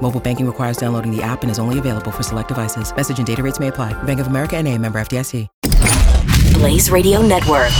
Mobile 0.00 0.20
banking 0.20 0.46
requires 0.46 0.78
downloading 0.78 1.14
the 1.14 1.22
app 1.22 1.42
and 1.42 1.50
is 1.50 1.58
only 1.58 1.78
available 1.78 2.10
for 2.10 2.22
select 2.22 2.48
devices. 2.48 2.94
Message 2.96 3.18
and 3.18 3.26
data 3.26 3.42
rates 3.42 3.60
may 3.60 3.68
apply. 3.68 3.92
Bank 4.04 4.20
of 4.20 4.28
America 4.28 4.56
and 4.56 4.66
a 4.66 4.78
member 4.78 4.98
FDIC. 4.98 5.46
Blaze 6.54 6.90
Radio 6.90 7.20
Network. 7.22 7.70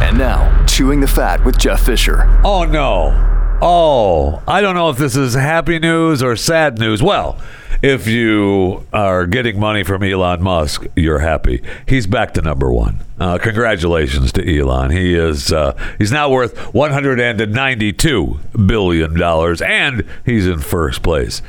And 0.00 0.18
now, 0.18 0.64
Chewing 0.66 1.00
the 1.00 1.08
Fat 1.08 1.44
with 1.44 1.58
Jeff 1.58 1.80
Fisher. 1.84 2.40
Oh, 2.44 2.64
no. 2.64 3.32
Oh, 3.62 4.42
I 4.46 4.60
don't 4.60 4.74
know 4.74 4.90
if 4.90 4.98
this 4.98 5.16
is 5.16 5.34
happy 5.34 5.78
news 5.78 6.22
or 6.22 6.36
sad 6.36 6.78
news. 6.78 7.02
Well, 7.02 7.40
if 7.82 8.06
you 8.06 8.86
are 8.92 9.26
getting 9.26 9.58
money 9.58 9.82
from 9.82 10.02
Elon 10.02 10.42
Musk, 10.42 10.86
you're 10.96 11.18
happy. 11.20 11.62
He's 11.86 12.06
back 12.06 12.34
to 12.34 12.42
number 12.42 12.72
one. 12.72 13.00
Uh, 13.18 13.38
congratulations 13.38 14.32
to 14.32 14.58
Elon. 14.58 14.90
He 14.90 15.14
is 15.14 15.52
uh, 15.52 15.76
he's 15.98 16.12
now 16.12 16.30
worth 16.30 16.74
192 16.74 18.38
billion 18.66 19.18
dollars, 19.18 19.62
and 19.62 20.04
he's 20.24 20.46
in 20.46 20.60
first 20.60 21.02
place. 21.02 21.42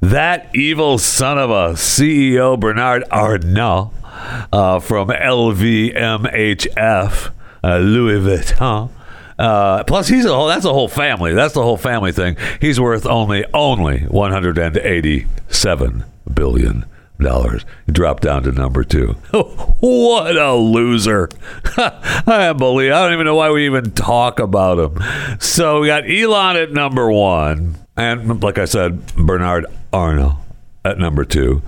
That 0.00 0.54
evil 0.54 0.98
son 0.98 1.38
of 1.38 1.50
a 1.50 1.74
CEO 1.74 2.58
Bernard 2.60 3.04
Arnault 3.10 3.92
uh, 4.52 4.78
from 4.80 5.08
LVMHF, 5.08 6.20
uh, 7.62 7.78
Louis 7.78 8.20
Vuitton. 8.20 8.90
Uh, 9.38 9.84
plus, 9.84 10.08
he's 10.08 10.24
a 10.24 10.34
whole. 10.34 10.46
That's 10.46 10.64
a 10.64 10.72
whole 10.72 10.88
family. 10.88 11.34
That's 11.34 11.54
the 11.54 11.62
whole 11.62 11.76
family 11.76 12.12
thing. 12.12 12.36
He's 12.60 12.80
worth 12.80 13.06
only 13.06 13.44
only 13.52 14.00
187 14.02 16.04
billion 16.32 16.84
dollars. 17.20 17.64
He 17.86 17.92
dropped 17.92 18.22
down 18.22 18.44
to 18.44 18.52
number 18.52 18.84
two. 18.84 19.08
what 19.80 20.36
a 20.36 20.54
loser! 20.54 21.28
I 21.76 22.52
believe. 22.56 22.92
I 22.92 23.02
don't 23.02 23.12
even 23.12 23.26
know 23.26 23.34
why 23.34 23.50
we 23.50 23.66
even 23.66 23.90
talk 23.92 24.38
about 24.38 24.78
him. 24.78 25.38
So 25.40 25.80
we 25.80 25.88
got 25.88 26.08
Elon 26.08 26.56
at 26.56 26.72
number 26.72 27.10
one, 27.10 27.76
and 27.96 28.42
like 28.42 28.58
I 28.58 28.64
said, 28.66 29.14
Bernard 29.16 29.66
Arnault 29.92 30.38
at 30.84 30.98
number 30.98 31.24
two. 31.24 31.62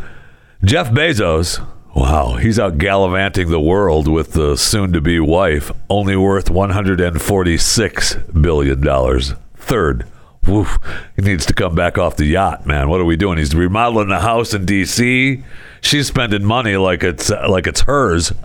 Jeff 0.65 0.91
Bezos 0.91 1.65
Wow, 1.97 2.35
he's 2.35 2.59
out 2.59 2.77
gallivanting 2.77 3.49
the 3.49 3.59
world 3.59 4.07
with 4.07 4.33
the 4.35 4.57
soon 4.57 4.93
to 4.93 5.01
be 5.01 5.19
wife, 5.19 5.73
only 5.89 6.15
worth 6.15 6.51
$146 6.51 8.43
billion. 8.43 9.37
Third, 9.57 10.07
woof, 10.47 10.77
he 11.17 11.23
needs 11.23 11.47
to 11.47 11.55
come 11.55 11.75
back 11.75 11.97
off 11.97 12.19
the 12.19 12.27
yacht, 12.27 12.67
man. 12.67 12.91
What 12.91 13.01
are 13.01 13.07
we 13.07 13.17
doing? 13.17 13.39
He's 13.39 13.55
remodeling 13.55 14.09
the 14.09 14.21
house 14.21 14.53
in 14.53 14.67
D.C. 14.67 15.43
She's 15.81 16.07
spending 16.07 16.45
money 16.45 16.77
like 16.77 17.03
it's 17.03 17.31
like 17.31 17.67
it's 17.67 17.81
hers, 17.81 18.31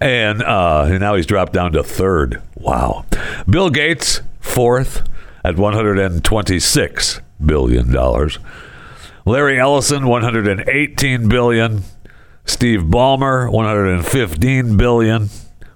and, 0.00 0.42
uh, 0.42 0.86
and 0.88 1.00
now 1.00 1.16
he's 1.16 1.26
dropped 1.26 1.52
down 1.52 1.72
to 1.72 1.82
third. 1.82 2.40
Wow. 2.54 3.04
Bill 3.46 3.68
Gates 3.68 4.22
fourth 4.40 5.06
at 5.44 5.58
126 5.58 7.20
billion 7.44 7.92
dollars. 7.92 8.38
Larry 9.26 9.60
Ellison 9.60 10.06
118 10.06 11.28
billion. 11.28 11.82
Steve 12.50 12.80
Ballmer, 12.80 13.50
115 13.50 14.76
billion. 14.76 15.30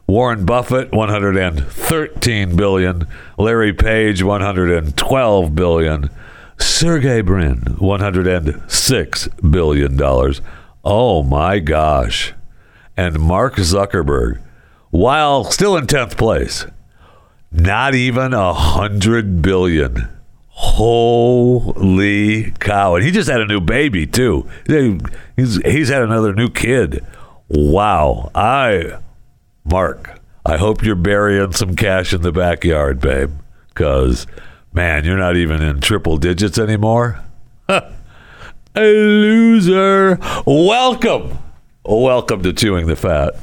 Warren 0.09 0.45
Buffett, 0.45 0.91
113 0.91 2.57
billion. 2.57 3.07
Larry 3.39 3.73
Page, 3.73 4.25
112 4.25 5.55
billion. 5.55 6.11
Sergey 6.59 7.21
Brin, 7.21 7.77
106 7.79 9.29
billion 9.29 9.97
dollars. 9.97 10.41
Oh 10.85 11.23
my 11.23 11.61
gosh. 11.61 12.35
And 12.97 13.21
Mark 13.21 13.55
Zuckerberg, 13.55 14.43
while 14.91 15.45
still 15.45 15.77
in 15.77 15.87
10th 15.87 16.19
place, 16.19 16.67
not 17.53 17.95
even 17.95 18.35
a 18.35 18.53
hundred 18.53 19.41
billion. 19.41 20.09
Holy 20.57 22.53
cow! 22.53 22.95
And 22.95 23.05
he 23.05 23.11
just 23.11 23.29
had 23.29 23.41
a 23.41 23.47
new 23.47 23.61
baby 23.61 24.07
too. 24.07 24.49
He's 25.37 25.57
he's 25.65 25.89
had 25.89 26.03
another 26.03 26.33
new 26.33 26.49
kid. 26.49 27.05
Wow! 27.49 28.31
I, 28.37 28.99
Mark, 29.65 30.21
I 30.47 30.57
hope 30.57 30.85
you're 30.85 30.95
burying 30.95 31.51
some 31.53 31.75
cash 31.75 32.13
in 32.13 32.23
the 32.23 32.31
backyard, 32.31 33.01
babe. 33.01 33.33
Cause 33.75 34.29
man, 34.73 35.05
you're 35.05 35.19
not 35.19 35.37
even 35.37 35.61
in 35.61 35.81
triple 35.81 36.19
digits 36.19 36.57
anymore. 36.57 37.19
a 37.69 37.83
loser. 38.77 40.21
Welcome, 40.47 41.37
welcome 41.85 42.45
to 42.45 42.53
chewing 42.53 42.87
the 42.87 42.95
fat. 42.95 43.35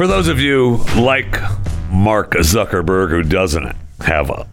For 0.00 0.06
those 0.06 0.28
of 0.28 0.40
you 0.40 0.78
like 0.96 1.38
Mark 1.90 2.30
Zuckerberg, 2.30 3.10
who 3.10 3.22
doesn't 3.22 3.76
have 4.00 4.30
a 4.30 4.46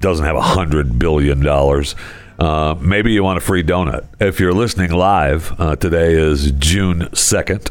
doesn't 0.00 0.26
have 0.26 0.36
a 0.36 0.42
hundred 0.42 0.98
billion 0.98 1.40
dollars, 1.40 1.96
uh, 2.38 2.74
maybe 2.78 3.10
you 3.10 3.24
want 3.24 3.38
a 3.38 3.40
free 3.40 3.62
donut. 3.62 4.04
If 4.20 4.40
you're 4.40 4.52
listening 4.52 4.92
live, 4.92 5.58
uh, 5.58 5.76
today 5.76 6.12
is 6.12 6.50
June 6.58 7.08
second. 7.14 7.70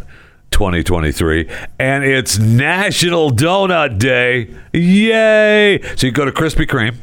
2023, 0.49 1.49
and 1.77 2.03
it's 2.03 2.39
National 2.39 3.29
Donut 3.29 3.99
Day. 3.99 4.51
Yay! 4.71 5.79
So 5.95 6.07
you 6.07 6.13
go 6.13 6.25
to 6.25 6.31
Krispy 6.31 6.65
Kreme 6.65 6.95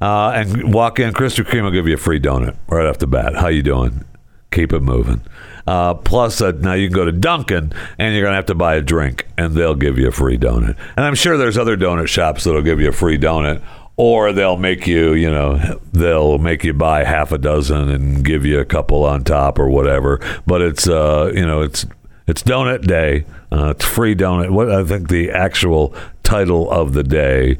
uh, 0.00 0.30
and 0.30 0.74
walk 0.74 0.98
in. 0.98 1.12
Krispy 1.12 1.44
Kreme 1.44 1.62
will 1.62 1.70
give 1.70 1.86
you 1.86 1.94
a 1.94 1.98
free 1.98 2.18
donut 2.18 2.56
right 2.68 2.86
off 2.86 2.98
the 2.98 3.06
bat. 3.06 3.36
How 3.36 3.46
you 3.46 3.62
doing? 3.62 4.04
Keep 4.50 4.72
it 4.72 4.80
moving. 4.80 5.22
Uh, 5.66 5.94
plus, 5.94 6.40
uh, 6.40 6.52
now 6.52 6.74
you 6.74 6.88
can 6.88 6.94
go 6.94 7.04
to 7.04 7.12
Dunkin' 7.12 7.72
and 7.98 8.14
you're 8.14 8.22
going 8.22 8.32
to 8.32 8.36
have 8.36 8.46
to 8.46 8.54
buy 8.54 8.76
a 8.76 8.80
drink, 8.80 9.26
and 9.36 9.54
they'll 9.54 9.74
give 9.74 9.98
you 9.98 10.08
a 10.08 10.12
free 10.12 10.38
donut. 10.38 10.76
And 10.96 11.04
I'm 11.04 11.14
sure 11.14 11.36
there's 11.36 11.58
other 11.58 11.76
donut 11.76 12.08
shops 12.08 12.44
that'll 12.44 12.62
give 12.62 12.80
you 12.80 12.88
a 12.88 12.92
free 12.92 13.18
donut, 13.18 13.62
or 13.96 14.32
they'll 14.32 14.58
make 14.58 14.86
you, 14.86 15.14
you 15.14 15.30
know, 15.30 15.80
they'll 15.92 16.38
make 16.38 16.62
you 16.64 16.72
buy 16.72 17.04
half 17.04 17.32
a 17.32 17.38
dozen 17.38 17.88
and 17.88 18.24
give 18.24 18.44
you 18.44 18.60
a 18.60 18.64
couple 18.64 19.04
on 19.04 19.24
top 19.24 19.58
or 19.58 19.68
whatever. 19.68 20.20
But 20.46 20.62
it's, 20.62 20.86
uh, 20.86 21.32
you 21.34 21.46
know, 21.46 21.62
it's 21.62 21.86
it's 22.26 22.42
donut 22.42 22.86
day. 22.86 23.24
Uh, 23.50 23.70
it's 23.70 23.84
free 23.84 24.14
donut. 24.14 24.50
What 24.50 24.70
I 24.70 24.84
think 24.84 25.08
the 25.08 25.30
actual 25.30 25.94
title 26.22 26.70
of 26.70 26.92
the 26.92 27.04
day 27.04 27.58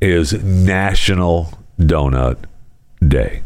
is 0.00 0.32
National 0.42 1.52
Donut 1.78 2.38
Day. 3.06 3.42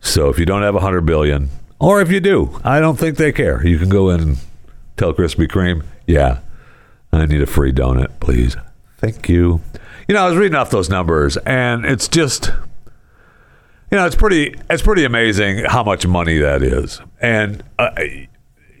So 0.00 0.28
if 0.28 0.38
you 0.38 0.46
don't 0.46 0.62
have 0.62 0.74
a 0.74 0.80
hundred 0.80 1.06
billion, 1.06 1.50
or 1.80 2.00
if 2.00 2.12
you 2.12 2.20
do, 2.20 2.60
I 2.62 2.78
don't 2.78 2.98
think 2.98 3.16
they 3.16 3.32
care. 3.32 3.66
You 3.66 3.78
can 3.78 3.88
go 3.88 4.10
in 4.10 4.20
and 4.20 4.38
tell 4.96 5.12
Krispy 5.12 5.48
Kreme, 5.48 5.84
yeah, 6.06 6.40
I 7.12 7.26
need 7.26 7.42
a 7.42 7.46
free 7.46 7.72
donut, 7.72 8.20
please. 8.20 8.56
Thank 8.98 9.28
you. 9.28 9.62
You 10.06 10.14
know, 10.14 10.24
I 10.24 10.28
was 10.28 10.36
reading 10.36 10.56
off 10.56 10.70
those 10.70 10.90
numbers, 10.90 11.36
and 11.38 11.84
it's 11.84 12.06
just, 12.06 12.52
you 13.90 13.96
know, 13.96 14.06
it's 14.06 14.16
pretty, 14.16 14.54
it's 14.68 14.82
pretty 14.82 15.04
amazing 15.04 15.64
how 15.64 15.82
much 15.82 16.06
money 16.06 16.38
that 16.38 16.62
is, 16.62 17.00
and 17.20 17.62
uh, 17.78 17.90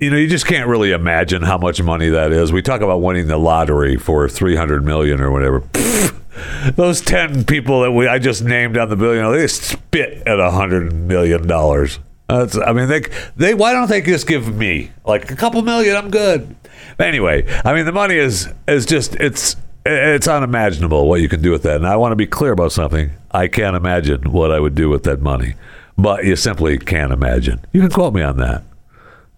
you 0.00 0.10
know, 0.10 0.16
you 0.16 0.28
just 0.28 0.46
can't 0.46 0.66
really 0.66 0.92
imagine 0.92 1.42
how 1.42 1.58
much 1.58 1.82
money 1.82 2.08
that 2.08 2.32
is. 2.32 2.52
We 2.52 2.62
talk 2.62 2.80
about 2.80 3.02
winning 3.02 3.26
the 3.26 3.36
lottery 3.36 3.96
for 3.96 4.28
three 4.28 4.56
hundred 4.56 4.84
million 4.84 5.20
or 5.20 5.30
whatever. 5.30 5.62
Those 6.74 7.02
ten 7.02 7.44
people 7.44 7.82
that 7.82 7.92
we 7.92 8.08
I 8.08 8.18
just 8.18 8.42
named 8.42 8.78
on 8.78 8.88
the 8.88 8.96
billion, 8.96 9.30
they 9.30 9.46
spit 9.46 10.26
at 10.26 10.40
a 10.40 10.50
hundred 10.52 10.92
million 10.92 11.46
dollars. 11.46 11.98
That's, 12.38 12.56
I 12.56 12.72
mean, 12.72 12.88
they 12.88 13.02
they 13.36 13.54
why 13.54 13.72
don't 13.72 13.88
they 13.88 14.00
just 14.00 14.26
give 14.26 14.54
me 14.54 14.90
like 15.04 15.30
a 15.30 15.36
couple 15.36 15.62
million? 15.62 15.96
I'm 15.96 16.10
good. 16.10 16.54
But 16.96 17.08
anyway, 17.08 17.44
I 17.64 17.74
mean, 17.74 17.86
the 17.86 17.92
money 17.92 18.16
is 18.16 18.48
is 18.68 18.86
just 18.86 19.16
it's 19.16 19.56
it's 19.84 20.28
unimaginable 20.28 21.08
what 21.08 21.20
you 21.20 21.28
can 21.28 21.42
do 21.42 21.50
with 21.50 21.62
that. 21.64 21.76
And 21.76 21.86
I 21.86 21.96
want 21.96 22.12
to 22.12 22.16
be 22.16 22.26
clear 22.26 22.52
about 22.52 22.72
something. 22.72 23.10
I 23.32 23.48
can't 23.48 23.76
imagine 23.76 24.30
what 24.30 24.52
I 24.52 24.60
would 24.60 24.74
do 24.74 24.88
with 24.88 25.02
that 25.04 25.20
money, 25.20 25.54
but 25.98 26.24
you 26.24 26.36
simply 26.36 26.78
can't 26.78 27.12
imagine. 27.12 27.64
You 27.72 27.80
can 27.80 27.90
quote 27.90 28.14
me 28.14 28.22
on 28.22 28.36
that. 28.36 28.62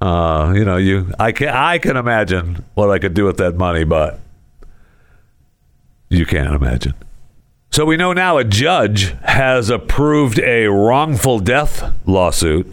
Uh, 0.01 0.53
you 0.55 0.65
know, 0.65 0.77
you 0.77 1.13
I 1.19 1.33
can 1.33 1.49
I 1.49 1.79
can 1.79 1.97
imagine 1.97 2.65
what 2.75 2.91
I 2.91 2.99
could 2.99 3.15
do 3.15 3.25
with 3.25 3.39
that 3.39 3.57
money, 3.57 3.85
but 3.85 4.21
you 6.11 6.27
can't 6.27 6.55
imagine. 6.55 6.95
So 7.71 7.87
we 7.87 7.97
know 7.97 8.13
now 8.13 8.37
a 8.37 8.45
judge 8.45 9.15
has 9.23 9.71
approved 9.71 10.39
a 10.41 10.67
wrongful 10.67 11.39
death 11.39 11.91
lawsuit 12.05 12.71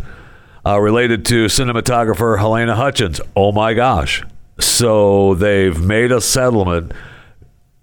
uh, 0.66 0.80
related 0.80 1.26
to 1.26 1.46
cinematographer 1.46 2.38
Halyna 2.38 2.76
Hutchins. 2.76 3.22
Oh 3.36 3.52
my 3.52 3.74
gosh! 3.74 4.24
So 4.60 5.36
they've 5.36 5.80
made 5.82 6.12
a 6.12 6.22
settlement 6.22 6.94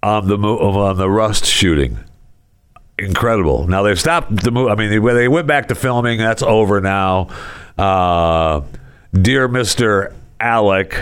on 0.03 0.29
the 0.29 0.37
on 0.37 0.97
the 0.97 1.11
Rust 1.11 1.47
shooting. 1.47 1.99
incredible. 2.99 3.67
Now 3.67 3.83
they've 3.83 3.99
stopped 3.99 4.35
the 4.43 4.51
movie. 4.51 4.71
I 4.71 4.75
mean, 4.75 4.91
they, 4.91 5.15
they 5.15 5.29
went 5.29 5.47
back 5.47 5.69
to 5.69 5.75
filming. 5.75 6.19
That's 6.19 6.43
over 6.43 6.81
now. 6.81 7.29
Uh, 7.77 8.63
Dear 9.13 9.49
Mister 9.49 10.15
Alec 10.41 10.99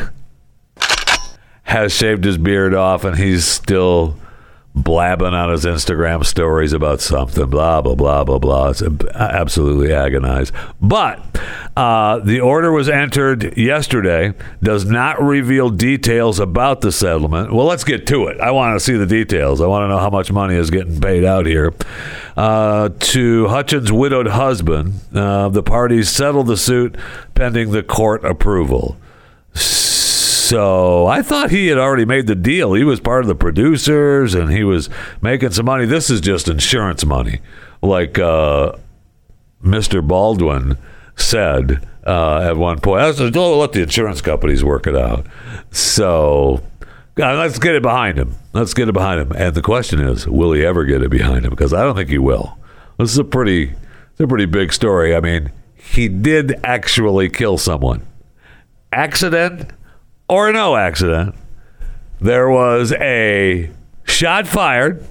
has 1.63 1.93
shaved 1.95 2.25
his 2.25 2.39
beard 2.39 2.75
off, 2.75 3.05
and 3.05 3.17
he's 3.17 3.45
still 3.45 4.17
blabbing 4.75 5.35
on 5.35 5.51
his 5.51 5.65
Instagram 5.65 6.25
stories 6.25 6.73
about 6.73 7.01
something, 7.01 7.49
blah, 7.49 7.81
blah, 7.81 7.95
blah, 7.95 8.25
blah, 8.25 8.39
blah. 8.39 8.71
It's 8.71 8.83
absolutely 9.15 9.93
agonized. 9.93 10.53
But 10.81 11.21
uh, 11.77 12.19
the 12.19 12.41
order 12.41 12.73
was 12.73 12.89
entered 12.89 13.57
yesterday, 13.57 14.35
does 14.63 14.85
not 14.85 15.23
reveal 15.23 15.71
details 15.71 16.41
about 16.41 16.81
the 16.81 16.91
settlement. 16.91 17.53
Well, 17.53 17.67
let's 17.67 17.85
get 17.85 18.07
to 18.09 18.27
it. 18.27 18.41
I 18.41 18.51
want 18.51 18.75
to 18.75 18.85
see 18.85 18.95
the 18.95 19.07
details. 19.07 19.61
I 19.61 19.69
want 19.69 19.85
to 19.85 19.89
know 19.89 19.99
how 19.99 20.11
much 20.11 20.33
money 20.33 20.57
is 20.57 20.71
getting 20.71 21.01
paid 21.01 21.25
out 21.25 21.47
here. 21.47 21.73
Uh, 22.37 22.89
to 22.99 23.47
Hutchins' 23.47 23.93
widowed 23.93 24.27
husband, 24.27 24.95
uh, 25.15 25.49
the 25.51 25.63
parties 25.63 26.09
settled 26.09 26.49
the 26.49 26.57
suit 26.57 26.97
pending 27.37 27.71
the 27.71 27.85
court 27.85 28.25
approval. 28.25 28.97
So 30.45 31.07
I 31.07 31.23
thought 31.23 31.51
he 31.51 31.69
had 31.69 31.79
already 31.79 32.05
made 32.05 32.27
the 32.27 32.35
deal. 32.35 32.75
He 32.75 32.85
was 32.85 33.01
part 33.01 33.23
of 33.23 33.29
the 33.29 33.35
producers 33.35 34.35
and 34.35 34.51
he 34.53 34.63
was 34.63 34.91
making 35.23 35.53
some 35.53 35.65
money. 35.65 35.87
This 35.87 36.11
is 36.11 36.21
just 36.21 36.49
insurance 36.49 37.03
money, 37.07 37.41
like 37.81 38.19
uh, 38.19 38.73
Mr. 39.63 40.07
Baldwin 40.07 40.77
said 41.17 41.89
uh, 42.07 42.41
at 42.41 42.59
one 42.59 42.79
point. 42.81 43.01
I 43.01 43.13
said, 43.13 43.35
oh, 43.39 43.59
let 43.59 43.73
the 43.73 43.85
insurance 43.85 44.21
companies 44.21 44.63
work 44.63 44.87
it 44.87 44.95
out. 44.95 45.25
So 45.71 46.63
uh, 47.19 47.39
let's 47.39 47.59
get 47.59 47.75
it 47.75 47.83
behind 47.83 48.19
him. 48.19 48.35
Let's 48.53 48.75
get 48.75 48.91
it 48.91 48.93
behind 48.93 49.23
him. 49.23 49.33
And 49.33 49.55
the 49.55 49.63
question 49.63 49.99
is, 49.99 50.29
will 50.29 50.53
he 50.53 50.63
ever 50.63 50.85
get 50.85 51.01
it 51.01 51.11
behind 51.11 51.47
him? 51.47 51.51
Because 51.53 51.73
I 51.73 51.85
don't 51.85 51.97
think 51.97 52.11
he 52.11 52.19
will. 52.19 52.59
This 52.99 53.13
is 53.13 53.19
a 53.19 53.25
pretty, 53.25 53.73
it's 54.11 54.21
a 54.21 54.27
pretty 54.27 54.45
big 54.45 54.75
story. 54.75 55.17
I 55.17 55.21
mean, 55.21 55.53
he 55.75 56.07
did 56.07 56.61
actually 56.63 57.31
kill 57.31 57.57
someone. 57.57 58.07
Accident 58.93 59.71
or 60.29 60.53
no 60.53 60.77
accident, 60.77 61.35
there 62.21 62.49
was 62.49 62.93
a 62.93 63.71
shot 64.05 64.47
fired, 64.47 65.05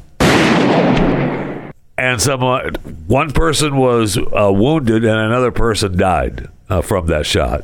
and 1.97 2.21
someone, 2.21 2.75
one 3.07 3.31
person 3.31 3.77
was 3.77 4.17
uh, 4.17 4.51
wounded, 4.51 5.03
and 5.03 5.17
another 5.17 5.51
person 5.51 5.97
died 5.97 6.49
uh, 6.69 6.81
from 6.81 7.07
that 7.07 7.25
shot. 7.25 7.63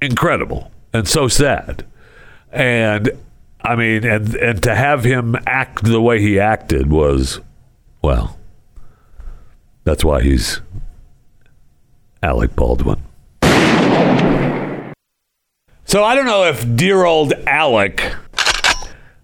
Incredible 0.00 0.70
and 0.92 1.08
so 1.08 1.28
sad. 1.28 1.84
And 2.52 3.10
I 3.60 3.76
mean, 3.76 4.04
and 4.04 4.34
and 4.36 4.62
to 4.62 4.74
have 4.74 5.04
him 5.04 5.36
act 5.46 5.84
the 5.84 6.00
way 6.00 6.20
he 6.20 6.38
acted 6.38 6.90
was, 6.90 7.40
well, 8.02 8.38
that's 9.84 10.04
why 10.04 10.22
he's 10.22 10.60
Alec 12.22 12.54
Baldwin. 12.56 13.02
So 15.88 16.04
I 16.04 16.14
don't 16.14 16.26
know 16.26 16.44
if 16.44 16.76
dear 16.76 17.06
old 17.06 17.32
Alec 17.46 18.14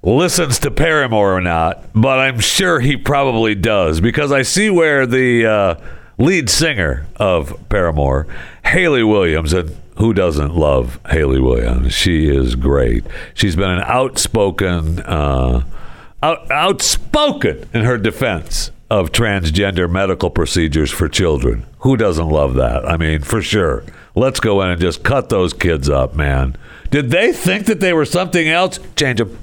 listens 0.02 0.58
to 0.61 0.70
Paramore 0.70 1.37
or 1.37 1.43
not, 1.43 1.84
but 1.94 2.19
I'm 2.19 2.40
sure 2.40 2.81
he 2.81 2.96
probably 2.96 3.55
does 3.55 4.00
because 4.00 4.32
I 4.32 4.40
see 4.40 4.70
where 4.70 5.06
the 5.06 5.44
uh, 5.44 5.75
lead 6.16 6.49
singer 6.49 7.06
of 7.16 7.69
Paramore, 7.69 8.26
Hayley 8.64 9.05
Williams, 9.05 9.52
and 9.52 9.76
who 9.99 10.14
doesn't 10.14 10.55
love 10.55 10.99
Hayley 11.11 11.38
Williams? 11.38 11.93
She 11.93 12.34
is 12.34 12.55
great. 12.55 13.05
She's 13.34 13.56
been 13.56 13.70
an 13.70 13.82
outspoken, 13.82 15.00
uh, 15.00 15.64
out, 16.22 16.50
outspoken 16.50 17.69
in 17.75 17.84
her 17.84 17.99
defense 17.99 18.70
of 18.88 19.12
transgender 19.12 19.90
medical 19.90 20.31
procedures 20.31 20.90
for 20.90 21.11
children. 21.11 21.66
Who 21.81 21.99
doesn't 21.99 22.31
love 22.31 22.55
that? 22.55 22.88
I 22.88 22.96
mean, 22.96 23.20
for 23.20 23.43
sure. 23.43 23.84
Let's 24.14 24.38
go 24.40 24.62
in 24.62 24.70
and 24.70 24.81
just 24.81 25.02
cut 25.02 25.28
those 25.28 25.52
kids 25.52 25.88
up, 25.88 26.14
man. 26.14 26.56
Did 26.90 27.11
they 27.11 27.32
think 27.32 27.66
that 27.66 27.81
they 27.81 27.93
were 27.93 28.05
something 28.05 28.49
else? 28.49 28.78
Change 28.94 29.19
them. 29.19 29.37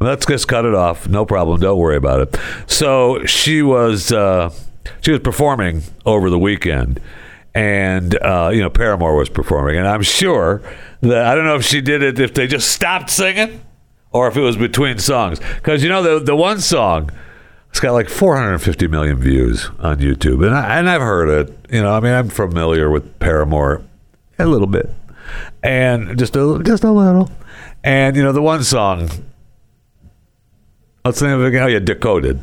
Let's 0.00 0.24
just 0.24 0.46
cut 0.46 0.64
it 0.64 0.74
off. 0.74 1.08
No 1.08 1.26
problem. 1.26 1.58
Don't 1.60 1.78
worry 1.78 1.96
about 1.96 2.20
it. 2.20 2.40
So 2.68 3.24
she 3.24 3.62
was 3.62 4.12
uh, 4.12 4.54
she 5.00 5.10
was 5.10 5.20
performing 5.20 5.82
over 6.06 6.30
the 6.30 6.38
weekend, 6.38 7.00
and 7.54 8.16
uh, 8.22 8.50
you 8.52 8.60
know 8.60 8.70
Paramore 8.70 9.16
was 9.16 9.28
performing, 9.28 9.76
and 9.76 9.88
I'm 9.88 10.02
sure 10.02 10.62
that 11.00 11.26
I 11.26 11.34
don't 11.34 11.44
know 11.44 11.56
if 11.56 11.64
she 11.64 11.80
did 11.80 12.02
it 12.02 12.20
if 12.20 12.34
they 12.34 12.46
just 12.46 12.70
stopped 12.70 13.10
singing 13.10 13.60
or 14.12 14.28
if 14.28 14.36
it 14.36 14.40
was 14.40 14.56
between 14.56 14.98
songs 14.98 15.40
because 15.56 15.82
you 15.82 15.88
know 15.88 16.02
the 16.02 16.24
the 16.24 16.36
one 16.36 16.60
song. 16.60 17.10
It's 17.70 17.80
got 17.80 17.92
like 17.92 18.08
450 18.08 18.88
million 18.88 19.18
views 19.18 19.68
on 19.78 19.98
YouTube, 19.98 20.44
and 20.44 20.54
I, 20.54 20.78
and 20.78 20.88
I've 20.88 21.02
heard 21.02 21.28
it. 21.28 21.54
You 21.70 21.82
know, 21.82 21.92
I 21.92 22.00
mean, 22.00 22.14
I'm 22.14 22.30
familiar 22.30 22.88
with 22.88 23.18
Paramore 23.18 23.84
a 24.38 24.46
little 24.46 24.66
bit, 24.66 24.90
and 25.62 26.18
just 26.18 26.36
a 26.36 26.60
just 26.64 26.84
a 26.84 26.90
little, 26.90 27.30
and 27.84 28.16
you 28.16 28.22
know 28.22 28.32
the 28.32 28.42
one 28.42 28.62
song. 28.62 29.08
Let's 31.04 31.20
think 31.20 31.32
of 31.32 31.42
it. 31.42 31.56
Oh 31.58 31.66
yeah, 31.66 31.78
decoded. 31.78 32.40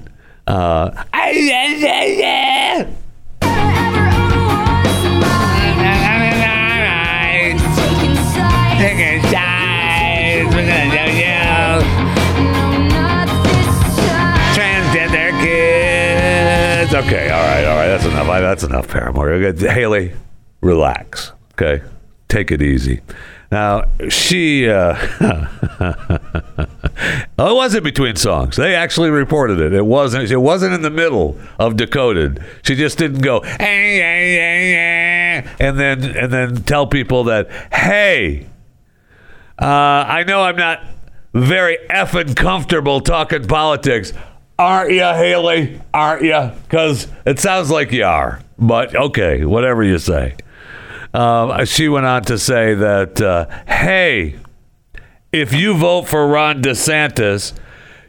Uh. 0.47 1.03
Okay, 16.95 17.30
all 17.30 17.44
right, 17.44 17.65
all 17.65 17.75
right. 17.75 17.88
That's 17.88 18.06
enough. 18.06 18.27
That's 18.27 18.63
enough, 18.63 18.88
Paramore. 18.88 19.51
Hayley, 19.51 20.13
relax. 20.62 21.33
Okay, 21.55 21.81
take 22.27 22.51
it 22.51 22.61
easy. 22.61 22.99
Now 23.49 23.85
she, 24.09 24.67
uh, 24.67 24.97
oh, 27.39 27.51
it 27.51 27.55
wasn't 27.55 27.85
between 27.85 28.17
songs. 28.17 28.57
They 28.57 28.75
actually 28.75 29.09
reported 29.09 29.61
it. 29.61 29.71
It 29.71 29.85
wasn't. 29.85 30.29
It 30.29 30.35
wasn't 30.37 30.73
in 30.73 30.81
the 30.81 30.89
middle 30.89 31.39
of 31.57 31.77
decoded. 31.77 32.43
She 32.63 32.75
just 32.75 32.97
didn't 32.97 33.21
go 33.21 33.39
and 33.43 35.45
then 35.79 36.03
and 36.03 36.33
then 36.33 36.63
tell 36.63 36.87
people 36.87 37.23
that 37.25 37.49
hey, 37.71 38.47
uh, 39.57 39.65
I 39.65 40.23
know 40.23 40.41
I'm 40.41 40.57
not 40.57 40.83
very 41.33 41.77
effing 41.89 42.35
comfortable 42.35 42.99
talking 42.99 43.47
politics. 43.47 44.11
Aren't 44.59 44.91
you, 44.91 45.01
Hayley? 45.01 45.79
Aren't 45.93 46.23
you? 46.23 46.51
Because 46.63 47.07
it 47.25 47.39
sounds 47.39 47.71
like 47.71 47.93
you 47.93 48.03
are. 48.03 48.41
But 48.57 48.95
okay, 48.95 49.45
whatever 49.45 49.83
you 49.83 49.99
say. 49.99 50.35
Uh, 51.15 51.63
she 51.63 51.88
went 51.88 52.06
on 52.06 52.24
to 52.24 52.38
say 52.38 52.74
that, 52.74 53.22
uh, 53.22 53.45
hey, 53.67 54.36
if 55.31 55.53
you 55.53 55.74
vote 55.74 56.10
for 56.10 56.27
Ron 56.27 56.62
DeSantis, 56.62 57.53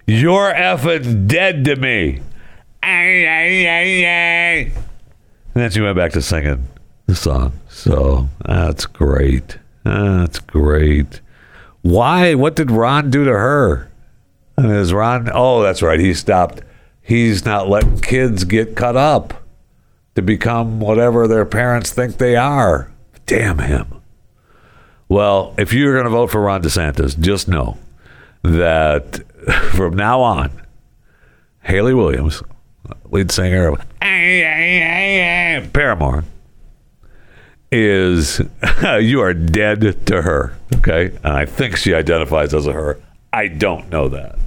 you're 0.08 0.52
effing 0.52 1.28
dead 1.28 1.64
to 1.66 1.76
me. 1.76 2.20
And 5.54 5.62
then 5.62 5.70
she 5.70 5.80
went 5.80 5.96
back 5.96 6.12
to 6.12 6.22
singing 6.22 6.66
the 7.06 7.14
song. 7.14 7.52
So 7.68 8.28
that's 8.44 8.86
great. 8.86 9.58
That's 9.84 10.40
great. 10.40 11.20
Why? 11.82 12.34
What 12.34 12.56
did 12.56 12.72
Ron 12.72 13.10
do 13.10 13.24
to 13.24 13.30
her? 13.30 13.88
And 14.56 14.72
is 14.72 14.92
Ron? 14.92 15.30
Oh, 15.32 15.62
that's 15.62 15.80
right. 15.80 16.00
He 16.00 16.12
stopped. 16.12 16.62
He's 17.02 17.44
not 17.44 17.68
letting 17.68 18.00
kids 18.00 18.42
get 18.42 18.74
cut 18.74 18.96
up 18.96 19.32
to 20.16 20.22
become 20.22 20.80
whatever 20.80 21.28
their 21.28 21.44
parents 21.44 21.92
think 21.92 22.18
they 22.18 22.34
are. 22.34 22.90
Damn 23.26 23.58
him. 23.58 24.00
Well, 25.08 25.54
if 25.58 25.72
you're 25.72 25.92
going 25.92 26.04
to 26.04 26.10
vote 26.10 26.30
for 26.30 26.40
Ron 26.40 26.62
DeSantis, 26.62 27.18
just 27.18 27.48
know 27.48 27.78
that 28.42 29.22
from 29.72 29.94
now 29.94 30.20
on, 30.20 30.50
Hayley 31.62 31.94
Williams, 31.94 32.42
lead 33.06 33.30
singer 33.30 33.68
of 33.68 33.80
Paramore, 35.72 36.24
is 37.72 38.40
you 39.00 39.20
are 39.20 39.34
dead 39.34 40.06
to 40.06 40.22
her. 40.22 40.56
Okay. 40.76 41.06
And 41.22 41.32
I 41.32 41.44
think 41.44 41.76
she 41.76 41.94
identifies 41.94 42.54
as 42.54 42.66
a 42.66 42.72
her. 42.72 43.00
I 43.32 43.48
don't 43.48 43.90
know 43.90 44.08
that. 44.08 44.38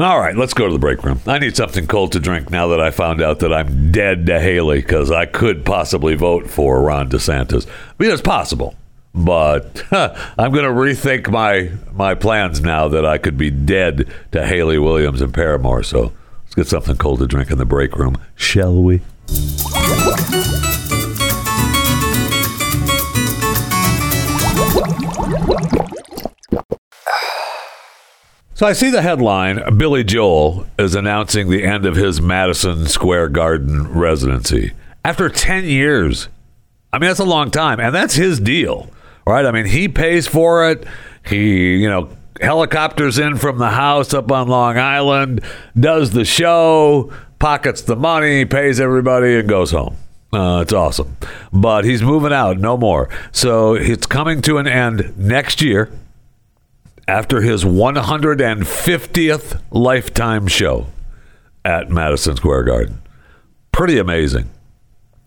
All 0.00 0.18
right, 0.18 0.34
let's 0.34 0.54
go 0.54 0.66
to 0.66 0.72
the 0.72 0.78
break 0.78 1.04
room. 1.04 1.20
I 1.26 1.38
need 1.38 1.54
something 1.54 1.86
cold 1.86 2.12
to 2.12 2.20
drink 2.20 2.48
now 2.48 2.68
that 2.68 2.80
I 2.80 2.90
found 2.90 3.20
out 3.20 3.40
that 3.40 3.52
I'm 3.52 3.92
dead 3.92 4.24
to 4.26 4.40
Hayley 4.40 4.80
because 4.80 5.10
I 5.10 5.26
could 5.26 5.62
possibly 5.62 6.14
vote 6.14 6.48
for 6.48 6.80
Ron 6.80 7.10
DeSantis. 7.10 7.68
I 7.68 7.72
mean, 7.98 8.10
it's 8.10 8.22
possible, 8.22 8.74
but 9.14 9.84
I'm 9.92 10.52
going 10.52 10.64
to 10.64 10.70
rethink 10.70 11.28
my 11.28 11.72
my 11.92 12.14
plans 12.14 12.62
now 12.62 12.88
that 12.88 13.04
I 13.04 13.18
could 13.18 13.36
be 13.36 13.50
dead 13.50 14.10
to 14.32 14.46
Hayley 14.46 14.78
Williams 14.78 15.20
and 15.20 15.34
Paramore. 15.34 15.82
So 15.82 16.14
let's 16.44 16.54
get 16.54 16.66
something 16.66 16.96
cold 16.96 17.18
to 17.18 17.26
drink 17.26 17.50
in 17.50 17.58
the 17.58 17.66
break 17.66 17.94
room, 17.94 18.16
shall 18.36 18.82
we? 18.82 19.02
So 28.60 28.66
I 28.66 28.74
see 28.74 28.90
the 28.90 29.00
headline 29.00 29.78
Billy 29.78 30.04
Joel 30.04 30.66
is 30.78 30.94
announcing 30.94 31.48
the 31.48 31.64
end 31.64 31.86
of 31.86 31.96
his 31.96 32.20
Madison 32.20 32.84
Square 32.88 33.30
Garden 33.30 33.90
residency 33.90 34.72
after 35.02 35.30
10 35.30 35.64
years. 35.64 36.28
I 36.92 36.98
mean, 36.98 37.08
that's 37.08 37.20
a 37.20 37.24
long 37.24 37.50
time, 37.50 37.80
and 37.80 37.94
that's 37.94 38.16
his 38.16 38.38
deal, 38.38 38.90
right? 39.26 39.46
I 39.46 39.50
mean, 39.50 39.64
he 39.64 39.88
pays 39.88 40.26
for 40.26 40.68
it. 40.70 40.84
He, 41.24 41.78
you 41.78 41.88
know, 41.88 42.10
helicopters 42.38 43.18
in 43.18 43.38
from 43.38 43.56
the 43.56 43.70
house 43.70 44.12
up 44.12 44.30
on 44.30 44.48
Long 44.48 44.76
Island, 44.76 45.42
does 45.74 46.10
the 46.10 46.26
show, 46.26 47.10
pockets 47.38 47.80
the 47.80 47.96
money, 47.96 48.44
pays 48.44 48.78
everybody, 48.78 49.38
and 49.38 49.48
goes 49.48 49.70
home. 49.70 49.96
Uh, 50.34 50.60
it's 50.60 50.74
awesome. 50.74 51.16
But 51.50 51.86
he's 51.86 52.02
moving 52.02 52.34
out, 52.34 52.58
no 52.58 52.76
more. 52.76 53.08
So 53.32 53.72
it's 53.72 54.04
coming 54.04 54.42
to 54.42 54.58
an 54.58 54.68
end 54.68 55.16
next 55.16 55.62
year 55.62 55.90
after 57.10 57.40
his 57.40 57.64
150th 57.64 59.60
lifetime 59.72 60.46
show 60.46 60.86
at 61.64 61.90
Madison 61.90 62.36
Square 62.36 62.62
Garden. 62.62 63.02
Pretty 63.72 63.98
amazing. 63.98 64.48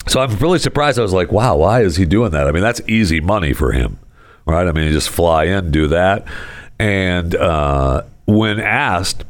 So 0.08 0.22
I'm 0.22 0.34
really 0.38 0.60
surprised. 0.60 0.98
I 0.98 1.02
was 1.02 1.12
like, 1.12 1.34
wow, 1.34 1.58
why 1.58 1.82
is 1.82 1.98
he 1.98 2.06
doing 2.06 2.32
that? 2.32 2.48
I 2.48 2.54
mean, 2.54 2.64
that's 2.64 2.80
easy 2.88 3.20
money 3.20 3.52
for 3.52 3.74
him, 3.74 4.00
right? 4.46 4.66
I 4.66 4.72
mean, 4.72 4.86
you 4.86 4.94
just 4.94 5.10
fly 5.10 5.44
in, 5.44 5.72
do 5.72 5.88
that. 5.88 6.26
And 6.80 7.36
uh, 7.36 8.04
when 8.28 8.62
asked, 8.62 9.26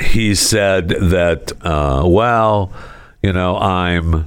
he 0.00 0.34
said 0.34 0.88
that, 0.88 1.52
uh, 1.64 2.02
well, 2.04 2.72
you 3.22 3.32
know, 3.32 3.56
I'm 3.56 4.26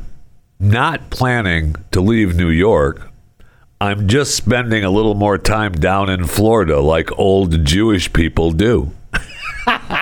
not 0.61 1.09
planning 1.09 1.75
to 1.91 1.99
leave 1.99 2.37
New 2.37 2.49
York. 2.49 3.11
I'm 3.83 4.07
just 4.07 4.33
spending 4.35 4.85
a 4.85 4.89
little 4.89 5.13
more 5.13 5.37
time 5.37 5.73
down 5.73 6.09
in 6.09 6.25
Florida 6.25 6.79
like 6.79 7.11
old 7.19 7.65
Jewish 7.65 8.13
people 8.13 8.51
do. 8.51 8.93
uh, 9.67 9.99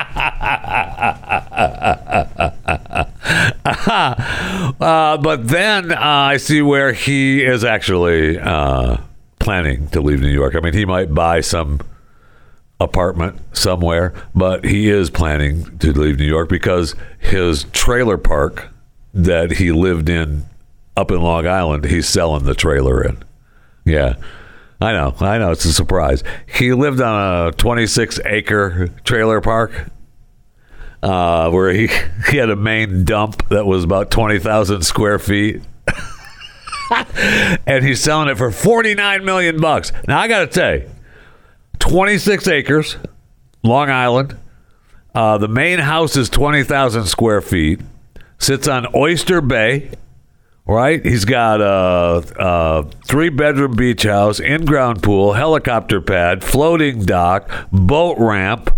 but 5.18 5.48
then 5.48 5.92
uh, 5.92 5.98
I 6.00 6.38
see 6.38 6.62
where 6.62 6.94
he 6.94 7.44
is 7.44 7.64
actually 7.64 8.38
uh, 8.38 8.98
planning 9.40 9.88
to 9.88 10.00
leave 10.00 10.22
New 10.22 10.30
York. 10.30 10.54
I 10.56 10.60
mean, 10.60 10.74
he 10.74 10.86
might 10.86 11.16
buy 11.16 11.42
some 11.42 11.82
apartment 12.80 13.42
somewhere, 13.58 14.14
but 14.36 14.64
he 14.64 14.92
is 14.92 15.10
planning 15.10 15.80
to 15.80 15.92
leave 15.92 16.20
New 16.20 16.26
York 16.26 16.50
because 16.50 16.94
his 17.18 17.64
trailer 17.72 18.20
park 18.20 18.70
that 19.12 19.54
he 19.54 19.72
lived 19.72 20.08
in 20.08 20.46
up 20.96 21.10
in 21.10 21.20
Long 21.20 21.48
Island, 21.48 21.86
he's 21.86 22.08
selling 22.08 22.44
the 22.44 22.54
trailer 22.54 23.04
in. 23.04 23.24
Yeah. 23.86 24.16
I 24.80 24.94
know. 24.94 25.14
I 25.20 25.38
know. 25.38 25.52
It's 25.52 25.66
a 25.66 25.74
surprise. 25.74 26.24
He 26.48 26.74
lived 26.74 27.02
on 27.02 27.48
a 27.48 27.52
26 27.52 28.20
acre 28.26 28.88
trailer 29.04 29.40
park 29.40 29.90
uh, 31.04 31.50
where 31.52 31.72
he, 31.72 31.88
he 32.30 32.38
had 32.38 32.50
a 32.50 32.56
main 32.56 33.06
dump 33.06 33.48
that 33.50 33.66
was 33.66 33.84
about 33.84 34.10
20,000 34.12 34.82
square 34.84 35.20
feet. 35.20 35.62
and 37.68 37.86
he's 37.86 38.02
selling 38.02 38.28
it 38.28 38.38
for 38.38 38.52
49 38.52 39.24
million 39.24 39.62
bucks. 39.62 39.92
Now, 40.08 40.20
I 40.20 40.28
got 40.28 40.52
to 40.52 40.78
you, 40.80 40.90
26 41.80 42.48
acres, 42.48 42.98
Long 43.64 43.90
Island. 43.90 44.38
Uh, 45.14 45.38
the 45.38 45.48
main 45.48 45.80
house 45.80 46.16
is 46.16 46.30
20,000 46.30 47.06
square 47.06 47.42
feet, 47.42 47.82
sits 48.40 48.68
on 48.68 48.88
Oyster 48.96 49.42
Bay 49.42 49.92
right? 50.72 51.04
He's 51.06 51.26
got 51.26 51.62
a, 51.62 52.24
a 52.40 52.86
three 53.06 53.30
bedroom 53.30 53.76
beach 53.76 54.04
house, 54.04 54.40
in 54.40 54.66
ground 54.66 55.04
pool, 55.04 55.34
helicopter 55.34 56.02
pad, 56.02 56.44
floating 56.44 57.06
dock, 57.06 57.50
boat 57.72 58.18
ramp. 58.18 58.76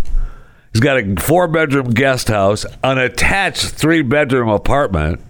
He's 0.72 0.80
got 0.80 0.98
a 0.98 1.14
four 1.16 1.46
bedroom 1.46 1.90
guest 1.90 2.28
house, 2.28 2.66
an 2.82 2.98
attached 2.98 3.66
three 3.66 4.02
bedroom 4.02 4.48
apartment, 4.48 5.20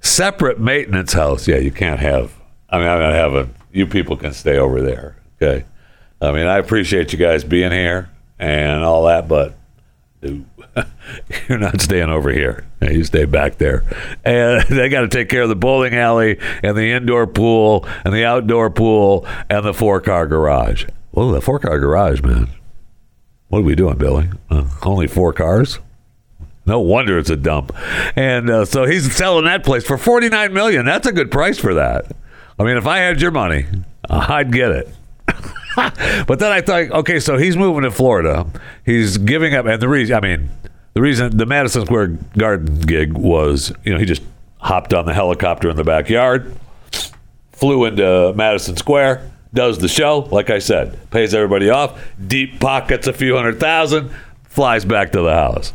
separate 0.00 0.58
maintenance 0.58 1.12
house. 1.12 1.46
Yeah, 1.46 1.58
you 1.58 1.70
can't 1.70 2.00
have. 2.00 2.32
I 2.70 2.78
mean, 2.78 2.88
I'm 2.88 3.00
not 3.00 3.12
having. 3.12 3.54
You 3.72 3.86
people 3.86 4.16
can 4.16 4.32
stay 4.32 4.56
over 4.56 4.80
there. 4.80 5.16
Okay. 5.40 5.64
I 6.20 6.32
mean, 6.32 6.46
I 6.46 6.58
appreciate 6.58 7.12
you 7.12 7.18
guys 7.18 7.44
being 7.44 7.72
here 7.72 8.08
and 8.38 8.82
all 8.82 9.04
that, 9.04 9.28
but 9.28 9.54
dude, 10.24 10.44
you're 11.48 11.58
not 11.58 11.80
staying 11.80 12.08
over 12.08 12.30
here. 12.30 12.64
You 12.80 13.04
stay 13.04 13.24
back 13.24 13.58
there. 13.58 13.84
And 14.24 14.62
they 14.68 14.88
got 14.88 15.02
to 15.02 15.08
take 15.08 15.28
care 15.28 15.42
of 15.42 15.48
the 15.48 15.56
bowling 15.56 15.94
alley 15.94 16.38
and 16.62 16.76
the 16.76 16.92
indoor 16.92 17.26
pool 17.26 17.86
and 18.04 18.12
the 18.12 18.24
outdoor 18.24 18.70
pool 18.70 19.26
and 19.48 19.64
the 19.64 19.74
four 19.74 20.00
car 20.00 20.26
garage. 20.26 20.86
Well, 21.12 21.30
the 21.30 21.40
four 21.40 21.58
car 21.58 21.78
garage, 21.78 22.22
man. 22.22 22.48
What 23.48 23.60
are 23.60 23.62
we 23.62 23.74
doing, 23.74 23.98
Billy? 23.98 24.28
Uh, 24.50 24.64
only 24.82 25.06
four 25.06 25.32
cars? 25.32 25.78
No 26.66 26.80
wonder 26.80 27.18
it's 27.18 27.30
a 27.30 27.36
dump. 27.36 27.72
And 28.16 28.48
uh, 28.48 28.64
so 28.64 28.86
he's 28.86 29.14
selling 29.14 29.44
that 29.44 29.64
place 29.64 29.84
for 29.84 29.98
49 29.98 30.52
million. 30.52 30.86
That's 30.86 31.06
a 31.06 31.12
good 31.12 31.30
price 31.30 31.58
for 31.58 31.74
that. 31.74 32.10
I 32.58 32.64
mean, 32.64 32.76
if 32.76 32.86
I 32.86 32.98
had 32.98 33.20
your 33.20 33.30
money, 33.30 33.66
I'd 34.08 34.50
get 34.50 34.70
it. 34.70 34.88
but 36.26 36.38
then 36.38 36.52
I 36.52 36.60
thought, 36.60 36.90
okay, 36.90 37.20
so 37.20 37.36
he's 37.36 37.56
moving 37.56 37.82
to 37.82 37.90
Florida. 37.90 38.46
He's 38.84 39.18
giving 39.18 39.54
up, 39.54 39.66
and 39.66 39.80
the 39.80 39.88
reason, 39.88 40.16
I 40.16 40.20
mean, 40.20 40.50
the 40.94 41.02
reason 41.02 41.36
the 41.36 41.46
Madison 41.46 41.84
Square 41.84 42.18
Garden 42.36 42.80
gig 42.80 43.12
was, 43.12 43.72
you 43.84 43.92
know, 43.92 43.98
he 43.98 44.04
just 44.04 44.22
hopped 44.58 44.94
on 44.94 45.06
the 45.06 45.12
helicopter 45.12 45.68
in 45.68 45.76
the 45.76 45.84
backyard, 45.84 46.54
flew 47.52 47.84
into 47.84 48.32
Madison 48.34 48.76
Square, 48.76 49.30
does 49.52 49.78
the 49.78 49.88
show, 49.88 50.20
like 50.30 50.50
I 50.50 50.58
said, 50.58 50.98
pays 51.10 51.34
everybody 51.34 51.70
off, 51.70 52.00
deep 52.24 52.60
pockets 52.60 53.06
a 53.06 53.12
few 53.12 53.36
hundred 53.36 53.60
thousand, 53.60 54.10
flies 54.44 54.84
back 54.84 55.12
to 55.12 55.20
the 55.20 55.32
house. 55.32 55.72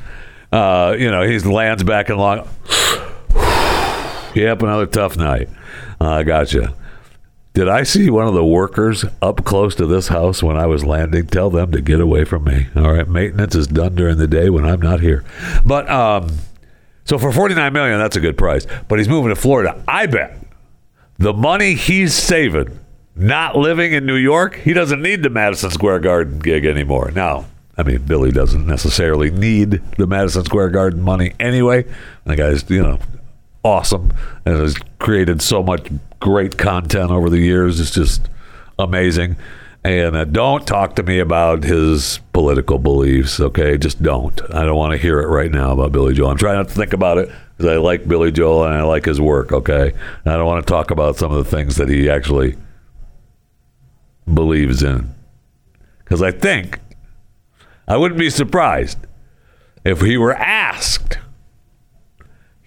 Uh, 0.51 0.95
you 0.97 1.11
know, 1.11 1.21
he 1.23 1.37
lands 1.39 1.83
back 1.83 2.09
in 2.09 2.17
Long. 2.17 2.39
yep, 4.35 4.61
another 4.61 4.85
tough 4.85 5.15
night. 5.17 5.49
I 6.01 6.21
uh, 6.21 6.23
gotcha. 6.23 6.73
Did 7.53 7.67
I 7.67 7.83
see 7.83 8.09
one 8.09 8.27
of 8.27 8.33
the 8.33 8.45
workers 8.45 9.03
up 9.21 9.43
close 9.43 9.75
to 9.75 9.85
this 9.85 10.07
house 10.07 10.43
when 10.43 10.55
I 10.55 10.67
was 10.67 10.85
landing? 10.85 11.27
Tell 11.27 11.49
them 11.49 11.71
to 11.71 11.81
get 11.81 11.99
away 11.99 12.23
from 12.23 12.43
me. 12.43 12.67
All 12.75 12.93
right, 12.93 13.07
maintenance 13.07 13.55
is 13.55 13.67
done 13.67 13.95
during 13.95 14.17
the 14.17 14.27
day 14.27 14.49
when 14.49 14.65
I'm 14.65 14.81
not 14.81 15.01
here. 15.01 15.25
But 15.65 15.89
um, 15.89 16.29
so 17.05 17.17
for 17.17 17.31
49 17.31 17.73
million, 17.73 17.97
that's 17.97 18.15
a 18.15 18.19
good 18.19 18.37
price. 18.37 18.67
But 18.87 18.99
he's 18.99 19.09
moving 19.09 19.29
to 19.29 19.35
Florida. 19.35 19.83
I 19.87 20.05
bet 20.05 20.37
the 21.17 21.33
money 21.33 21.73
he's 21.73 22.13
saving, 22.13 22.79
not 23.15 23.55
living 23.55 23.93
in 23.93 24.05
New 24.05 24.15
York, 24.15 24.55
he 24.55 24.73
doesn't 24.73 25.01
need 25.01 25.23
the 25.23 25.29
Madison 25.29 25.71
Square 25.71 25.99
Garden 25.99 26.39
gig 26.39 26.65
anymore. 26.65 27.11
Now, 27.11 27.45
I 27.77 27.83
mean, 27.83 28.03
Billy 28.03 28.31
doesn't 28.31 28.67
necessarily 28.67 29.31
need 29.31 29.81
the 29.97 30.05
Madison 30.05 30.45
Square 30.45 30.69
Garden 30.69 31.01
money 31.01 31.33
anyway. 31.39 31.85
The 32.25 32.35
guy's, 32.35 32.69
you 32.69 32.83
know, 32.83 32.99
awesome 33.63 34.13
and 34.45 34.57
has 34.57 34.75
created 34.99 35.41
so 35.41 35.63
much 35.63 35.89
great 36.19 36.57
content 36.57 37.11
over 37.11 37.29
the 37.29 37.39
years. 37.39 37.79
It's 37.79 37.91
just 37.91 38.29
amazing. 38.77 39.35
And 39.83 40.15
uh, 40.15 40.25
don't 40.25 40.67
talk 40.67 40.95
to 40.97 41.03
me 41.03 41.19
about 41.19 41.63
his 41.63 42.19
political 42.33 42.77
beliefs, 42.77 43.39
okay? 43.39 43.77
Just 43.77 44.03
don't. 44.03 44.39
I 44.53 44.65
don't 44.65 44.75
want 44.75 44.91
to 44.91 44.97
hear 44.97 45.21
it 45.21 45.27
right 45.27 45.51
now 45.51 45.71
about 45.71 45.93
Billy 45.93 46.13
Joel. 46.13 46.31
I'm 46.31 46.37
trying 46.37 46.57
not 46.57 46.67
to 46.67 46.73
think 46.73 46.91
about 46.91 47.17
it 47.17 47.29
because 47.55 47.71
I 47.71 47.77
like 47.77 48.07
Billy 48.07 48.31
Joel 48.31 48.65
and 48.65 48.73
I 48.73 48.83
like 48.83 49.05
his 49.05 49.21
work, 49.21 49.53
okay? 49.53 49.93
And 50.25 50.33
I 50.33 50.37
don't 50.37 50.45
want 50.45 50.65
to 50.65 50.71
talk 50.71 50.91
about 50.91 51.15
some 51.15 51.31
of 51.31 51.37
the 51.37 51.49
things 51.49 51.77
that 51.77 51.87
he 51.87 52.09
actually 52.09 52.57
believes 54.31 54.83
in. 54.83 55.13
Because 55.99 56.21
I 56.21 56.31
think 56.31 56.79
I 57.87 57.95
wouldn't 57.95 58.19
be 58.19 58.29
surprised 58.29 58.97
if 59.85 60.01
he 60.01 60.17
were 60.17 60.33
asked 60.33 61.19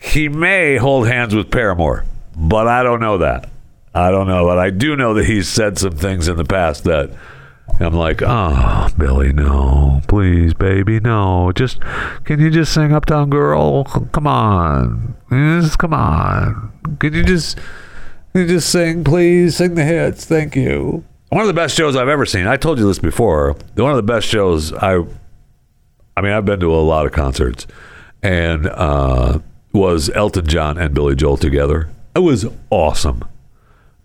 he 0.03 0.29
may 0.29 0.77
hold 0.77 1.07
hands 1.07 1.35
with 1.35 1.51
Paramore, 1.51 2.05
but 2.37 2.69
I 2.69 2.83
don't 2.83 3.01
know 3.01 3.19
that. 3.19 3.49
I 3.95 4.11
don't 4.11 4.27
know, 4.27 4.47
but 4.47 4.59
I 4.59 4.71
do 4.71 4.97
know 4.97 5.15
that 5.15 5.27
he's 5.27 5.49
said 5.49 5.79
some 5.79 5.97
things 5.97 6.27
in 6.29 6.37
the 6.37 6.45
past 6.45 6.85
that 6.85 7.11
I'm 7.79 7.95
like, 7.95 8.23
oh, 8.23 8.89
Billy, 8.97 9.33
no, 9.33 10.01
please, 10.09 10.55
baby, 10.55 11.01
no. 11.01 11.53
Just 11.53 11.81
can 12.25 12.41
you 12.41 12.51
just 12.51 12.73
sing 12.73 12.93
Uptown 12.93 13.31
Girl? 13.31 13.85
Come 13.85 14.27
on, 14.27 15.15
just 15.31 15.79
come 15.79 15.93
on. 15.93 16.73
Can 17.01 17.12
you 17.12 17.23
just, 17.23 17.59
you 18.35 18.47
just 18.47 18.71
sing, 18.71 19.05
please? 19.05 19.57
Sing 19.57 19.75
the 19.75 19.85
hits. 19.85 20.25
Thank 20.25 20.57
you. 20.57 21.05
One 21.29 21.41
of 21.41 21.47
the 21.47 21.55
best 21.55 21.77
shows 21.77 21.97
I've 21.97 22.09
ever 22.09 22.27
seen. 22.27 22.47
I 22.47 22.57
told 22.57 22.79
you 22.79 22.87
this 22.87 22.99
before. 22.99 23.57
One 23.75 23.91
of 23.91 23.97
the 23.97 24.03
best 24.03 24.27
shows 24.27 24.73
I, 24.73 25.03
I 26.17 26.21
mean, 26.21 26.33
I've 26.33 26.45
been 26.45 26.61
to 26.61 26.75
a 26.75 26.77
lot 26.77 27.07
of 27.07 27.12
concerts, 27.12 27.67
and 28.23 28.67
uh, 28.67 29.39
was 29.73 30.11
Elton 30.11 30.47
John 30.47 30.79
and 30.79 30.95
Billy 30.95 31.17
Joel 31.17 31.37
together. 31.37 31.89
It 32.14 32.21
was 32.21 32.47
awesome. 32.71 33.25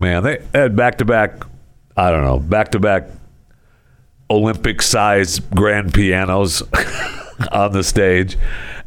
Man, 0.00 0.22
they 0.22 0.42
had 0.54 0.76
back 0.76 0.98
to 0.98 1.04
back, 1.04 1.42
I 1.96 2.10
don't 2.10 2.24
know, 2.24 2.38
back 2.38 2.70
to 2.72 2.78
back 2.78 3.04
Olympic 4.30 4.80
size 4.82 5.40
grand 5.40 5.92
pianos 5.92 6.62
on 7.52 7.72
the 7.72 7.82
stage. 7.82 8.36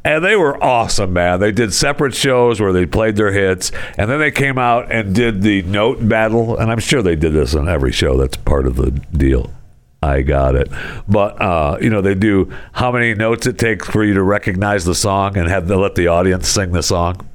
And 0.03 0.25
they 0.25 0.35
were 0.35 0.61
awesome, 0.63 1.13
man. 1.13 1.39
They 1.39 1.51
did 1.51 1.73
separate 1.73 2.15
shows 2.15 2.59
where 2.59 2.73
they 2.73 2.87
played 2.87 3.15
their 3.17 3.31
hits, 3.31 3.71
and 3.99 4.09
then 4.09 4.19
they 4.19 4.31
came 4.31 4.57
out 4.57 4.91
and 4.91 5.13
did 5.13 5.43
the 5.43 5.61
note 5.63 6.07
battle. 6.07 6.57
And 6.57 6.71
I'm 6.71 6.79
sure 6.79 7.03
they 7.03 7.15
did 7.15 7.33
this 7.33 7.53
on 7.53 7.69
every 7.69 7.91
show. 7.91 8.17
That's 8.17 8.37
part 8.37 8.65
of 8.65 8.77
the 8.77 8.89
deal. 8.89 9.53
I 10.01 10.23
got 10.23 10.55
it. 10.55 10.71
But 11.07 11.39
uh, 11.39 11.77
you 11.79 11.91
know, 11.91 12.01
they 12.01 12.15
do 12.15 12.51
how 12.71 12.91
many 12.91 13.13
notes 13.13 13.45
it 13.45 13.59
takes 13.59 13.87
for 13.87 14.03
you 14.03 14.15
to 14.15 14.23
recognize 14.23 14.85
the 14.85 14.95
song 14.95 15.37
and 15.37 15.47
have 15.47 15.67
to 15.67 15.77
let 15.77 15.93
the 15.93 16.07
audience 16.07 16.47
sing 16.47 16.71
the 16.71 16.81
song. 16.81 17.27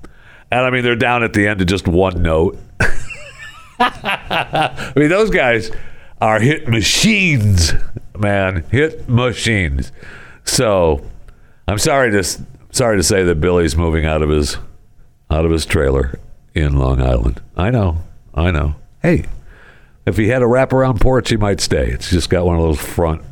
And 0.50 0.60
I 0.60 0.70
mean, 0.70 0.84
they're 0.84 0.96
down 0.96 1.22
at 1.22 1.32
the 1.32 1.46
end 1.48 1.58
to 1.58 1.64
just 1.64 1.88
one 1.88 2.22
note. 2.22 2.58
I 3.78 4.92
mean, 4.96 5.08
those 5.08 5.30
guys 5.30 5.70
are 6.20 6.40
hit 6.40 6.68
machines, 6.68 7.72
man, 8.16 8.64
hit 8.70 9.08
machines. 9.08 9.92
So, 10.44 11.04
I'm 11.68 11.78
sorry 11.78 12.10
to 12.12 12.22
sorry 12.70 12.96
to 12.96 13.02
say 13.02 13.24
that 13.24 13.40
Billy's 13.40 13.76
moving 13.76 14.06
out 14.06 14.22
of 14.22 14.30
his 14.30 14.56
out 15.30 15.44
of 15.44 15.50
his 15.50 15.66
trailer 15.66 16.18
in 16.54 16.76
Long 16.76 17.02
Island. 17.02 17.42
I 17.56 17.70
know, 17.70 17.98
I 18.34 18.50
know. 18.50 18.76
Hey, 19.02 19.26
if 20.06 20.16
he 20.16 20.28
had 20.28 20.42
a 20.42 20.46
wraparound 20.46 21.00
porch, 21.00 21.28
he 21.28 21.36
might 21.36 21.60
stay. 21.60 21.88
It's 21.88 22.10
just 22.10 22.30
got 22.30 22.46
one 22.46 22.56
of 22.56 22.62
those 22.62 22.80
front 22.80 23.22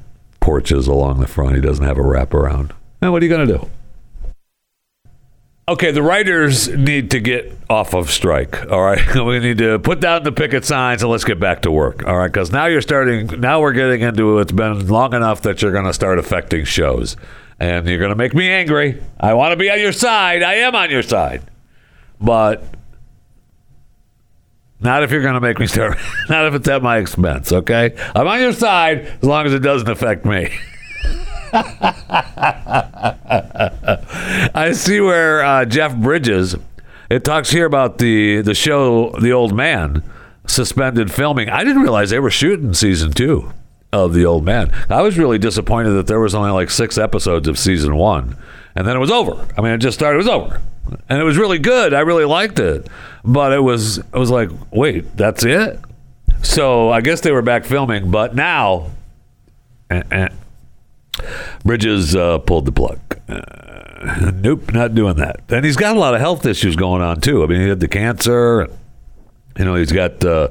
porches 0.41 0.89
along 0.89 1.21
the 1.21 1.29
front. 1.29 1.55
He 1.55 1.61
doesn't 1.61 1.85
have 1.85 1.97
a 1.97 2.03
wraparound. 2.03 2.73
And 3.01 3.13
what 3.13 3.23
are 3.23 3.27
you 3.27 3.35
going 3.35 3.47
to 3.47 3.59
do? 3.59 3.71
Okay, 5.67 5.93
the 5.93 6.03
writers 6.03 6.69
need 6.69 7.11
to 7.13 7.21
get 7.21 7.51
off 7.71 7.95
of 7.95 8.11
strike. 8.11 8.71
All 8.71 8.83
right, 8.83 9.15
we 9.15 9.39
need 9.39 9.57
to 9.59 9.79
put 9.79 9.99
down 9.99 10.23
the 10.23 10.33
picket 10.33 10.65
signs 10.67 11.03
and 11.03 11.11
let's 11.11 11.25
get 11.25 11.41
back 11.41 11.63
to 11.63 11.71
work. 11.71 12.07
All 12.07 12.19
right, 12.19 12.31
because 12.31 12.53
now 12.53 12.67
you're 12.67 12.83
starting. 12.83 13.41
Now 13.41 13.63
we're 13.63 13.73
getting 13.73 14.03
into 14.03 14.41
it's 14.41 14.53
been 14.53 14.87
long 14.89 15.15
enough 15.15 15.41
that 15.43 15.63
you're 15.63 15.73
going 15.73 15.87
to 15.87 15.95
start 15.95 16.19
affecting 16.19 16.67
shows, 16.67 17.17
and 17.59 17.89
you're 17.89 17.99
going 17.99 18.11
to 18.11 18.17
make 18.17 18.35
me 18.35 18.51
angry. 18.51 19.03
I 19.19 19.33
want 19.33 19.53
to 19.53 19.57
be 19.57 19.71
on 19.71 19.81
your 19.81 19.93
side. 19.93 20.43
I 20.43 20.55
am 20.57 20.75
on 20.75 20.91
your 20.91 21.03
side, 21.03 21.43
but 22.21 22.63
not 24.81 25.03
if 25.03 25.13
you're 25.13 25.23
going 25.23 25.33
to 25.33 25.41
make 25.41 25.59
me 25.59 25.67
start. 25.67 25.97
Not 26.29 26.45
if 26.45 26.55
it's 26.55 26.69
at 26.69 26.83
my 26.83 26.99
expense. 26.99 27.53
Okay, 27.53 27.97
I'm 28.15 28.27
on 28.27 28.39
your 28.39 28.53
side 28.53 29.07
as 29.07 29.23
long 29.23 29.47
as 29.47 29.55
it 29.55 29.61
doesn't 29.61 29.89
affect 29.89 30.27
me. 30.27 30.55
I 34.55 34.73
see 34.75 35.01
where 35.01 35.45
uh, 35.45 35.65
Jeff 35.65 35.97
Bridges. 35.97 36.57
It 37.11 37.25
talks 37.25 37.51
here 37.51 37.67
about 37.67 37.99
the 37.99 38.41
the 38.43 38.55
show 38.55 39.11
The 39.21 39.33
Old 39.33 39.55
Man 39.55 40.03
suspended 40.47 41.11
filming. 41.13 41.49
I 41.49 41.65
didn't 41.65 41.83
realize 41.83 42.11
they 42.11 42.19
were 42.19 42.31
shooting 42.31 42.75
season 42.75 43.13
two 43.13 43.53
of 43.93 44.15
The 44.15 44.25
Old 44.25 44.45
Man. 44.45 44.73
I 44.91 45.03
was 45.03 45.17
really 45.19 45.39
disappointed 45.39 45.91
that 45.91 46.07
there 46.07 46.21
was 46.21 46.35
only 46.35 46.51
like 46.51 46.71
six 46.71 46.99
episodes 46.99 47.47
of 47.49 47.59
season 47.59 47.97
one, 47.97 48.37
and 48.75 48.87
then 48.87 48.97
it 48.97 49.01
was 49.01 49.11
over. 49.11 49.47
I 49.57 49.61
mean, 49.61 49.73
it 49.73 49.79
just 49.79 49.99
started. 49.99 50.15
It 50.17 50.19
was 50.19 50.29
over, 50.29 50.61
and 51.09 51.21
it 51.21 51.25
was 51.25 51.37
really 51.37 51.59
good. 51.59 51.93
I 51.95 52.01
really 52.01 52.25
liked 52.25 52.59
it, 52.59 52.89
but 53.25 53.53
it 53.53 53.61
was 53.61 53.99
it 53.99 54.13
was 54.15 54.31
like, 54.31 54.51
wait, 54.73 55.17
that's 55.17 55.45
it. 55.45 55.79
So 56.43 56.91
I 56.91 57.01
guess 57.01 57.21
they 57.21 57.33
were 57.33 57.43
back 57.43 57.65
filming, 57.65 58.11
but 58.11 58.35
now. 58.35 58.91
eh, 59.91 60.03
eh, 60.11 60.29
Bridges 61.65 62.15
uh, 62.15 62.39
pulled 62.39 62.67
the 62.67 62.73
plug. 62.73 62.99
Uh, 63.29 64.31
nope, 64.35 64.73
not 64.73 64.95
doing 64.95 65.17
that. 65.17 65.41
And 65.49 65.65
he's 65.65 65.77
got 65.77 65.97
a 65.97 65.99
lot 65.99 66.15
of 66.15 66.21
health 66.21 66.47
issues 66.47 66.77
going 66.77 67.03
on 67.03 67.21
too. 67.21 67.43
I 67.43 67.47
mean, 67.47 67.61
he 67.61 67.69
had 67.69 67.81
the 67.81 67.89
cancer. 67.89 68.69
You 69.59 69.65
know, 69.65 69.75
he's 69.77 69.93
got 69.93 70.25
uh, 70.25 70.49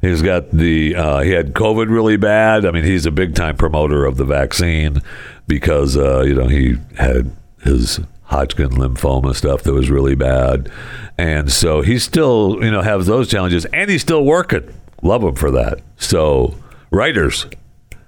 he's 0.00 0.22
got 0.22 0.50
the 0.50 0.94
uh, 0.94 1.20
he 1.20 1.30
had 1.30 1.54
COVID 1.54 1.88
really 1.88 2.16
bad. 2.16 2.64
I 2.64 2.70
mean, 2.70 2.84
he's 2.84 3.06
a 3.06 3.10
big 3.10 3.34
time 3.34 3.56
promoter 3.56 4.04
of 4.04 4.16
the 4.16 4.24
vaccine 4.24 5.02
because 5.46 5.96
uh, 5.96 6.22
you 6.22 6.34
know 6.34 6.46
he 6.46 6.76
had 6.96 7.34
his 7.62 8.00
Hodgkin 8.24 8.70
lymphoma 8.70 9.34
stuff 9.34 9.62
that 9.64 9.72
was 9.72 9.90
really 9.90 10.14
bad, 10.14 10.70
and 11.18 11.50
so 11.50 11.82
he 11.82 11.98
still 11.98 12.58
you 12.62 12.70
know 12.70 12.82
has 12.82 13.06
those 13.06 13.28
challenges, 13.28 13.64
and 13.66 13.90
he's 13.90 14.02
still 14.02 14.24
working. 14.24 14.72
Love 15.02 15.22
him 15.22 15.34
for 15.34 15.50
that. 15.50 15.80
So 15.96 16.54
writers, 16.90 17.46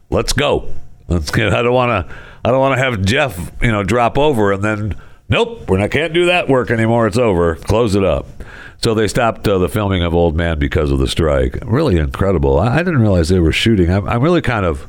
let's 0.08 0.32
go. 0.32 0.72
Let's 1.08 1.30
get. 1.30 1.52
I 1.52 1.62
don't 1.62 1.75
want 1.75 2.08
to. 2.08 2.14
I 2.44 2.50
don't 2.50 2.60
want 2.60 2.78
to 2.78 2.82
have 2.82 3.02
Jeff, 3.02 3.52
you 3.60 3.72
know, 3.72 3.82
drop 3.82 4.16
over 4.16 4.52
and 4.52 4.62
then 4.62 4.96
nope, 5.28 5.68
we're 5.68 5.78
not 5.78 5.90
can't 5.90 6.12
do 6.12 6.26
that 6.26 6.48
work 6.48 6.70
anymore. 6.70 7.06
It's 7.06 7.18
over. 7.18 7.56
Close 7.56 7.94
it 7.94 8.04
up. 8.04 8.26
So 8.78 8.94
they 8.94 9.08
stopped 9.08 9.48
uh, 9.48 9.58
the 9.58 9.68
filming 9.68 10.02
of 10.02 10.14
Old 10.14 10.36
Man 10.36 10.58
because 10.58 10.90
of 10.90 10.98
the 10.98 11.08
strike. 11.08 11.58
Really 11.64 11.96
incredible. 11.96 12.58
I, 12.58 12.76
I 12.76 12.78
didn't 12.78 13.00
realize 13.00 13.28
they 13.28 13.40
were 13.40 13.52
shooting. 13.52 13.90
I'm, 13.90 14.09
I'm 14.09 14.22
really 14.22 14.42
kind 14.42 14.66
of 14.66 14.87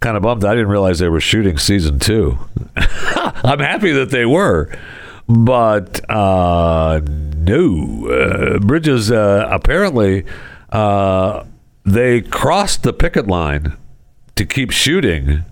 kind 0.00 0.16
of 0.16 0.22
bummed. 0.22 0.44
I 0.44 0.54
didn't 0.54 0.68
realize 0.68 0.98
they 0.98 1.08
were 1.08 1.20
shooting 1.20 1.58
season 1.58 1.98
two. 1.98 2.38
I'm 2.76 3.60
happy 3.60 3.92
that 3.92 4.10
they 4.10 4.26
were, 4.26 4.70
but 5.26 6.08
uh, 6.10 7.00
no. 7.04 8.08
Uh, 8.08 8.58
Bridges 8.58 9.10
uh, 9.10 9.48
apparently 9.50 10.24
uh, 10.70 11.44
they 11.84 12.20
crossed 12.20 12.82
the 12.82 12.92
picket 12.92 13.26
line 13.26 13.76
to 14.36 14.46
keep 14.46 14.70
shooting 14.70 15.44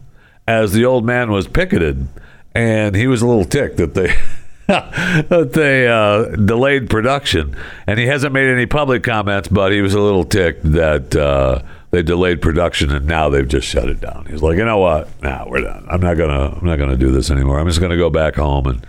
as 0.46 0.72
the 0.72 0.84
old 0.84 1.04
man 1.04 1.30
was 1.30 1.48
picketed, 1.48 2.06
and 2.54 2.94
he 2.94 3.06
was 3.06 3.22
a 3.22 3.26
little 3.26 3.44
ticked 3.44 3.78
that 3.78 3.94
they. 3.94 4.14
that 4.66 5.50
they 5.52 5.86
uh, 5.86 6.24
delayed 6.36 6.88
production, 6.88 7.54
and 7.86 7.98
he 7.98 8.06
hasn't 8.06 8.32
made 8.32 8.48
any 8.48 8.64
public 8.64 9.02
comments, 9.02 9.46
but 9.46 9.72
he 9.72 9.82
was 9.82 9.92
a 9.92 10.00
little 10.00 10.24
ticked 10.24 10.62
that 10.72 11.14
uh, 11.14 11.60
they 11.90 12.02
delayed 12.02 12.40
production, 12.40 12.90
and 12.90 13.06
now 13.06 13.28
they've 13.28 13.46
just 13.46 13.68
shut 13.68 13.90
it 13.90 14.00
down. 14.00 14.24
He's 14.24 14.42
like, 14.42 14.56
you 14.56 14.64
know 14.64 14.78
what? 14.78 15.08
Nah, 15.22 15.46
we're 15.46 15.60
done. 15.60 15.86
I'm 15.90 16.00
not 16.00 16.14
gonna. 16.16 16.56
I'm 16.56 16.66
not 16.66 16.78
gonna 16.78 16.96
do 16.96 17.12
this 17.12 17.30
anymore. 17.30 17.60
I'm 17.60 17.66
just 17.66 17.78
gonna 17.78 17.98
go 17.98 18.08
back 18.08 18.36
home 18.36 18.66
and 18.66 18.86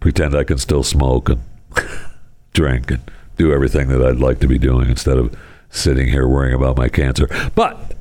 pretend 0.00 0.34
I 0.34 0.42
can 0.42 0.56
still 0.56 0.82
smoke 0.82 1.28
and 1.28 1.42
drink 2.54 2.90
and 2.90 3.02
do 3.36 3.52
everything 3.52 3.88
that 3.88 4.02
I'd 4.02 4.20
like 4.20 4.40
to 4.40 4.48
be 4.48 4.58
doing 4.58 4.88
instead 4.88 5.18
of 5.18 5.38
sitting 5.68 6.08
here 6.08 6.26
worrying 6.26 6.54
about 6.54 6.78
my 6.78 6.88
cancer. 6.88 7.28
But 7.54 7.94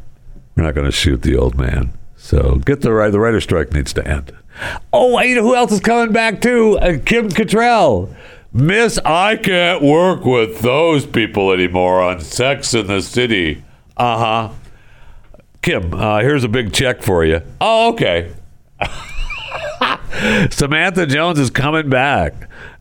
we're 0.60 0.65
not 0.65 0.76
going 0.76 0.86
to 0.86 0.91
shoot 0.91 1.22
the 1.22 1.38
old 1.38 1.58
man. 1.58 1.93
So 2.17 2.56
get 2.65 2.82
the 2.82 2.91
right. 2.91 3.12
The 3.12 3.19
writer 3.19 3.39
strike 3.39 3.72
needs 3.72 3.93
to 3.93 4.06
end. 4.06 4.34
Oh, 4.91 5.15
wait, 5.15 5.38
who 5.38 5.56
else 5.56 5.72
is 5.72 5.80
coming 5.80 6.12
back 6.12 6.41
too? 6.41 6.78
Uh, 6.80 6.98
Kim 7.06 7.30
Cattrall. 7.30 8.13
Miss, 8.52 9.00
I 9.06 9.38
can't 9.38 9.82
work 9.82 10.26
with 10.26 10.60
those 10.60 11.06
people 11.06 11.54
anymore 11.54 12.02
on 12.02 12.19
Sex 12.19 12.74
in 12.74 12.88
the 12.88 13.02
City. 13.02 13.63
Uh 13.95 14.17
huh. 14.17 14.54
Kim, 15.62 15.93
uh, 15.93 16.19
here's 16.19 16.43
a 16.43 16.50
big 16.50 16.74
check 16.74 17.02
for 17.02 17.24
you. 17.24 17.41
Oh, 17.62 17.93
okay. 17.93 18.34
Samantha 20.52 21.06
Jones 21.06 21.39
is 21.39 21.50
coming 21.50 21.89
back 21.89 22.34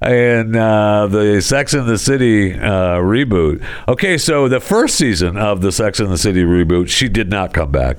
in 0.03 0.57
uh, 0.57 1.07
the 1.09 1.41
Sex 1.41 1.75
in 1.75 1.87
the 1.87 1.99
City 1.99 2.55
uh, 2.55 2.99
reboot. 2.99 3.65
Okay, 3.87 4.17
so 4.17 4.49
the 4.49 4.61
first 4.61 4.97
season 4.97 5.37
of 5.37 5.61
the 5.61 5.73
Sex 5.73 6.01
in 6.01 6.09
the 6.09 6.19
City 6.19 6.43
reboot, 6.43 6.89
she 6.89 7.09
did 7.09 7.31
not 7.31 7.53
come 7.53 7.71
back. 7.71 7.97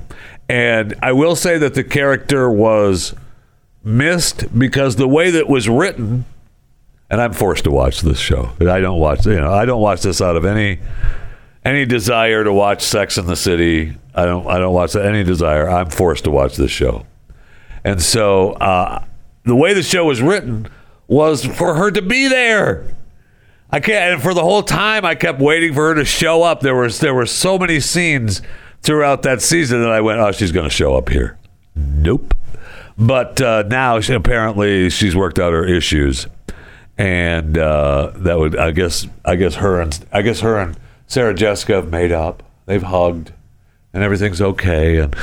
And 0.48 0.94
I 1.00 1.12
will 1.12 1.36
say 1.36 1.58
that 1.58 1.74
the 1.74 1.84
character 1.84 2.50
was 2.50 3.14
missed 3.84 4.58
because 4.58 4.96
the 4.96 5.08
way 5.08 5.30
that 5.30 5.48
was 5.48 5.68
written, 5.68 6.24
and 7.08 7.20
I'm 7.20 7.32
forced 7.32 7.64
to 7.64 7.70
watch 7.70 8.00
this 8.00 8.18
show. 8.18 8.50
I 8.60 8.80
don't 8.80 8.98
watch, 8.98 9.26
you 9.26 9.36
know, 9.40 9.52
I 9.52 9.64
don't 9.64 9.80
watch 9.80 10.02
this 10.02 10.20
out 10.20 10.36
of 10.36 10.44
any 10.44 10.80
any 11.64 11.84
desire 11.84 12.42
to 12.42 12.52
watch 12.52 12.82
Sex 12.82 13.18
in 13.18 13.26
the 13.26 13.36
City. 13.36 13.96
I 14.14 14.24
don't 14.24 14.46
I 14.46 14.58
don't 14.58 14.74
watch 14.74 14.96
any 14.96 15.22
desire. 15.22 15.68
I'm 15.68 15.90
forced 15.90 16.24
to 16.24 16.30
watch 16.30 16.56
this 16.56 16.70
show. 16.70 17.06
And 17.84 18.02
so 18.02 18.52
uh, 18.52 19.04
the 19.50 19.56
way 19.56 19.74
the 19.74 19.82
show 19.82 20.04
was 20.04 20.22
written 20.22 20.68
was 21.08 21.44
for 21.44 21.74
her 21.74 21.90
to 21.90 22.00
be 22.00 22.28
there. 22.28 22.84
I 23.68 23.80
can't. 23.80 24.14
And 24.14 24.22
for 24.22 24.32
the 24.32 24.42
whole 24.42 24.62
time, 24.62 25.04
I 25.04 25.16
kept 25.16 25.40
waiting 25.40 25.74
for 25.74 25.88
her 25.88 25.94
to 25.96 26.04
show 26.04 26.44
up. 26.44 26.60
There 26.60 26.76
was 26.76 27.00
there 27.00 27.14
were 27.14 27.26
so 27.26 27.58
many 27.58 27.80
scenes 27.80 28.42
throughout 28.82 29.22
that 29.22 29.42
season 29.42 29.82
that 29.82 29.90
I 29.90 30.02
went, 30.02 30.20
"Oh, 30.20 30.30
she's 30.30 30.52
going 30.52 30.68
to 30.68 30.70
show 30.70 30.94
up 30.94 31.08
here." 31.08 31.36
Nope. 31.74 32.32
But 32.96 33.40
uh, 33.40 33.64
now 33.66 33.98
she, 33.98 34.14
apparently 34.14 34.88
she's 34.88 35.16
worked 35.16 35.40
out 35.40 35.52
her 35.52 35.66
issues, 35.66 36.28
and 36.96 37.58
uh, 37.58 38.12
that 38.14 38.38
would 38.38 38.56
I 38.56 38.70
guess 38.70 39.04
I 39.24 39.34
guess 39.34 39.56
her 39.56 39.80
and 39.80 39.98
I 40.12 40.22
guess 40.22 40.38
her 40.40 40.60
and 40.60 40.78
Sarah 41.08 41.34
Jessica 41.34 41.74
have 41.74 41.90
made 41.90 42.12
up. 42.12 42.44
They've 42.66 42.84
hugged, 42.84 43.32
and 43.92 44.04
everything's 44.04 44.40
okay. 44.40 44.98
And 44.98 45.16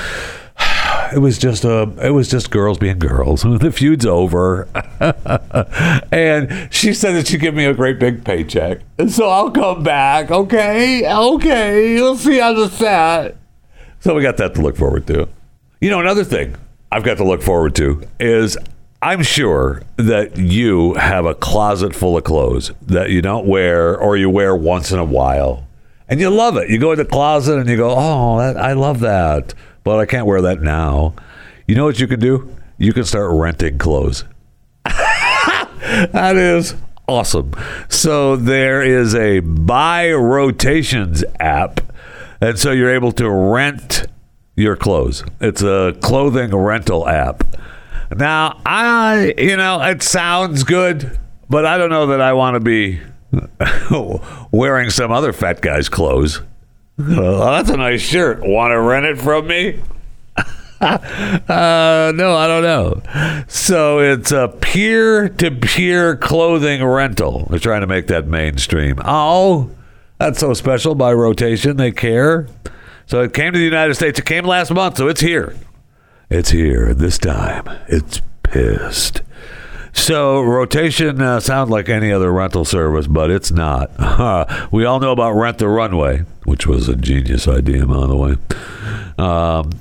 it 1.13 1.19
was 1.19 1.37
just 1.37 1.65
a 1.65 1.91
it 2.01 2.11
was 2.11 2.29
just 2.29 2.51
girls 2.51 2.77
being 2.77 2.99
girls. 2.99 3.43
The 3.57 3.71
feud's 3.71 4.05
over, 4.05 4.67
and 6.11 6.73
she 6.73 6.93
said 6.93 7.13
that 7.13 7.27
she'd 7.27 7.41
give 7.41 7.55
me 7.55 7.65
a 7.65 7.73
great 7.73 7.99
big 7.99 8.23
paycheck, 8.23 8.81
so 9.07 9.29
I'll 9.29 9.51
come 9.51 9.83
back. 9.83 10.29
Okay, 10.31 11.11
okay, 11.11 11.95
we'll 11.95 12.17
see 12.17 12.39
on 12.39 12.55
the 12.55 12.69
set. 12.69 13.37
So 13.99 14.13
we 14.15 14.21
got 14.21 14.37
that 14.37 14.53
to 14.55 14.61
look 14.61 14.77
forward 14.77 15.07
to. 15.07 15.27
You 15.81 15.89
know, 15.89 15.99
another 15.99 16.23
thing 16.23 16.55
I've 16.91 17.03
got 17.03 17.17
to 17.17 17.23
look 17.23 17.41
forward 17.41 17.75
to 17.75 18.07
is 18.19 18.57
I'm 19.01 19.23
sure 19.23 19.83
that 19.97 20.37
you 20.37 20.95
have 20.95 21.25
a 21.25 21.35
closet 21.35 21.95
full 21.95 22.17
of 22.17 22.23
clothes 22.23 22.71
that 22.81 23.09
you 23.09 23.21
don't 23.21 23.45
wear 23.45 23.97
or 23.97 24.17
you 24.17 24.29
wear 24.29 24.55
once 24.55 24.91
in 24.91 24.99
a 24.99 25.05
while. 25.05 25.67
And 26.09 26.19
you 26.19 26.29
love 26.29 26.57
it. 26.57 26.69
You 26.69 26.79
go 26.79 26.93
in 26.93 26.97
the 26.97 27.05
closet 27.05 27.59
and 27.59 27.69
you 27.69 27.75
go, 27.75 27.93
"Oh, 27.95 28.37
that, 28.39 28.57
I 28.57 28.73
love 28.73 29.01
that." 29.01 29.53
But 29.87 29.99
I 29.99 30.05
can't 30.05 30.25
wear 30.25 30.41
that 30.41 30.61
now. 30.61 31.13
You 31.65 31.75
know 31.75 31.85
what 31.85 31.97
you 31.97 32.07
can 32.07 32.19
do? 32.19 32.53
You 32.77 32.91
can 32.91 33.05
start 33.05 33.31
renting 33.31 33.77
clothes. 33.77 34.25
that 34.83 36.35
is 36.35 36.75
awesome. 37.07 37.53
So 37.87 38.35
there 38.35 38.81
is 38.83 39.15
a 39.15 39.39
By 39.39 40.11
Rotations 40.11 41.23
app. 41.39 41.79
And 42.41 42.59
so 42.59 42.71
you're 42.71 42.93
able 42.93 43.13
to 43.13 43.29
rent 43.29 44.07
your 44.57 44.75
clothes. 44.75 45.23
It's 45.39 45.61
a 45.61 45.95
clothing 46.01 46.53
rental 46.53 47.07
app. 47.07 47.45
Now, 48.13 48.59
I, 48.65 49.35
you 49.37 49.55
know, 49.55 49.81
it 49.83 50.03
sounds 50.03 50.65
good, 50.65 51.17
but 51.49 51.65
I 51.65 51.77
don't 51.77 51.91
know 51.91 52.07
that 52.07 52.19
I 52.19 52.33
want 52.33 52.55
to 52.55 52.59
be 52.59 52.99
wearing 54.51 54.89
some 54.89 55.13
other 55.13 55.31
fat 55.31 55.61
guy's 55.61 55.87
clothes. 55.87 56.41
That's 56.97 57.69
a 57.69 57.77
nice 57.77 58.01
shirt. 58.01 58.41
Want 58.41 58.71
to 58.71 58.79
rent 58.79 59.05
it 59.05 59.19
from 59.19 59.47
me? 59.47 59.79
uh, 60.81 62.11
no, 62.15 62.35
I 62.35 62.47
don't 62.47 62.63
know. 62.63 63.43
So 63.47 63.99
it's 63.99 64.31
a 64.31 64.47
peer 64.47 65.29
to 65.29 65.51
peer 65.51 66.15
clothing 66.15 66.83
rental. 66.83 67.47
They're 67.49 67.59
trying 67.59 67.81
to 67.81 67.87
make 67.87 68.07
that 68.07 68.27
mainstream. 68.27 68.99
Oh, 69.03 69.71
that's 70.19 70.39
so 70.39 70.53
special 70.53 70.95
by 70.95 71.13
rotation. 71.13 71.77
They 71.77 71.91
care. 71.91 72.47
So 73.05 73.21
it 73.21 73.33
came 73.33 73.53
to 73.53 73.59
the 73.59 73.65
United 73.65 73.95
States. 73.95 74.19
It 74.19 74.25
came 74.25 74.45
last 74.45 74.71
month, 74.71 74.97
so 74.97 75.07
it's 75.07 75.21
here. 75.21 75.55
It's 76.29 76.49
here. 76.49 76.93
This 76.93 77.17
time, 77.17 77.69
it's 77.87 78.21
pissed. 78.43 79.21
So 79.97 80.41
rotation 80.41 81.21
uh, 81.21 81.39
sounds 81.41 81.69
like 81.69 81.89
any 81.89 82.13
other 82.13 82.31
rental 82.31 82.63
service, 82.63 83.07
but 83.07 83.29
it's 83.29 83.51
not. 83.51 83.91
we 84.71 84.85
all 84.85 84.99
know 84.99 85.11
about 85.11 85.33
Rent 85.33 85.57
the 85.57 85.67
Runway, 85.67 86.19
which 86.45 86.65
was 86.65 86.87
a 86.87 86.95
genius 86.95 87.47
idea, 87.47 87.85
by 87.85 88.07
the 88.07 88.15
way. 88.15 88.37
Um, 89.17 89.71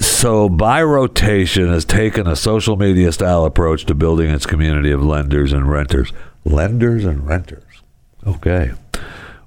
so 0.00 0.48
by 0.48 0.82
rotation 0.82 1.68
has 1.68 1.84
taken 1.84 2.26
a 2.26 2.34
social 2.34 2.76
media 2.76 3.12
style 3.12 3.44
approach 3.44 3.84
to 3.86 3.94
building 3.94 4.30
its 4.30 4.44
community 4.44 4.90
of 4.90 5.04
lenders 5.04 5.52
and 5.52 5.70
renters. 5.70 6.12
Lenders 6.44 7.04
and 7.04 7.24
renters. 7.26 7.82
Okay. 8.26 8.72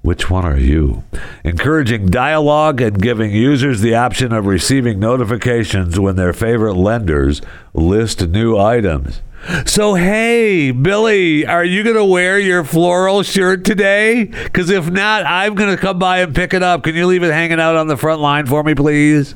Which 0.04 0.30
one 0.30 0.46
are 0.46 0.58
you? 0.58 1.04
Encouraging 1.44 2.08
dialogue 2.08 2.82
and 2.82 3.02
giving 3.02 3.32
users 3.32 3.82
the 3.82 3.96
option 3.96 4.32
of 4.32 4.46
receiving 4.46 5.00
notifications 5.00 6.00
when 6.00 6.16
their 6.16 6.34
favorite 6.34 6.76
lenders 6.76 7.42
list 7.74 8.28
new 8.28 8.58
items. 8.58 9.22
So, 9.66 9.96
hey, 9.96 10.72
Billy, 10.72 11.46
are 11.46 11.66
you 11.66 11.84
going 11.84 11.96
to 11.96 12.06
wear 12.06 12.40
your 12.40 12.64
floral 12.64 13.24
shirt 13.24 13.66
today? 13.66 14.26
Because 14.26 14.70
if 14.70 14.90
not, 14.90 15.26
I'm 15.26 15.56
going 15.56 15.76
to 15.76 15.82
come 15.82 16.00
by 16.00 16.20
and 16.20 16.34
pick 16.34 16.54
it 16.54 16.64
up. 16.64 16.84
Can 16.84 16.96
you 16.96 17.08
leave 17.08 17.24
it 17.24 17.32
hanging 17.32 17.60
out 17.60 17.76
on 17.76 17.88
the 17.88 17.98
front 17.98 18.22
line 18.22 18.46
for 18.46 18.64
me, 18.64 18.74
please? 18.74 19.36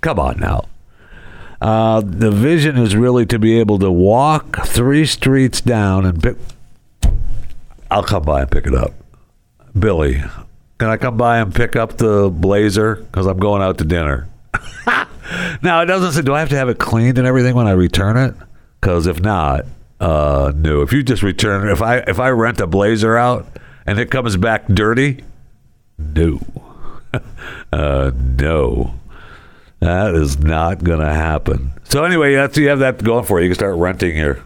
Come 0.00 0.18
on 0.18 0.38
now. 0.38 0.64
Uh, 1.60 2.00
the 2.04 2.30
vision 2.30 2.78
is 2.78 2.94
really 2.94 3.26
to 3.26 3.38
be 3.38 3.58
able 3.58 3.78
to 3.80 3.90
walk 3.90 4.64
three 4.66 5.04
streets 5.04 5.60
down 5.60 6.06
and 6.06 6.22
pick. 6.22 6.36
I'll 7.90 8.04
come 8.04 8.22
by 8.22 8.42
and 8.42 8.50
pick 8.50 8.66
it 8.66 8.74
up. 8.74 8.92
Billy, 9.76 10.22
can 10.78 10.88
I 10.88 10.96
come 10.96 11.16
by 11.16 11.38
and 11.38 11.52
pick 11.52 11.74
up 11.74 11.96
the 11.96 12.30
blazer? 12.30 12.96
Because 12.96 13.26
I'm 13.26 13.38
going 13.38 13.62
out 13.62 13.78
to 13.78 13.84
dinner. 13.84 14.28
now, 15.62 15.82
it 15.82 15.86
doesn't 15.86 16.12
say, 16.12 16.22
do 16.22 16.34
I 16.34 16.40
have 16.40 16.50
to 16.50 16.56
have 16.56 16.68
it 16.68 16.78
cleaned 16.78 17.18
and 17.18 17.26
everything 17.26 17.54
when 17.54 17.66
I 17.66 17.72
return 17.72 18.16
it? 18.16 18.34
Because 18.80 19.06
if 19.08 19.20
not, 19.20 19.64
uh, 20.00 20.52
no. 20.54 20.82
If 20.82 20.92
you 20.92 21.02
just 21.02 21.22
return, 21.22 21.68
if 21.68 21.82
I 21.82 21.98
if 21.98 22.20
I 22.20 22.30
rent 22.30 22.60
a 22.60 22.66
blazer 22.66 23.16
out 23.16 23.46
and 23.86 23.98
it 23.98 24.10
comes 24.10 24.36
back 24.36 24.66
dirty, 24.68 25.24
no, 25.98 26.40
uh, 27.72 28.12
no. 28.14 28.94
That 29.80 30.14
is 30.14 30.38
not 30.38 30.82
going 30.82 31.00
to 31.00 31.12
happen. 31.12 31.72
So 31.84 32.04
anyway, 32.04 32.34
that's 32.34 32.56
you 32.56 32.68
have 32.68 32.80
that 32.80 33.02
going 33.02 33.24
for 33.24 33.38
you. 33.38 33.44
You 33.44 33.50
can 33.50 33.58
start 33.58 33.76
renting 33.76 34.16
your 34.16 34.42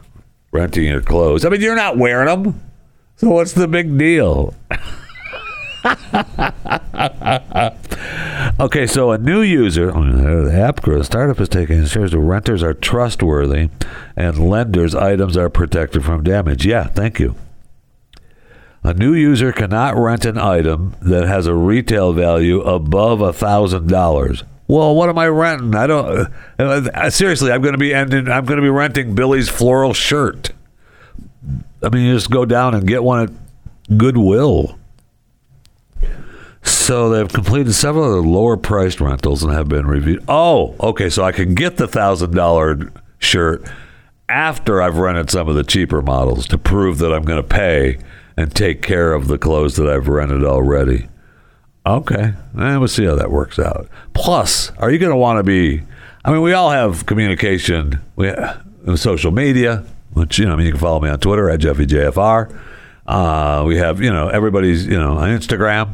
renting 0.52 0.84
your 0.84 1.00
clothes. 1.00 1.44
I 1.44 1.48
mean, 1.48 1.60
you're 1.60 1.74
not 1.74 1.96
wearing 1.96 2.26
them, 2.26 2.60
so 3.16 3.30
what's 3.30 3.52
the 3.52 3.66
big 3.66 3.96
deal? 3.96 4.54
okay, 8.60 8.86
so 8.86 9.10
a 9.10 9.18
new 9.18 9.42
user, 9.42 9.90
oh, 9.94 10.44
the 10.44 10.54
app 10.54 10.82
grows. 10.82 11.06
Startup 11.06 11.40
is 11.40 11.48
taking 11.48 11.78
ensures 11.78 12.12
the 12.12 12.18
renters 12.18 12.62
are 12.62 12.74
trustworthy 12.74 13.70
and 14.14 14.50
lenders' 14.50 14.94
items 14.94 15.36
are 15.36 15.48
protected 15.48 16.04
from 16.04 16.22
damage. 16.22 16.66
Yeah, 16.66 16.84
thank 16.84 17.18
you. 17.18 17.34
A 18.84 18.92
new 18.92 19.14
user 19.14 19.52
cannot 19.52 19.96
rent 19.96 20.24
an 20.24 20.38
item 20.38 20.94
that 21.00 21.26
has 21.26 21.46
a 21.46 21.54
retail 21.54 22.12
value 22.12 22.60
above 22.60 23.20
a 23.20 23.32
thousand 23.32 23.88
dollars 23.88 24.44
well, 24.72 24.94
what 24.94 25.10
am 25.10 25.18
I 25.18 25.28
renting? 25.28 25.74
I 25.74 25.86
don't. 25.86 26.32
Uh, 26.58 27.10
seriously, 27.10 27.52
I'm 27.52 27.60
going 27.60 27.74
to 27.74 27.78
be 27.78 27.92
ending. 27.92 28.28
I'm 28.28 28.46
going 28.46 28.56
to 28.56 28.62
be 28.62 28.70
renting 28.70 29.14
Billy's 29.14 29.50
floral 29.50 29.92
shirt. 29.92 30.52
I 31.82 31.90
mean, 31.90 32.06
you 32.06 32.14
just 32.14 32.30
go 32.30 32.46
down 32.46 32.74
and 32.74 32.86
get 32.86 33.02
one 33.04 33.20
at 33.24 33.98
Goodwill. 33.98 34.78
So 36.62 37.10
they've 37.10 37.28
completed 37.28 37.74
several 37.74 38.06
of 38.06 38.24
the 38.24 38.30
lower 38.30 38.56
priced 38.56 39.00
rentals 39.00 39.42
and 39.42 39.52
have 39.52 39.68
been 39.68 39.86
reviewed. 39.86 40.24
Oh, 40.26 40.74
okay. 40.80 41.10
So 41.10 41.22
I 41.22 41.32
can 41.32 41.54
get 41.54 41.76
the 41.76 41.86
thousand 41.86 42.34
dollar 42.34 42.90
shirt 43.18 43.64
after 44.30 44.80
I've 44.80 44.96
rented 44.96 45.28
some 45.28 45.48
of 45.48 45.54
the 45.54 45.64
cheaper 45.64 46.00
models 46.00 46.46
to 46.48 46.56
prove 46.56 46.96
that 46.98 47.12
I'm 47.12 47.24
going 47.24 47.42
to 47.42 47.46
pay 47.46 47.98
and 48.38 48.54
take 48.54 48.80
care 48.80 49.12
of 49.12 49.28
the 49.28 49.36
clothes 49.36 49.76
that 49.76 49.86
I've 49.86 50.08
rented 50.08 50.44
already. 50.44 51.08
Okay, 51.84 52.34
and 52.54 52.78
we'll 52.78 52.88
see 52.88 53.04
how 53.04 53.16
that 53.16 53.30
works 53.30 53.58
out. 53.58 53.88
Plus, 54.14 54.70
are 54.78 54.90
you 54.90 54.98
going 54.98 55.10
to 55.10 55.16
want 55.16 55.38
to 55.38 55.42
be? 55.42 55.82
I 56.24 56.30
mean, 56.30 56.42
we 56.42 56.52
all 56.52 56.70
have 56.70 57.06
communication. 57.06 58.00
We 58.14 58.28
have 58.28 58.62
social 58.96 59.32
media, 59.32 59.84
which 60.12 60.38
you 60.38 60.46
know, 60.46 60.52
I 60.52 60.56
mean, 60.56 60.66
you 60.66 60.72
can 60.72 60.80
follow 60.80 61.00
me 61.00 61.08
on 61.08 61.18
Twitter 61.18 61.50
at 61.50 61.58
JeffyJFR. 61.58 62.56
Uh, 63.04 63.64
we 63.66 63.78
have, 63.78 64.00
you 64.00 64.12
know, 64.12 64.28
everybody's, 64.28 64.86
you 64.86 64.96
know, 64.96 65.18
on 65.18 65.28
Instagram, 65.28 65.90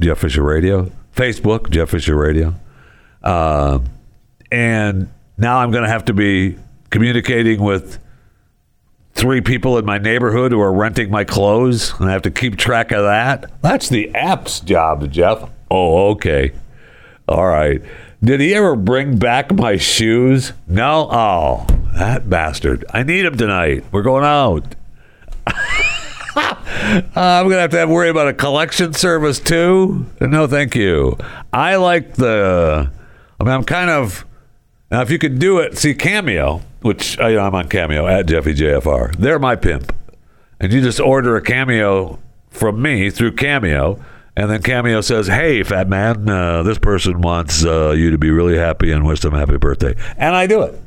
Jeff 0.00 0.18
Fisher 0.18 0.42
Radio, 0.42 0.90
Facebook, 1.14 1.68
Jeff 1.68 1.90
Fisher 1.90 2.16
Radio, 2.16 2.54
uh, 3.22 3.80
and 4.50 5.10
now 5.36 5.58
I'm 5.58 5.70
going 5.70 5.84
to 5.84 5.90
have 5.90 6.06
to 6.06 6.14
be 6.14 6.56
communicating 6.88 7.60
with 7.60 7.98
three 9.18 9.40
people 9.40 9.76
in 9.76 9.84
my 9.84 9.98
neighborhood 9.98 10.52
who 10.52 10.60
are 10.60 10.72
renting 10.72 11.10
my 11.10 11.24
clothes, 11.24 11.92
and 11.98 12.08
I 12.08 12.12
have 12.12 12.22
to 12.22 12.30
keep 12.30 12.56
track 12.56 12.92
of 12.92 13.02
that. 13.02 13.50
That's 13.60 13.88
the 13.88 14.14
app's 14.14 14.60
job, 14.60 15.10
Jeff. 15.10 15.50
Oh, 15.70 16.10
okay. 16.10 16.52
All 17.26 17.46
right. 17.46 17.82
Did 18.22 18.40
he 18.40 18.54
ever 18.54 18.76
bring 18.76 19.18
back 19.18 19.52
my 19.52 19.76
shoes? 19.76 20.52
No? 20.68 21.08
Oh, 21.10 21.66
that 21.96 22.30
bastard. 22.30 22.84
I 22.94 23.02
need 23.02 23.24
him 23.24 23.36
tonight. 23.36 23.84
We're 23.90 24.02
going 24.02 24.24
out. 24.24 24.76
uh, 25.46 25.52
I'm 27.16 27.44
going 27.46 27.56
to 27.56 27.60
have 27.60 27.70
to 27.72 27.78
have 27.78 27.90
worry 27.90 28.08
about 28.10 28.28
a 28.28 28.32
collection 28.32 28.92
service 28.92 29.40
too. 29.40 30.06
No, 30.20 30.46
thank 30.46 30.76
you. 30.76 31.18
I 31.52 31.74
like 31.76 32.14
the. 32.14 32.88
I 33.40 33.44
mean, 33.44 33.52
I'm 33.52 33.64
kind 33.64 33.90
of. 33.90 34.24
Now, 34.92 35.02
if 35.02 35.10
you 35.10 35.18
could 35.18 35.40
do 35.40 35.58
it, 35.58 35.76
see 35.76 35.92
Cameo 35.94 36.62
which 36.80 37.18
I, 37.18 37.36
I'm 37.38 37.54
on 37.54 37.68
Cameo 37.68 38.06
at 38.06 38.26
Jeffy 38.26 38.54
JFR. 38.54 39.16
They're 39.16 39.38
my 39.38 39.56
pimp, 39.56 39.94
and 40.60 40.72
you 40.72 40.80
just 40.80 41.00
order 41.00 41.36
a 41.36 41.42
Cameo 41.42 42.18
from 42.50 42.80
me 42.80 43.10
through 43.10 43.32
Cameo, 43.32 44.02
and 44.36 44.50
then 44.50 44.62
Cameo 44.62 45.00
says, 45.00 45.26
"Hey, 45.26 45.62
fat 45.62 45.88
man, 45.88 46.28
uh, 46.28 46.62
this 46.62 46.78
person 46.78 47.20
wants 47.20 47.64
uh, 47.64 47.90
you 47.90 48.10
to 48.10 48.18
be 48.18 48.30
really 48.30 48.56
happy 48.56 48.92
and 48.92 49.06
wish 49.06 49.20
them 49.20 49.34
happy 49.34 49.56
birthday," 49.56 49.94
and 50.16 50.34
I 50.34 50.46
do 50.46 50.62
it. 50.62 50.80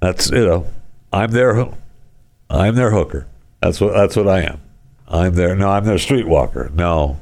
That's 0.00 0.30
you 0.30 0.44
know, 0.44 0.66
I'm 1.12 1.30
their, 1.30 1.68
I'm 2.50 2.74
their 2.74 2.90
hooker. 2.90 3.26
That's 3.60 3.80
what 3.80 3.94
that's 3.94 4.16
what 4.16 4.28
I 4.28 4.42
am. 4.42 4.60
I'm 5.06 5.34
their 5.34 5.54
no, 5.54 5.70
I'm 5.70 5.84
their 5.84 5.96
streetwalker. 5.96 6.72
No, 6.72 7.20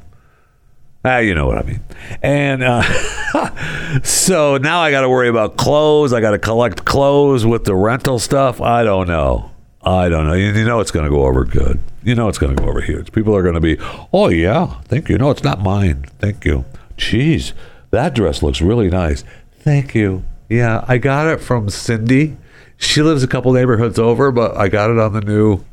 Ah, 1.03 1.17
you 1.17 1.33
know 1.33 1.47
what 1.47 1.57
I 1.57 1.63
mean. 1.63 1.81
And 2.21 2.63
uh, 2.63 4.01
so 4.03 4.57
now 4.57 4.81
I 4.81 4.91
got 4.91 5.01
to 5.01 5.09
worry 5.09 5.29
about 5.29 5.57
clothes. 5.57 6.13
I 6.13 6.21
got 6.21 6.31
to 6.31 6.39
collect 6.39 6.85
clothes 6.85 7.45
with 7.45 7.63
the 7.65 7.75
rental 7.75 8.19
stuff. 8.19 8.61
I 8.61 8.83
don't 8.83 9.07
know. 9.07 9.51
I 9.83 10.09
don't 10.09 10.27
know. 10.27 10.33
You, 10.33 10.51
you 10.51 10.63
know 10.63 10.79
it's 10.79 10.91
going 10.91 11.05
to 11.05 11.09
go 11.09 11.25
over 11.25 11.43
good. 11.43 11.79
You 12.03 12.13
know 12.13 12.27
it's 12.27 12.37
going 12.37 12.55
to 12.55 12.61
go 12.61 12.69
over 12.69 12.81
huge. 12.81 13.11
People 13.11 13.35
are 13.35 13.41
going 13.41 13.55
to 13.55 13.61
be, 13.61 13.77
oh, 14.13 14.29
yeah, 14.29 14.79
thank 14.85 15.09
you. 15.09 15.17
No, 15.17 15.31
it's 15.31 15.43
not 15.43 15.59
mine. 15.59 16.05
Thank 16.19 16.45
you. 16.45 16.65
Jeez, 16.97 17.53
that 17.89 18.13
dress 18.13 18.43
looks 18.43 18.61
really 18.61 18.89
nice. 18.89 19.23
Thank 19.59 19.95
you. 19.95 20.23
Yeah, 20.49 20.85
I 20.87 20.99
got 20.99 21.27
it 21.27 21.41
from 21.41 21.69
Cindy. 21.69 22.37
She 22.77 23.01
lives 23.01 23.23
a 23.23 23.27
couple 23.27 23.53
neighborhoods 23.53 23.97
over, 23.97 24.31
but 24.31 24.55
I 24.55 24.67
got 24.67 24.91
it 24.91 24.99
on 24.99 25.13
the 25.13 25.21
new 25.21 25.63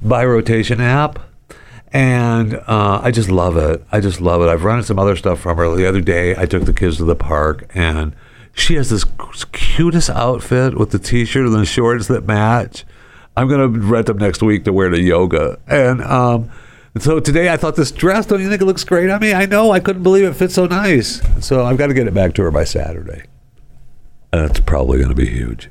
By 0.00 0.24
Rotation 0.24 0.80
app 0.80 1.18
And 1.96 2.56
uh, 2.66 3.00
I 3.02 3.10
just 3.10 3.30
love 3.30 3.56
it. 3.56 3.82
I 3.90 4.00
just 4.00 4.20
love 4.20 4.42
it. 4.42 4.48
I've 4.48 4.64
run 4.64 4.82
some 4.82 4.98
other 4.98 5.16
stuff 5.16 5.40
from 5.40 5.56
her. 5.56 5.74
The 5.74 5.88
other 5.88 6.02
day, 6.02 6.36
I 6.36 6.44
took 6.44 6.66
the 6.66 6.74
kids 6.74 6.98
to 6.98 7.04
the 7.04 7.16
park, 7.16 7.70
and 7.72 8.14
she 8.52 8.74
has 8.74 8.90
this 8.90 9.04
cutest 9.52 10.10
outfit 10.10 10.76
with 10.76 10.90
the 10.90 10.98
t-shirt 10.98 11.46
and 11.46 11.54
the 11.54 11.64
shorts 11.64 12.08
that 12.08 12.26
match. 12.26 12.84
I'm 13.34 13.48
gonna 13.48 13.68
rent 13.68 14.08
them 14.08 14.18
next 14.18 14.42
week 14.42 14.66
to 14.66 14.74
wear 14.74 14.90
to 14.90 15.00
yoga. 15.00 15.58
And 15.66 16.02
um, 16.02 16.50
so 16.98 17.18
today 17.18 17.50
I 17.50 17.56
thought 17.56 17.76
this 17.76 17.92
dress. 17.92 18.26
Don't 18.26 18.42
you 18.42 18.50
think 18.50 18.60
it 18.60 18.66
looks 18.66 18.84
great 18.84 19.08
on 19.08 19.22
me? 19.22 19.32
I 19.32 19.46
know. 19.46 19.70
I 19.70 19.80
couldn't 19.80 20.02
believe 20.02 20.24
it 20.24 20.34
fits 20.34 20.52
so 20.52 20.66
nice. 20.66 21.22
So 21.40 21.64
I've 21.64 21.78
got 21.78 21.86
to 21.86 21.94
get 21.94 22.06
it 22.06 22.12
back 22.12 22.34
to 22.34 22.42
her 22.42 22.50
by 22.50 22.64
Saturday. 22.64 23.22
And 24.34 24.50
it's 24.50 24.60
probably 24.60 25.02
to 25.02 25.14
be 25.14 25.30
huge. 25.30 25.70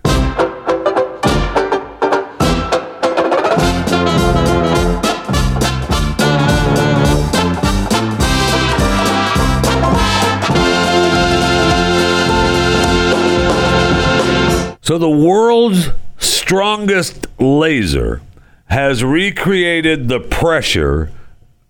So 14.85 14.99
the 14.99 15.09
world's 15.09 15.89
strongest 16.19 17.25
laser 17.39 18.21
has 18.67 19.03
recreated 19.03 20.09
the 20.09 20.19
pressure. 20.19 21.11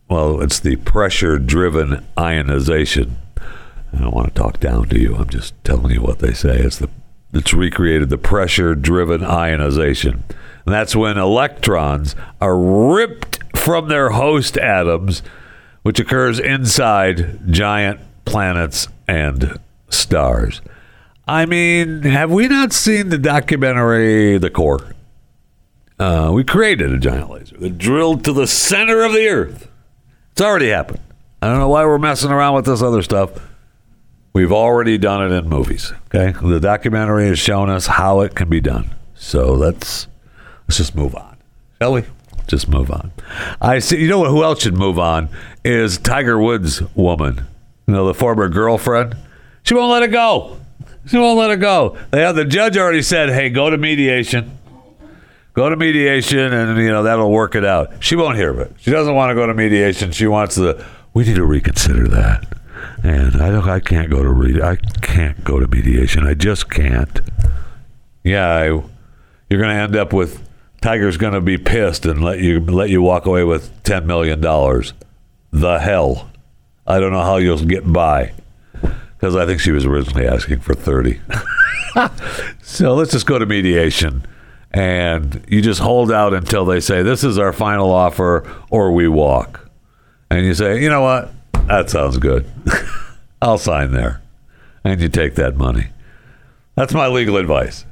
Well, 0.09 0.41
it's 0.41 0.59
the 0.59 0.75
pressure 0.75 1.39
driven 1.39 2.05
ionization. 2.19 3.15
I 3.37 4.01
don't 4.01 4.13
want 4.13 4.35
to 4.35 4.41
talk 4.41 4.59
down 4.59 4.89
to 4.89 4.99
you. 4.99 5.15
I'm 5.15 5.29
just 5.29 5.53
telling 5.63 5.91
you 5.91 6.01
what 6.01 6.19
they 6.19 6.33
say. 6.33 6.57
It's 6.59 6.79
the 6.79 6.89
it's 7.31 7.53
recreated 7.53 8.09
the 8.09 8.17
pressure 8.17 8.75
driven 8.75 9.23
ionization. 9.23 10.25
And 10.65 10.75
that's 10.75 10.93
when 10.93 11.17
electrons 11.17 12.17
are 12.41 12.59
ripped 12.59 13.39
from 13.57 13.87
their 13.87 14.09
host 14.09 14.57
atoms, 14.57 15.23
which 15.83 16.01
occurs 16.01 16.37
inside 16.37 17.49
giant 17.49 18.01
planets 18.25 18.89
and 19.07 19.57
stars. 19.87 20.59
I 21.27 21.45
mean, 21.45 22.03
have 22.03 22.31
we 22.31 22.47
not 22.47 22.71
seen 22.71 23.09
the 23.09 23.17
documentary 23.17 24.37
The 24.37 24.49
Core? 24.49 24.95
Uh, 25.97 26.31
we 26.33 26.43
created 26.43 26.91
a 26.91 26.97
giant 26.97 27.29
laser 27.29 27.57
that 27.57 27.77
drilled 27.77 28.23
to 28.25 28.33
the 28.33 28.47
center 28.47 29.03
of 29.03 29.13
the 29.13 29.27
Earth. 29.27 29.69
It's 30.33 30.41
already 30.41 30.69
happened. 30.69 30.99
I 31.41 31.47
don't 31.47 31.59
know 31.59 31.69
why 31.69 31.85
we're 31.85 31.97
messing 31.97 32.31
around 32.31 32.55
with 32.55 32.65
this 32.65 32.81
other 32.81 33.01
stuff. 33.01 33.31
We've 34.33 34.51
already 34.51 34.97
done 34.97 35.31
it 35.31 35.35
in 35.35 35.47
movies. 35.47 35.93
Okay, 36.13 36.37
the 36.45 36.59
documentary 36.59 37.27
has 37.27 37.39
shown 37.39 37.69
us 37.69 37.87
how 37.87 38.19
it 38.21 38.35
can 38.35 38.49
be 38.49 38.59
done. 38.59 38.93
So 39.15 39.53
let's 39.53 40.07
let's 40.67 40.77
just 40.77 40.93
move 40.93 41.15
on, 41.15 41.37
shall 41.79 41.93
we? 41.93 42.03
Just 42.45 42.67
move 42.67 42.91
on. 42.91 43.11
I 43.61 43.79
see. 43.79 44.01
You 44.01 44.09
know? 44.09 44.25
Who 44.25 44.43
else 44.43 44.61
should 44.61 44.75
move 44.75 44.99
on 44.99 45.29
is 45.63 45.97
Tiger 45.97 46.37
Woods' 46.37 46.81
woman. 46.95 47.45
You 47.87 47.93
know, 47.93 48.05
the 48.05 48.13
former 48.13 48.49
girlfriend. 48.49 49.15
She 49.63 49.73
won't 49.73 49.91
let 49.91 50.03
it 50.03 50.11
go. 50.11 50.59
She 51.07 51.17
won't 51.17 51.37
let 51.37 51.51
it 51.51 51.57
go. 51.57 51.97
They 52.11 52.21
have, 52.21 52.35
the 52.35 52.45
judge 52.45 52.77
already 52.77 53.01
said, 53.01 53.29
"Hey, 53.29 53.49
go 53.49 53.69
to 53.69 53.77
mediation. 53.77 54.57
Go 55.53 55.69
to 55.69 55.75
mediation, 55.75 56.51
and 56.51 56.77
you 56.79 56.89
know 56.89 57.03
that'll 57.03 57.31
work 57.31 57.55
it 57.55 57.63
out." 57.63 58.03
She 58.03 58.15
won't 58.15 58.37
hear 58.37 58.49
of 58.49 58.59
it. 58.59 58.73
She 58.79 58.91
doesn't 58.91 59.13
want 59.13 59.29
to 59.29 59.35
go 59.35 59.45
to 59.45 59.53
mediation. 59.53 60.11
She 60.11 60.27
wants 60.27 60.55
the. 60.55 60.83
We 61.13 61.23
need 61.23 61.35
to 61.35 61.45
reconsider 61.45 62.07
that. 62.09 62.45
And 63.03 63.41
I 63.41 63.51
don't. 63.51 63.67
I 63.69 63.79
can't 63.79 64.09
go 64.09 64.23
to 64.23 64.29
read. 64.29 64.59
I 64.61 64.77
can't 65.01 65.43
go 65.43 65.59
to 65.59 65.67
mediation. 65.67 66.25
I 66.25 66.33
just 66.33 66.69
can't. 66.71 67.21
Yeah, 68.23 68.47
I, 68.47 68.63
you're 68.63 69.61
going 69.61 69.69
to 69.69 69.81
end 69.81 69.95
up 69.95 70.11
with 70.11 70.41
Tiger's 70.81 71.17
going 71.17 71.33
to 71.33 71.41
be 71.41 71.59
pissed 71.59 72.05
and 72.07 72.23
let 72.23 72.39
you 72.39 72.59
let 72.59 72.89
you 72.89 73.03
walk 73.03 73.27
away 73.27 73.43
with 73.43 73.83
ten 73.83 74.07
million 74.07 74.41
dollars. 74.41 74.93
The 75.51 75.77
hell! 75.79 76.31
I 76.87 76.99
don't 76.99 77.11
know 77.11 77.21
how 77.21 77.37
you'll 77.37 77.63
get 77.63 77.91
by 77.91 78.33
because 79.25 79.35
I 79.35 79.47
think 79.47 79.59
she 79.59 79.71
was 79.71 79.87
originally 79.87 80.27
asking 80.27 80.59
for 80.59 80.75
30. 80.75 81.19
so 82.61 82.93
let's 82.93 83.09
just 83.09 83.25
go 83.25 83.39
to 83.39 83.45
mediation. 83.47 84.23
And 84.69 85.43
you 85.47 85.63
just 85.63 85.79
hold 85.79 86.11
out 86.11 86.31
until 86.35 86.63
they 86.63 86.79
say, 86.79 87.01
This 87.01 87.23
is 87.23 87.39
our 87.39 87.51
final 87.51 87.89
offer, 87.91 88.47
or 88.69 88.91
we 88.91 89.07
walk. 89.07 89.67
And 90.29 90.45
you 90.45 90.53
say, 90.53 90.79
You 90.79 90.89
know 90.89 91.01
what? 91.01 91.31
That 91.65 91.89
sounds 91.89 92.19
good. 92.19 92.45
I'll 93.41 93.57
sign 93.57 93.93
there. 93.93 94.21
And 94.83 95.01
you 95.01 95.09
take 95.09 95.33
that 95.35 95.57
money. 95.57 95.87
That's 96.75 96.93
my 96.93 97.07
legal 97.07 97.37
advice. 97.37 97.83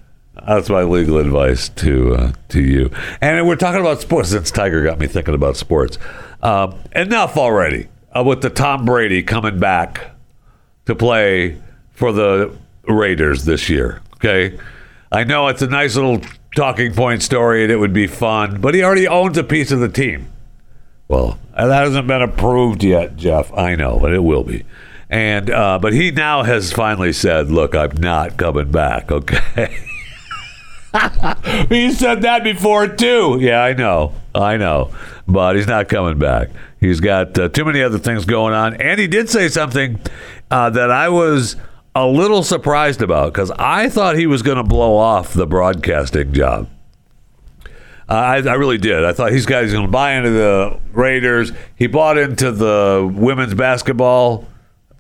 That's 0.47 0.69
my 0.69 0.83
legal 0.83 1.17
advice 1.17 1.67
to 1.69 2.13
uh, 2.13 2.33
to 2.49 2.61
you. 2.61 2.91
And 3.21 3.47
we're 3.47 3.55
talking 3.55 3.81
about 3.81 4.01
sports 4.01 4.29
since 4.29 4.51
Tiger 4.51 4.83
got 4.83 4.99
me 4.99 5.07
thinking 5.07 5.33
about 5.33 5.57
sports. 5.57 5.97
Um, 6.43 6.75
enough 6.95 7.37
already 7.37 7.87
uh, 8.15 8.23
with 8.23 8.43
the 8.43 8.51
Tom 8.51 8.85
Brady 8.85 9.23
coming 9.23 9.57
back 9.57 10.12
to 10.85 10.95
play 10.95 11.61
for 11.91 12.11
the 12.11 12.55
Raiders 12.87 13.45
this 13.45 13.69
year. 13.69 14.01
Okay. 14.15 14.57
I 15.11 15.23
know 15.23 15.47
it's 15.47 15.61
a 15.61 15.67
nice 15.67 15.95
little 15.95 16.21
talking 16.55 16.93
point 16.93 17.21
story 17.21 17.63
and 17.63 17.71
it 17.71 17.77
would 17.77 17.93
be 17.93 18.07
fun, 18.07 18.59
but 18.61 18.73
he 18.73 18.83
already 18.83 19.07
owns 19.07 19.37
a 19.37 19.43
piece 19.43 19.71
of 19.71 19.79
the 19.79 19.89
team. 19.89 20.27
Well, 21.07 21.37
that 21.55 21.69
hasn't 21.69 22.07
been 22.07 22.21
approved 22.21 22.83
yet, 22.83 23.15
Jeff. 23.15 23.53
I 23.53 23.75
know, 23.75 23.99
but 23.99 24.13
it 24.13 24.23
will 24.23 24.43
be. 24.43 24.63
And 25.09 25.51
uh, 25.51 25.77
but 25.79 25.93
he 25.93 26.09
now 26.09 26.41
has 26.41 26.71
finally 26.71 27.13
said, 27.13 27.51
"Look, 27.51 27.75
I'm 27.75 27.97
not 27.97 28.37
coming 28.37 28.71
back." 28.71 29.11
Okay. 29.11 29.79
he 31.69 31.91
said 31.91 32.21
that 32.21 32.43
before 32.43 32.87
too. 32.87 33.37
Yeah, 33.41 33.63
I 33.63 33.73
know, 33.73 34.13
I 34.35 34.57
know, 34.57 34.91
but 35.27 35.55
he's 35.55 35.65
not 35.65 35.89
coming 35.89 36.19
back. 36.19 36.49
He's 36.79 36.99
got 36.99 37.37
uh, 37.37 37.49
too 37.49 37.65
many 37.65 37.81
other 37.81 37.97
things 37.97 38.25
going 38.25 38.53
on, 38.53 38.75
and 38.75 38.99
he 38.99 39.07
did 39.07 39.29
say 39.29 39.47
something 39.49 39.99
uh, 40.53 40.69
that 40.69 40.91
I 40.91 41.09
was 41.09 41.55
a 41.95 42.05
little 42.05 42.43
surprised 42.43 43.01
about 43.01 43.33
because 43.33 43.49
I 43.57 43.89
thought 43.89 44.15
he 44.15 44.27
was 44.27 44.43
going 44.43 44.57
to 44.57 44.63
blow 44.63 44.95
off 44.95 45.33
the 45.33 45.47
broadcasting 45.47 46.31
job. 46.31 46.69
Uh, 48.07 48.13
I, 48.13 48.35
I, 48.35 48.53
really 48.53 48.77
did. 48.77 49.03
I 49.03 49.13
thought 49.13 49.31
he's 49.31 49.47
guys 49.47 49.71
going 49.71 49.85
to 49.85 49.91
buy 49.91 50.13
into 50.13 50.29
the 50.29 50.79
Raiders. 50.91 51.53
He 51.75 51.87
bought 51.87 52.19
into 52.19 52.51
the 52.51 53.11
women's 53.11 53.55
basketball 53.55 54.47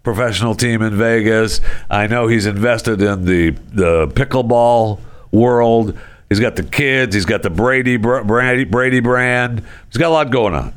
professional 0.01 0.55
team 0.55 0.81
in 0.81 0.97
Vegas. 0.97 1.61
I 1.87 2.07
know 2.07 2.27
he's 2.27 2.47
invested 2.47 2.99
in 3.03 3.25
the 3.25 3.51
the 3.73 4.07
pickleball 4.07 4.99
world. 5.31 5.99
He's 6.29 6.39
got 6.39 6.55
the 6.55 6.63
kids. 6.63 7.13
He's 7.13 7.25
got 7.25 7.43
the 7.43 7.51
Brady 7.51 7.97
Brady, 7.97 8.63
Brady 8.63 9.01
brand. 9.01 9.63
He's 9.87 9.97
got 9.97 10.07
a 10.07 10.13
lot 10.13 10.31
going 10.31 10.55
on. 10.55 10.73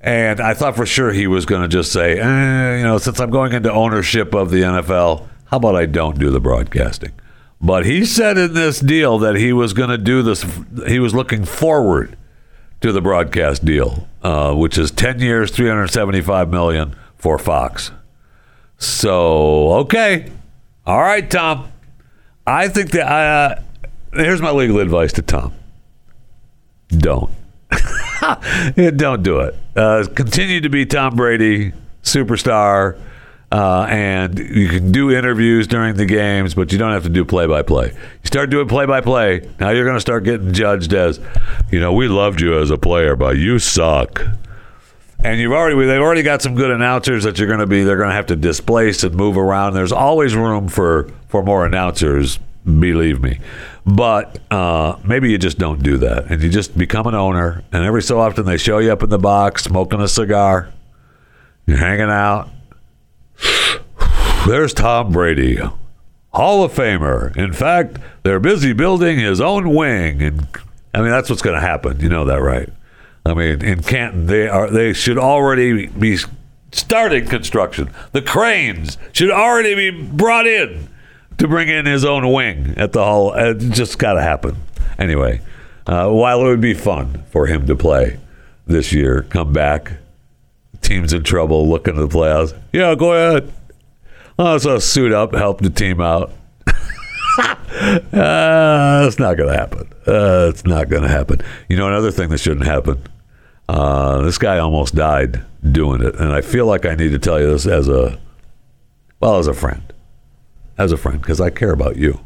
And 0.00 0.40
I 0.40 0.54
thought 0.54 0.76
for 0.76 0.86
sure 0.86 1.12
he 1.12 1.26
was 1.26 1.44
going 1.44 1.62
to 1.62 1.68
just 1.68 1.92
say, 1.92 2.18
eh, 2.18 2.78
you 2.78 2.84
know, 2.84 2.98
since 2.98 3.20
I'm 3.20 3.30
going 3.30 3.52
into 3.52 3.70
ownership 3.70 4.34
of 4.34 4.50
the 4.50 4.62
NFL, 4.62 5.28
how 5.46 5.58
about 5.58 5.76
I 5.76 5.86
don't 5.86 6.18
do 6.18 6.30
the 6.30 6.40
broadcasting? 6.40 7.12
But 7.60 7.84
he 7.84 8.06
said 8.06 8.38
in 8.38 8.54
this 8.54 8.80
deal 8.80 9.18
that 9.18 9.36
he 9.36 9.52
was 9.52 9.74
going 9.74 9.90
to 9.90 9.98
do 9.98 10.22
this. 10.22 10.46
He 10.86 10.98
was 10.98 11.14
looking 11.14 11.44
forward 11.44 12.16
to 12.80 12.92
the 12.92 13.02
broadcast 13.02 13.64
deal, 13.64 14.08
uh, 14.22 14.54
which 14.54 14.78
is 14.78 14.90
10 14.90 15.20
years, 15.20 15.50
375 15.50 16.48
million 16.48 16.96
for 17.16 17.38
Fox. 17.38 17.90
So 18.78 19.72
okay, 19.80 20.32
all 20.86 21.00
right, 21.00 21.30
Tom. 21.30 21.70
I 22.46 22.68
think 22.68 22.92
that 22.92 23.06
uh, 23.06 23.60
here's 24.14 24.40
my 24.40 24.50
legal 24.50 24.78
advice 24.78 25.12
to 25.14 25.22
Tom: 25.22 25.52
don't. 26.88 27.30
Don't 28.96 29.22
do 29.22 29.40
it. 29.40 29.56
Uh, 29.76 30.04
continue 30.14 30.60
to 30.60 30.68
be 30.68 30.86
Tom 30.86 31.16
Brady, 31.16 31.72
superstar, 32.02 32.98
uh, 33.52 33.86
and 33.88 34.38
you 34.38 34.68
can 34.68 34.92
do 34.92 35.10
interviews 35.10 35.66
during 35.66 35.96
the 35.96 36.06
games, 36.06 36.54
but 36.54 36.70
you 36.70 36.78
don't 36.78 36.92
have 36.92 37.02
to 37.02 37.08
do 37.08 37.24
play 37.24 37.46
by 37.46 37.62
play. 37.62 37.86
You 37.88 38.26
start 38.26 38.50
doing 38.50 38.68
play 38.68 38.86
by 38.86 39.00
play, 39.00 39.48
now 39.58 39.70
you're 39.70 39.84
going 39.84 39.96
to 39.96 40.00
start 40.00 40.22
getting 40.24 40.52
judged 40.52 40.92
as, 40.92 41.18
you 41.70 41.80
know, 41.80 41.92
we 41.92 42.06
loved 42.06 42.40
you 42.40 42.58
as 42.60 42.70
a 42.70 42.78
player, 42.78 43.16
but 43.16 43.36
you 43.36 43.58
suck. 43.58 44.22
And 45.22 45.38
you've 45.40 45.52
already 45.52 45.74
they've 45.86 46.00
already 46.00 46.22
got 46.22 46.40
some 46.40 46.54
good 46.54 46.70
announcers 46.70 47.24
that 47.24 47.38
you're 47.38 47.48
going 47.48 47.60
to 47.60 47.66
be 47.66 47.82
they're 47.84 47.98
going 47.98 48.08
to 48.08 48.14
have 48.14 48.26
to 48.26 48.36
displace 48.36 49.02
and 49.02 49.14
move 49.14 49.36
around. 49.36 49.74
There's 49.74 49.92
always 49.92 50.34
room 50.34 50.68
for 50.68 51.10
for 51.28 51.42
more 51.42 51.66
announcers, 51.66 52.38
believe 52.64 53.20
me. 53.20 53.38
But 53.86 54.38
uh, 54.52 54.98
maybe 55.04 55.30
you 55.30 55.38
just 55.38 55.58
don't 55.58 55.82
do 55.82 55.96
that, 55.98 56.30
and 56.30 56.42
you 56.42 56.50
just 56.50 56.76
become 56.76 57.06
an 57.06 57.14
owner. 57.14 57.64
And 57.72 57.84
every 57.84 58.02
so 58.02 58.20
often, 58.20 58.44
they 58.44 58.58
show 58.58 58.78
you 58.78 58.92
up 58.92 59.02
in 59.02 59.10
the 59.10 59.18
box 59.18 59.64
smoking 59.64 60.00
a 60.00 60.08
cigar. 60.08 60.72
You're 61.66 61.78
hanging 61.78 62.10
out. 62.10 62.50
There's 64.46 64.74
Tom 64.74 65.12
Brady, 65.12 65.58
Hall 66.32 66.64
of 66.64 66.72
Famer. 66.72 67.36
In 67.36 67.52
fact, 67.52 67.98
they're 68.22 68.40
busy 68.40 68.72
building 68.72 69.18
his 69.18 69.40
own 69.40 69.74
wing, 69.74 70.22
and 70.22 70.46
I 70.92 71.00
mean 71.00 71.10
that's 71.10 71.30
what's 71.30 71.42
going 71.42 71.56
to 71.56 71.66
happen. 71.66 72.00
You 72.00 72.08
know 72.08 72.24
that, 72.26 72.40
right? 72.40 72.68
I 73.24 73.34
mean, 73.34 73.62
in 73.62 73.82
Canton, 73.82 74.26
they 74.26 74.48
are 74.48 74.70
they 74.70 74.92
should 74.92 75.18
already 75.18 75.86
be 75.86 76.18
starting 76.72 77.26
construction. 77.26 77.90
The 78.12 78.22
cranes 78.22 78.98
should 79.12 79.30
already 79.30 79.74
be 79.74 79.90
brought 79.90 80.46
in 80.46 80.88
to 81.40 81.48
bring 81.48 81.68
in 81.68 81.86
his 81.86 82.04
own 82.04 82.30
wing 82.32 82.74
at 82.76 82.92
the 82.92 83.02
Hall. 83.02 83.32
It 83.32 83.58
just 83.58 83.98
got 83.98 84.12
to 84.14 84.22
happen. 84.22 84.56
Anyway, 84.98 85.40
uh, 85.86 86.10
while 86.10 86.40
it 86.40 86.44
would 86.44 86.60
be 86.60 86.74
fun 86.74 87.24
for 87.30 87.46
him 87.46 87.66
to 87.66 87.74
play 87.74 88.20
this 88.66 88.92
year, 88.92 89.22
come 89.30 89.52
back 89.52 89.92
team's 90.82 91.14
in 91.14 91.22
trouble, 91.24 91.68
looking 91.68 91.94
to 91.94 92.06
the 92.06 92.08
playoffs. 92.08 92.54
Yeah, 92.72 92.94
go 92.94 93.12
ahead. 93.12 93.52
Oh, 94.38 94.58
so 94.58 94.78
suit 94.78 95.12
up, 95.12 95.34
help 95.34 95.60
the 95.60 95.70
team 95.70 96.00
out. 96.00 96.30
uh, 97.38 99.06
it's 99.06 99.18
not 99.18 99.36
going 99.36 99.50
to 99.50 99.56
happen. 99.56 99.90
Uh, 100.06 100.48
it's 100.50 100.64
not 100.66 100.90
going 100.90 101.02
to 101.02 101.08
happen. 101.08 101.40
You 101.68 101.76
know, 101.76 101.88
another 101.88 102.10
thing 102.10 102.28
that 102.30 102.38
shouldn't 102.38 102.66
happen. 102.66 103.02
Uh, 103.66 104.20
this 104.22 104.36
guy 104.36 104.58
almost 104.58 104.94
died 104.94 105.42
doing 105.70 106.02
it, 106.02 106.16
and 106.16 106.32
I 106.32 106.42
feel 106.42 106.66
like 106.66 106.84
I 106.84 106.94
need 106.94 107.12
to 107.12 107.18
tell 107.18 107.40
you 107.40 107.46
this 107.46 107.66
as 107.66 107.88
a, 107.88 108.18
well, 109.20 109.38
as 109.38 109.46
a 109.46 109.54
friend, 109.54 109.89
as 110.80 110.92
a 110.92 110.96
friend, 110.96 111.20
because 111.20 111.40
I 111.40 111.50
care 111.50 111.72
about 111.72 111.96
you. 111.96 112.20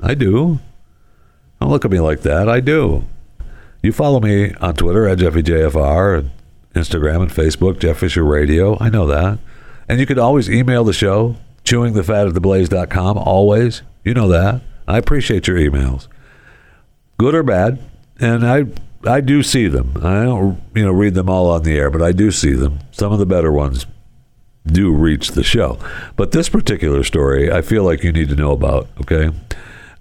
I 0.00 0.14
do. 0.14 0.58
Don't 1.60 1.70
look 1.70 1.84
at 1.84 1.90
me 1.90 2.00
like 2.00 2.20
that. 2.22 2.48
I 2.48 2.60
do. 2.60 3.04
You 3.82 3.92
follow 3.92 4.20
me 4.20 4.52
on 4.54 4.74
Twitter 4.74 5.08
at 5.08 5.18
JeffyJFR, 5.18 6.18
and 6.18 6.30
Instagram 6.74 7.22
and 7.22 7.30
Facebook, 7.30 7.78
Jeff 7.78 7.98
Fisher 7.98 8.24
Radio. 8.24 8.76
I 8.80 8.90
know 8.90 9.06
that. 9.06 9.38
And 9.88 9.98
you 9.98 10.06
could 10.06 10.18
always 10.18 10.50
email 10.50 10.84
the 10.84 10.92
show, 10.92 11.36
chewingthefat 11.64 12.28
at 12.28 12.34
theblaze.com. 12.34 13.18
Always. 13.18 13.82
You 14.04 14.14
know 14.14 14.28
that. 14.28 14.62
I 14.86 14.98
appreciate 14.98 15.46
your 15.46 15.58
emails, 15.58 16.08
good 17.16 17.34
or 17.34 17.42
bad. 17.42 17.78
And 18.18 18.46
I 18.46 18.64
I 19.04 19.20
do 19.20 19.42
see 19.42 19.68
them. 19.68 19.92
I 19.96 20.24
don't 20.24 20.60
you 20.74 20.84
know 20.84 20.92
read 20.92 21.14
them 21.14 21.30
all 21.30 21.50
on 21.50 21.62
the 21.62 21.76
air, 21.76 21.90
but 21.90 22.02
I 22.02 22.12
do 22.12 22.30
see 22.30 22.52
them. 22.52 22.80
Some 22.90 23.12
of 23.12 23.18
the 23.20 23.26
better 23.26 23.52
ones 23.52 23.86
do 24.66 24.92
reach 24.92 25.32
the 25.32 25.42
show. 25.42 25.78
But 26.16 26.32
this 26.32 26.48
particular 26.48 27.02
story, 27.02 27.50
I 27.50 27.62
feel 27.62 27.84
like 27.84 28.02
you 28.02 28.12
need 28.12 28.28
to 28.28 28.36
know 28.36 28.52
about. 28.52 28.88
Okay, 29.00 29.30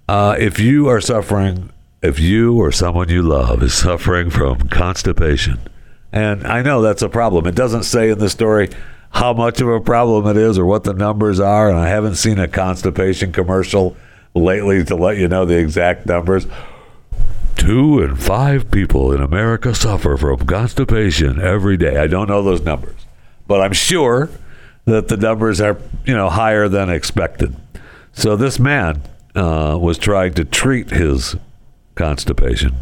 uh, 0.07 0.35
if 0.39 0.59
you 0.59 0.87
are 0.87 1.01
suffering, 1.01 1.71
if 2.01 2.19
you 2.19 2.59
or 2.59 2.71
someone 2.71 3.09
you 3.09 3.21
love 3.23 3.63
is 3.63 3.73
suffering 3.73 4.29
from 4.29 4.69
constipation, 4.69 5.59
and 6.11 6.45
I 6.45 6.61
know 6.61 6.81
that's 6.81 7.01
a 7.01 7.09
problem. 7.09 7.47
It 7.47 7.55
doesn't 7.55 7.83
say 7.83 8.09
in 8.09 8.19
the 8.19 8.29
story 8.29 8.69
how 9.11 9.33
much 9.33 9.59
of 9.61 9.67
a 9.67 9.81
problem 9.81 10.25
it 10.27 10.39
is 10.39 10.57
or 10.57 10.65
what 10.65 10.83
the 10.83 10.93
numbers 10.93 11.39
are, 11.39 11.69
and 11.69 11.77
I 11.77 11.87
haven't 11.87 12.15
seen 12.15 12.39
a 12.39 12.47
constipation 12.47 13.31
commercial 13.31 13.95
lately 14.33 14.83
to 14.85 14.95
let 14.95 15.17
you 15.17 15.27
know 15.27 15.45
the 15.45 15.57
exact 15.57 16.05
numbers. 16.05 16.47
Two 17.55 18.01
and 18.01 18.21
five 18.21 18.71
people 18.71 19.11
in 19.11 19.21
America 19.21 19.75
suffer 19.75 20.17
from 20.17 20.45
constipation 20.47 21.39
every 21.39 21.77
day. 21.77 21.97
I 21.97 22.07
don't 22.07 22.27
know 22.27 22.41
those 22.41 22.61
numbers, 22.61 23.05
but 23.47 23.61
I'm 23.61 23.73
sure 23.73 24.29
that 24.85 25.07
the 25.07 25.17
numbers 25.17 25.61
are, 25.61 25.77
you 26.05 26.13
know, 26.13 26.29
higher 26.29 26.67
than 26.67 26.89
expected. 26.89 27.55
So 28.13 28.35
this 28.35 28.59
man 28.59 29.01
uh, 29.35 29.77
was 29.79 29.97
trying 29.97 30.33
to 30.33 30.45
treat 30.45 30.89
his 30.89 31.35
constipation, 31.95 32.75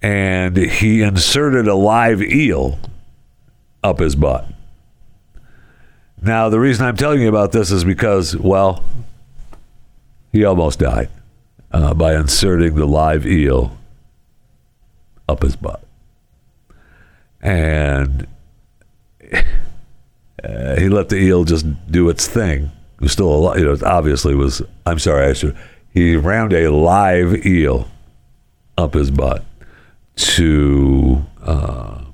and 0.00 0.56
he 0.56 1.02
inserted 1.02 1.68
a 1.68 1.74
live 1.74 2.22
eel 2.22 2.78
up 3.82 3.98
his 3.98 4.14
butt. 4.14 4.46
Now, 6.22 6.48
the 6.48 6.60
reason 6.60 6.86
I'm 6.86 6.96
telling 6.96 7.22
you 7.22 7.28
about 7.28 7.52
this 7.52 7.70
is 7.70 7.82
because, 7.82 8.36
well, 8.36 8.84
he 10.32 10.44
almost 10.44 10.78
died 10.78 11.08
uh, 11.72 11.94
by 11.94 12.14
inserting 12.14 12.74
the 12.74 12.86
live 12.86 13.26
eel 13.26 13.76
up 15.28 15.42
his 15.42 15.56
butt. 15.56 15.82
And 17.40 18.26
uh, 20.44 20.76
he 20.76 20.88
let 20.88 21.08
the 21.08 21.16
eel 21.16 21.44
just 21.44 21.66
do 21.90 22.08
its 22.08 22.26
thing. 22.26 22.70
It 22.96 23.00
was 23.00 23.12
still 23.12 23.32
alive. 23.32 23.58
You 23.58 23.66
know, 23.66 23.76
obviously 23.84 24.34
was, 24.34 24.62
I'm 24.86 24.98
sorry, 24.98 25.26
I 25.26 25.32
should. 25.32 25.56
He 25.92 26.16
rammed 26.16 26.52
a 26.52 26.70
live 26.70 27.44
eel 27.46 27.88
up 28.78 28.94
his 28.94 29.10
butt 29.10 29.44
to 30.16 31.24
uh, 31.42 32.04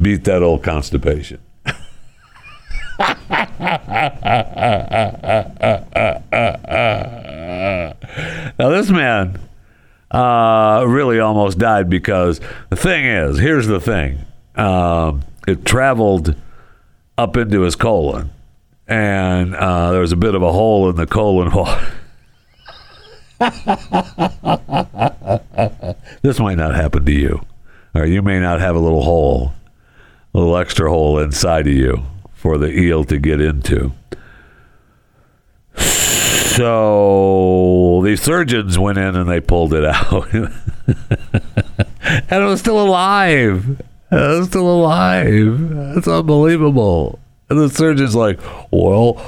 beat 0.00 0.24
that 0.24 0.42
old 0.42 0.62
constipation. 0.62 1.40
now 8.58 8.68
this 8.70 8.90
man 8.90 9.40
uh, 10.10 10.84
really 10.86 11.18
almost 11.18 11.58
died 11.58 11.90
because 11.90 12.40
the 12.70 12.76
thing 12.76 13.04
is, 13.04 13.38
here's 13.38 13.66
the 13.66 13.80
thing: 13.80 14.20
um, 14.54 15.22
it 15.48 15.64
traveled 15.64 16.36
up 17.16 17.36
into 17.36 17.62
his 17.62 17.76
colon, 17.76 18.30
and 18.86 19.54
uh, 19.54 19.92
there 19.92 20.00
was 20.00 20.12
a 20.12 20.16
bit 20.16 20.34
of 20.34 20.42
a 20.42 20.52
hole 20.52 20.90
in 20.90 20.96
the 20.96 21.06
colon 21.06 21.52
wall. 21.52 21.78
this 26.22 26.38
might 26.38 26.56
not 26.56 26.74
happen 26.74 27.04
to 27.04 27.12
you, 27.12 27.40
or 27.94 28.06
you 28.06 28.22
may 28.22 28.40
not 28.40 28.60
have 28.60 28.76
a 28.76 28.80
little 28.80 29.02
hole, 29.02 29.52
a 30.32 30.38
little 30.38 30.56
extra 30.56 30.88
hole 30.88 31.18
inside 31.18 31.66
of 31.66 31.72
you 31.72 32.04
for 32.32 32.58
the 32.58 32.78
eel 32.78 33.04
to 33.04 33.18
get 33.18 33.40
into. 33.40 33.92
So 36.54 38.00
the 38.04 38.16
surgeons 38.16 38.78
went 38.78 38.96
in 38.96 39.16
and 39.16 39.28
they 39.28 39.40
pulled 39.40 39.74
it 39.74 39.84
out. 39.84 40.32
and 40.32 40.52
it 42.30 42.44
was 42.44 42.60
still 42.60 42.80
alive. 42.80 43.82
Was 44.10 44.48
still 44.48 44.68
alive. 44.68 45.94
That's 45.94 46.08
unbelievable. 46.08 47.18
And 47.48 47.58
the 47.58 47.68
surgeon's 47.68 48.14
like, 48.14 48.38
well, 48.70 49.20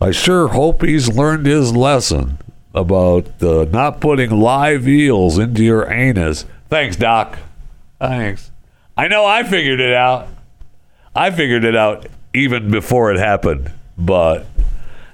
I 0.00 0.10
sure 0.10 0.48
hope 0.48 0.82
he's 0.82 1.08
learned 1.08 1.46
his 1.46 1.74
lesson 1.74 2.38
about 2.74 3.42
uh, 3.42 3.64
not 3.70 4.00
putting 4.00 4.30
live 4.30 4.86
eels 4.88 5.38
into 5.38 5.62
your 5.62 5.90
anus. 5.90 6.44
Thanks, 6.68 6.96
Doc. 6.96 7.38
Thanks. 8.00 8.50
I 8.96 9.08
know 9.08 9.24
I 9.24 9.44
figured 9.44 9.80
it 9.80 9.94
out. 9.94 10.28
I 11.14 11.30
figured 11.30 11.64
it 11.64 11.76
out 11.76 12.06
even 12.34 12.70
before 12.70 13.12
it 13.12 13.18
happened. 13.18 13.72
But 13.96 14.46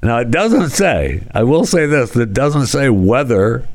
now 0.02 0.18
it 0.18 0.30
doesn't 0.30 0.70
say, 0.70 1.24
I 1.34 1.42
will 1.42 1.66
say 1.66 1.86
this, 1.86 2.16
it 2.16 2.32
doesn't 2.32 2.66
say 2.66 2.88
whether 2.88 3.66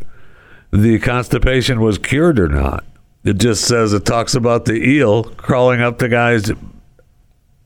the 0.71 0.99
constipation 0.99 1.79
was 1.79 1.97
cured 1.97 2.39
or 2.39 2.47
not. 2.49 2.83
It 3.25 3.39
just 3.39 3.65
says 3.65 3.91
it 3.91 4.05
talks 4.05 4.35
about 4.35 4.65
the 4.65 4.75
eel 4.75 5.23
crawling 5.23 5.81
up 5.81 5.97
the 5.97 6.07
guy's 6.07 6.51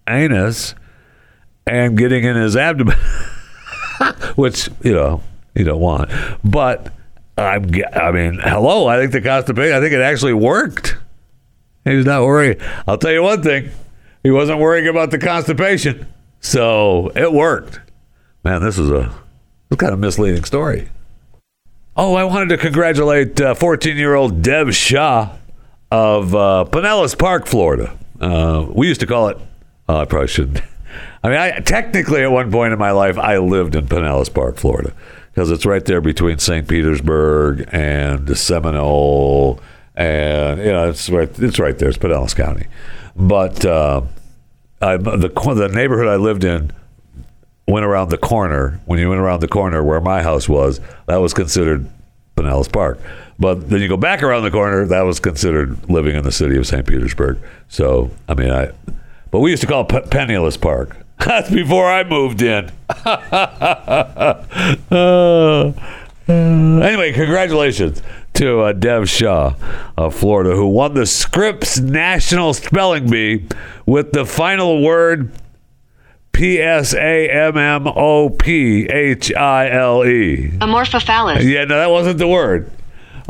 anus 0.07 0.73
and 1.67 1.97
getting 1.97 2.23
in 2.23 2.37
his 2.37 2.55
abdomen, 2.55 2.97
which, 4.35 4.69
you 4.81 4.93
know, 4.93 5.21
you 5.53 5.65
don't 5.65 5.81
want. 5.81 6.11
But 6.45 6.93
I'm, 7.37 7.69
I 7.93 8.11
mean, 8.11 8.39
hello, 8.41 8.87
I 8.87 8.97
think 8.97 9.11
the 9.11 9.19
constipation, 9.19 9.75
I 9.75 9.81
think 9.81 9.91
it 9.91 9.99
actually 9.99 10.33
worked. 10.33 10.95
He 11.83 11.93
was 11.95 12.05
not 12.05 12.23
worried. 12.23 12.61
I'll 12.87 12.97
tell 12.97 13.11
you 13.11 13.21
one 13.21 13.43
thing 13.43 13.69
he 14.23 14.31
wasn't 14.31 14.59
worrying 14.59 14.87
about 14.87 15.11
the 15.11 15.19
constipation. 15.19 16.07
So 16.39 17.11
it 17.15 17.33
worked. 17.33 17.81
Man, 18.45 18.61
this 18.61 18.77
is 18.77 18.89
a, 18.89 19.13
this 19.67 19.77
kind 19.77 19.91
of 19.91 19.99
misleading 19.99 20.45
story. 20.45 20.87
Oh, 21.97 22.15
I 22.15 22.23
wanted 22.23 22.47
to 22.49 22.57
congratulate 22.57 23.39
14 23.39 23.91
uh, 23.91 23.95
year 23.95 24.15
old 24.15 24.41
Dev 24.41 24.73
Shah 24.73 25.35
of 25.91 26.35
uh, 26.35 26.65
Pinellas 26.69 27.17
Park, 27.17 27.45
Florida. 27.47 27.97
Uh, 28.19 28.67
we 28.69 28.87
used 28.87 28.99
to 29.01 29.07
call 29.07 29.29
it, 29.29 29.37
oh, 29.87 29.97
I 29.97 30.05
probably 30.05 30.27
shouldn't. 30.27 30.61
I 31.23 31.29
mean, 31.29 31.37
I, 31.37 31.59
technically, 31.59 32.23
at 32.23 32.31
one 32.31 32.51
point 32.51 32.73
in 32.73 32.79
my 32.79 32.91
life, 32.91 33.17
I 33.17 33.37
lived 33.37 33.75
in 33.75 33.87
Pinellas 33.87 34.33
Park, 34.33 34.57
Florida, 34.57 34.93
because 35.31 35.51
it's 35.51 35.65
right 35.65 35.83
there 35.83 36.01
between 36.01 36.39
St. 36.39 36.67
Petersburg 36.67 37.67
and 37.71 38.37
Seminole, 38.37 39.59
and 39.95 40.59
you 40.59 40.71
know, 40.71 40.89
it's 40.89 41.09
right, 41.09 41.29
it's 41.39 41.59
right 41.59 41.77
there. 41.77 41.89
It's 41.89 41.97
Pinellas 41.97 42.35
County. 42.35 42.67
But 43.15 43.65
uh, 43.65 44.01
I, 44.81 44.97
the 44.97 45.29
the 45.29 45.69
neighborhood 45.73 46.07
I 46.07 46.15
lived 46.15 46.45
in 46.45 46.71
went 47.67 47.85
around 47.85 48.09
the 48.09 48.17
corner. 48.17 48.79
When 48.85 48.99
you 48.99 49.09
went 49.09 49.21
around 49.21 49.41
the 49.41 49.47
corner 49.47 49.83
where 49.83 49.99
my 49.99 50.23
house 50.23 50.47
was, 50.47 50.79
that 51.07 51.17
was 51.17 51.33
considered 51.33 51.89
Pinellas 52.37 52.71
Park. 52.71 52.99
But 53.39 53.69
then 53.69 53.79
you 53.81 53.87
go 53.87 53.95
back 53.97 54.21
around 54.21 54.43
the 54.43 54.51
corner, 54.51 54.85
that 54.85 55.01
was 55.01 55.19
considered 55.19 55.89
living 55.89 56.15
in 56.15 56.23
the 56.23 56.31
city 56.31 56.57
of 56.57 56.67
St. 56.67 56.85
Petersburg. 56.85 57.39
So 57.69 58.11
I 58.27 58.33
mean, 58.33 58.49
I. 58.51 58.71
But 59.31 59.39
we 59.39 59.51
used 59.51 59.61
to 59.61 59.67
call 59.67 59.83
it 59.83 59.89
P- 59.89 60.09
Penniless 60.09 60.57
Park. 60.57 60.97
That's 61.25 61.49
before 61.49 61.85
I 61.89 62.03
moved 62.03 62.41
in. 62.41 62.71
uh, 62.89 64.43
anyway, 66.27 67.13
congratulations 67.13 68.01
to 68.33 68.61
uh, 68.61 68.73
Dev 68.73 69.09
Shah 69.09 69.53
of 69.97 70.15
Florida, 70.15 70.55
who 70.55 70.67
won 70.67 70.93
the 70.93 71.05
Scripps 71.05 71.79
National 71.79 72.53
Spelling 72.53 73.09
Bee 73.09 73.45
with 73.85 74.11
the 74.11 74.25
final 74.25 74.81
word 74.81 75.31
P 76.31 76.59
S 76.59 76.93
A 76.93 77.29
M 77.29 77.57
M 77.57 77.87
O 77.87 78.29
P 78.29 78.85
H 78.87 79.33
I 79.33 79.69
L 79.69 80.05
E. 80.05 80.49
Amorphophallus. 80.59 81.43
Yeah, 81.43 81.65
no, 81.65 81.77
that 81.77 81.89
wasn't 81.89 82.17
the 82.17 82.27
word. 82.27 82.71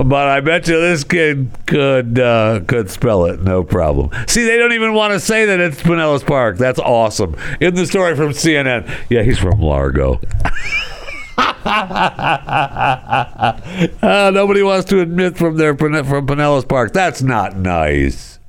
But 0.06 0.30
I 0.30 0.39
bet 0.39 0.66
you 0.70 0.80
this 0.80 1.04
kid 1.04 1.52
could 1.66 2.18
uh, 2.20 2.62
could 2.68 2.89
spell 2.89 3.26
it, 3.26 3.41
no 3.41 3.66
problem. 3.66 4.12
See, 4.28 4.45
they 4.45 4.58
don't 4.58 4.72
even 4.72 4.93
want 4.93 5.12
to 5.12 5.20
say 5.20 5.43
that 5.45 5.60
it's 5.60 5.84
Pinellas 5.84 6.26
Park. 6.26 6.58
That's 6.58 6.80
awesome. 6.80 7.36
In 7.60 7.76
the 7.76 7.86
story 7.86 8.16
from 8.16 8.30
CNN, 8.30 8.89
yeah, 9.10 9.24
he's 9.24 9.38
from 9.38 9.60
Largo. 9.60 10.22
uh, 11.38 11.52
nobody 14.34 14.64
wants 14.64 14.89
to 14.89 15.02
admit 15.02 15.38
from 15.38 15.58
their 15.58 15.76
from 15.76 15.91
Pinellas 16.28 16.66
Park. 16.68 16.93
That's 16.93 17.22
not 17.22 17.58
nice. 17.58 18.39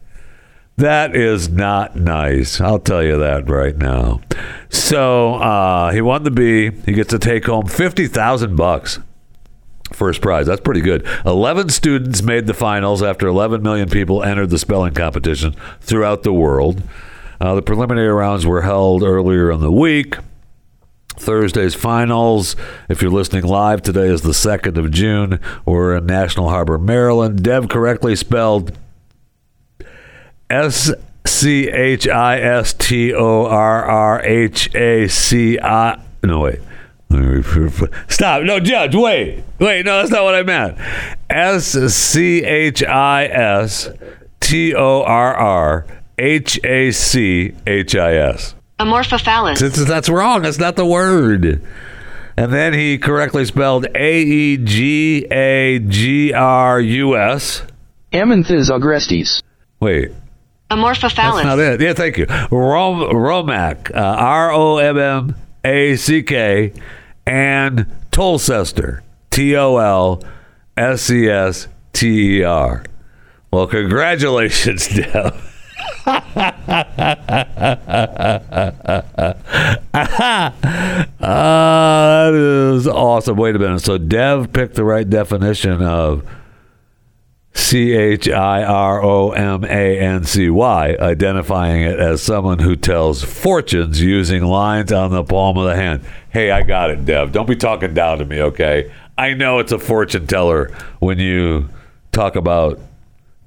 That 0.77 1.17
is 1.17 1.49
not 1.49 1.97
nice. 1.97 2.61
I'll 2.61 2.79
tell 2.79 3.03
you 3.03 3.19
that 3.19 3.51
right 3.51 3.77
now. 3.77 4.21
So 4.69 5.35
uh, 5.35 5.91
he 5.91 6.01
won 6.01 6.23
the 6.23 6.31
bee. 6.31 6.71
He 6.87 6.93
gets 6.93 7.11
to 7.11 7.19
take 7.19 7.47
home 7.47 7.67
fifty 7.67 8.07
thousand 8.07 8.55
bucks. 8.55 9.01
First 9.93 10.21
prize. 10.21 10.47
That's 10.47 10.61
pretty 10.61 10.81
good. 10.81 11.07
11 11.27 11.69
students 11.71 12.23
made 12.23 12.47
the 12.47 12.55
finals 12.55 13.03
after 13.03 13.27
11 13.27 13.63
million 13.63 13.89
people 13.89 14.23
entered 14.23 14.51
the 14.51 14.59
spelling 14.59 14.95
competition 14.95 15.55
throughout 15.81 16.23
the 16.23 16.33
world. 16.33 16.83
Uh, 17.41 17.55
the 17.55 17.63
preliminary 17.63 18.13
rounds 18.13 18.47
were 18.47 18.63
held 18.63 19.03
earlier 19.03 19.51
in 19.51 19.61
the 19.61 19.73
week. 19.73 20.17
Thursday's 21.17 21.75
finals. 21.75 22.57
If 22.89 23.03
you're 23.03 23.11
listening 23.11 23.45
live, 23.45 23.83
today 23.83 24.07
is 24.09 24.23
the 24.23 24.31
2nd 24.31 24.77
of 24.79 24.91
June. 24.91 25.41
We're 25.65 25.97
in 25.97 26.07
National 26.07 26.49
Harbor, 26.49 26.79
Maryland. 26.79 27.43
Dev 27.43 27.69
correctly 27.69 28.17
spelled 28.17 28.77
S 30.49 30.91
C 31.27 31.69
H 31.69 32.09
I 32.09 32.41
S 32.41 32.73
T 32.73 33.13
O 33.15 33.45
R 33.47 33.85
R 33.85 34.23
H 34.23 34.75
A 34.75 35.09
C 35.09 35.59
I. 35.61 36.01
No, 36.23 36.41
wait. 36.41 36.61
Stop. 38.09 38.43
No, 38.45 38.61
Judge, 38.61 38.95
wait. 38.95 39.43
Wait, 39.59 39.85
no, 39.85 39.99
that's 39.99 40.11
not 40.11 40.23
what 40.23 40.35
I 40.35 40.43
meant. 40.43 40.79
S 41.29 41.67
C 41.95 42.45
H 42.45 42.85
I 42.85 43.25
S 43.25 43.89
T 44.41 44.75
O 44.75 45.03
R 45.03 45.35
R 45.35 45.87
H 46.19 46.61
A 46.65 46.91
C 46.93 47.53
H 47.67 47.97
I 47.97 48.15
S. 48.15 48.55
Amorphophallus. 48.79 49.59
That's, 49.59 49.85
that's 49.85 50.09
wrong. 50.09 50.43
That's 50.43 50.59
not 50.59 50.77
the 50.77 50.87
word. 50.87 51.63
And 52.37 52.53
then 52.53 52.73
he 52.73 52.97
correctly 52.97 53.45
spelled 53.45 53.87
A 53.95 54.23
E 54.23 54.57
G 54.57 55.27
A 55.31 55.81
G 55.81 56.33
R 56.33 56.81
U 56.81 57.17
S. 57.17 57.63
Amanthus 58.13 58.71
agrestes. 58.71 59.43
Wait, 59.81 60.11
Amorphophallus. 60.71 61.15
that's 61.17 61.45
not 61.45 61.59
it. 61.59 61.81
Yeah, 61.81 61.93
thank 61.95 62.19
you. 62.19 62.27
Rom- 62.27 63.11
Romac, 63.15 63.91
uh, 63.95 63.99
R 63.99 64.53
O 64.53 64.79
M 64.79 64.97
M 64.99 65.37
A 65.65 65.97
C 65.97 66.23
K, 66.23 66.73
and 67.31 67.87
Tolcester, 68.11 69.05
T 69.31 69.57
O 69.57 69.77
L 69.77 70.21
S 70.77 71.09
E 71.11 71.29
S 71.29 71.69
T 71.93 72.39
E 72.39 72.43
R. 72.43 72.85
Well, 73.53 73.69
congratulations, 73.69 74.89
Dev. 74.95 75.47
Ah, 81.23 82.31
that 82.31 82.35
is 82.35 82.87
awesome. 82.87 83.37
Wait 83.37 83.55
a 83.55 83.59
minute. 83.59 83.81
So 83.81 83.99
Dev 83.99 84.53
picked 84.53 84.75
the 84.75 84.85
right 84.85 85.09
definition 85.09 85.83
of 85.83 86.25
C 87.53 87.93
H 87.93 88.29
I 88.29 88.63
R 88.63 89.03
O 89.03 89.31
M 89.33 89.65
A 89.65 89.99
N 89.99 90.25
C 90.25 90.49
Y, 90.51 90.97
identifying 91.01 91.83
it 91.83 91.99
as 91.99 92.23
someone 92.23 92.61
who 92.61 92.77
tells 92.77 93.23
fortunes 93.23 94.01
using 94.01 94.45
lines 94.45 94.93
on 94.93 95.11
the 95.11 95.25
palm 95.25 95.59
of 95.59 95.67
the 95.67 95.77
hand. 95.77 96.05
Hey, 96.31 96.51
I 96.51 96.63
got 96.63 96.91
it, 96.91 97.05
Dev. 97.05 97.33
Don't 97.33 97.49
be 97.49 97.57
talking 97.57 97.93
down 97.93 98.19
to 98.19 98.25
me, 98.25 98.41
okay? 98.41 98.93
I 99.19 99.35
know 99.35 99.59
it's 99.59 99.73
a 99.73 99.79
fortune 99.79 100.27
teller 100.27 100.71
when 101.01 101.19
you 101.19 101.69
talk 102.13 102.37
about 102.37 102.81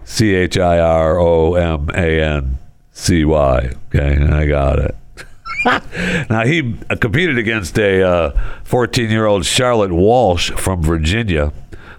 C 0.03 0.35
H 0.35 0.57
I 0.57 0.79
R 0.79 1.19
O 1.19 1.55
M 1.55 1.89
A 1.93 2.21
N 2.21 2.57
C 2.91 3.25
Y. 3.25 3.71
Okay, 3.87 4.17
I 4.21 4.45
got 4.45 4.79
it. 4.79 4.95
now 6.29 6.45
he 6.45 6.77
uh, 6.89 6.95
competed 6.97 7.37
against 7.37 7.77
a 7.79 8.33
14 8.65 9.09
year 9.09 9.25
old 9.25 9.45
Charlotte 9.45 9.91
Walsh 9.93 10.51
from 10.51 10.81
Virginia. 10.81 11.53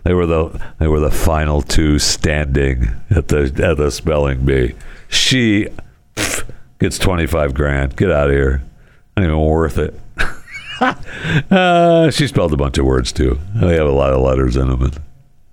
They 0.04 0.12
were 0.12 0.26
the 0.26 0.60
they 0.78 0.86
were 0.86 1.00
the 1.00 1.10
final 1.10 1.62
two 1.62 1.98
standing 1.98 2.88
at 3.10 3.28
the 3.28 3.44
at 3.64 3.78
the 3.78 3.90
spelling 3.90 4.44
bee. 4.44 4.74
She 5.08 5.68
pff, 6.14 6.48
gets 6.78 6.98
25 6.98 7.54
grand. 7.54 7.96
Get 7.96 8.10
out 8.10 8.28
of 8.28 8.34
here. 8.34 8.62
Not 9.16 9.24
even 9.24 9.40
worth 9.40 9.78
it. 9.78 9.98
uh, 11.50 12.10
she 12.10 12.26
spelled 12.26 12.52
a 12.52 12.56
bunch 12.56 12.76
of 12.78 12.84
words 12.84 13.12
too. 13.12 13.38
They 13.54 13.76
have 13.76 13.86
a 13.86 13.92
lot 13.92 14.12
of 14.12 14.20
letters 14.20 14.56
in 14.56 14.68
them. 14.68 14.82
And 14.82 14.98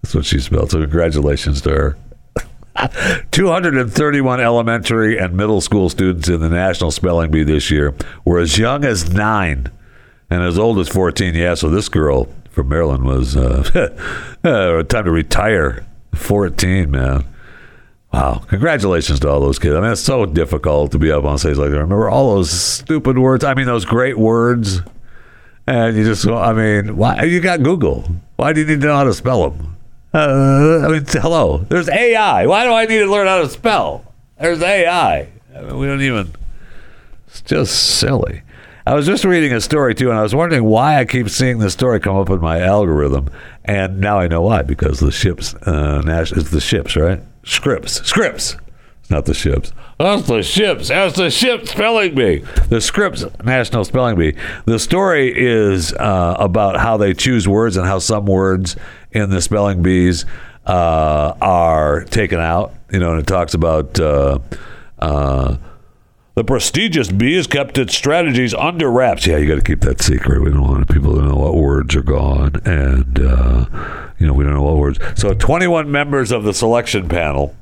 that's 0.02 0.16
what 0.16 0.26
she 0.26 0.40
spelled. 0.40 0.72
So 0.72 0.82
congratulations 0.82 1.62
to 1.62 1.70
her. 1.70 1.98
231 3.32 4.40
elementary 4.40 5.18
and 5.18 5.36
middle 5.36 5.62
school 5.62 5.90
students 5.90 6.28
in 6.28 6.40
the 6.40 6.50
National 6.50 6.90
Spelling 6.92 7.32
Bee 7.32 7.44
this 7.44 7.70
year 7.70 7.94
were 8.26 8.40
as 8.40 8.58
young 8.58 8.84
as 8.84 9.14
nine 9.14 9.70
and 10.30 10.44
as 10.44 10.58
old 10.58 10.80
as 10.80 10.90
14. 10.90 11.36
Yeah, 11.36 11.54
so 11.54 11.70
this 11.70 11.90
girl 11.90 12.28
from 12.52 12.70
Maryland 12.70 13.06
was 13.06 13.36
uh, 13.36 13.64
uh, 14.44 14.84
time 14.84 15.06
to 15.06 15.12
retire. 15.12 15.86
14, 16.14 16.92
man. 16.92 17.26
Wow. 18.14 18.44
Congratulations 18.48 19.22
to 19.22 19.30
all 19.30 19.40
those 19.40 19.58
kids. 19.58 19.74
I 19.74 19.80
mean, 19.80 19.92
it's 19.92 20.02
so 20.02 20.26
difficult 20.26 20.92
to 20.92 21.00
be 21.00 21.12
up 21.12 21.24
on 21.24 21.38
stage 21.38 21.58
like 21.58 21.72
that. 21.72 21.80
Remember 21.80 22.10
all 22.10 22.36
those 22.36 22.52
stupid 22.52 23.18
words? 23.18 23.44
I 23.46 23.54
mean, 23.54 23.66
those 23.66 23.86
great 23.86 24.18
words. 24.18 24.82
And 25.66 25.96
you 25.96 26.04
just, 26.04 26.26
go 26.26 26.38
I 26.38 26.54
mean, 26.54 26.98
why? 26.98 27.24
You 27.24 27.40
got 27.40 27.64
Google. 27.64 28.06
Why 28.36 28.52
do 28.52 28.62
you 28.62 28.68
need 28.68 28.82
to 28.82 28.88
know 28.88 28.96
how 28.98 29.06
to 29.06 29.14
spell 29.14 29.50
them? 29.50 29.78
Uh, 30.14 30.82
I 30.86 30.88
mean, 30.90 31.06
hello. 31.08 31.60
There's 31.60 31.88
AI. 31.88 32.46
Why 32.48 32.66
do 32.66 32.74
I 32.74 32.86
need 32.86 33.00
to 33.00 33.10
learn 33.10 33.28
how 33.28 33.42
to 33.42 33.50
spell? 33.50 34.04
There's 34.40 34.62
AI. 34.62 35.30
I 35.56 35.62
mean, 35.62 35.78
we 35.78 35.88
don't 35.88 36.02
even. 36.02 36.34
It's 37.28 37.42
just 37.42 38.00
silly. 38.00 38.42
I 38.92 38.94
was 38.94 39.06
just 39.06 39.24
reading 39.24 39.54
a 39.54 39.62
story 39.62 39.96
too, 39.96 40.10
and 40.10 40.20
I 40.20 40.22
was 40.22 40.36
wondering 40.36 40.66
why 40.66 41.00
I 41.00 41.06
keep 41.06 41.30
seeing 41.30 41.60
this 41.60 41.72
story 41.72 42.02
come 42.02 42.18
up 42.18 42.30
in 42.30 42.42
my 42.42 42.60
algorithm, 42.60 43.30
and 43.64 44.02
now 44.02 44.20
I 44.20 44.28
know 44.28 44.42
why. 44.42 44.64
Because 44.64 45.00
the 45.00 45.14
ships, 45.14 45.56
uh, 45.66 46.02
Nash, 46.02 46.34
it's 46.34 46.52
the 46.52 46.60
ships, 46.60 46.98
right? 46.98 47.22
Scripts, 47.46 48.06
scripts. 48.06 48.58
It's 49.00 49.10
not 49.10 49.24
the 49.24 49.34
ships. 49.34 49.72
That's 49.98 50.28
the 50.28 50.44
ships. 50.44 50.90
That's 50.90 51.16
the 51.16 51.32
ship 51.32 51.70
spelling 51.70 52.16
bee. 52.16 52.40
The 52.68 52.82
Scripps 52.82 53.24
National 53.42 53.86
Spelling 53.86 54.18
Bee. 54.18 54.36
The 54.66 54.78
story 54.78 55.32
is 55.34 55.94
uh, 55.94 56.36
about 56.38 56.76
how 56.76 56.98
they 56.98 57.14
choose 57.14 57.48
words 57.48 57.78
and 57.78 57.88
how 57.88 58.00
some 58.00 58.26
words 58.26 58.76
in 59.14 59.30
the 59.30 59.42
spelling 59.42 59.82
bees 59.82 60.26
uh, 60.66 61.34
are 61.40 62.04
taken 62.04 62.42
out. 62.42 62.74
You 62.92 63.00
know, 63.00 63.12
and 63.12 63.22
it 63.22 63.28
talks 63.28 63.54
about. 63.54 63.98
Uh, 63.98 64.40
uh, 65.00 65.56
the 66.36 66.44
prestigious 66.44 67.12
bee 67.12 67.36
has 67.36 67.48
kept 67.48 67.78
its 67.78 67.96
strategies 67.96 68.54
under 68.54 68.90
wraps. 68.90 69.28
Yeah, 69.28 69.38
you 69.38 69.48
got 69.48 69.56
to 69.56 69.62
keep 69.62 69.82
that 69.82 70.02
secret. 70.02 70.42
We 70.42 70.52
don't 70.52 70.62
want 70.62 70.90
people 70.90 71.16
to 71.16 71.22
know 71.22 71.36
what 71.36 71.56
words 71.56 71.96
are 71.96 72.02
gone, 72.02 72.56
and 72.66 73.20
uh, 73.20 73.66
you 74.18 74.28
know 74.28 74.34
we 74.34 74.44
don't 74.44 74.54
know 74.54 74.64
what 74.64 74.78
words. 74.78 75.00
So, 75.16 75.34
21 75.34 75.92
members 75.92 76.32
of 76.32 76.44
the 76.44 76.54
selection 76.54 77.10
panel 77.10 77.56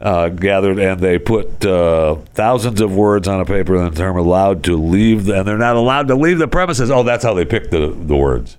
uh, 0.00 0.28
gathered, 0.28 0.78
and 0.78 1.00
they 1.00 1.18
put 1.18 1.64
uh, 1.64 2.16
thousands 2.34 2.80
of 2.80 2.94
words 2.94 3.28
on 3.28 3.40
a 3.40 3.44
paper, 3.44 3.76
and 3.76 3.94
they're 3.94 4.10
allowed 4.10 4.64
to 4.64 4.76
leave, 4.76 5.26
the, 5.26 5.38
and 5.38 5.46
they're 5.46 5.56
not 5.56 5.76
allowed 5.76 6.08
to 6.08 6.16
leave 6.16 6.38
the 6.38 6.48
premises. 6.48 6.90
Oh, 6.90 7.04
that's 7.04 7.24
how 7.24 7.34
they 7.34 7.44
pick 7.44 7.70
the 7.70 7.88
the 7.88 8.16
words. 8.16 8.56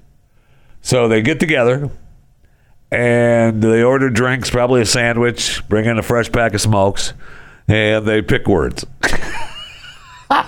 So 0.81 1.07
they 1.07 1.21
get 1.21 1.39
together, 1.39 1.89
and 2.89 3.61
they 3.61 3.83
order 3.83 4.09
drinks, 4.09 4.49
probably 4.49 4.81
a 4.81 4.85
sandwich, 4.85 5.67
bring 5.67 5.85
in 5.85 5.97
a 5.97 6.03
fresh 6.03 6.31
pack 6.31 6.53
of 6.53 6.61
smokes, 6.61 7.13
and 7.67 8.05
they 8.05 8.21
pick 8.21 8.47
words. 8.47 8.85
Are 10.29 10.43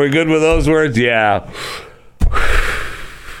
we 0.00 0.08
good 0.10 0.28
with 0.28 0.40
those 0.40 0.68
words? 0.68 0.98
Yeah. 0.98 1.50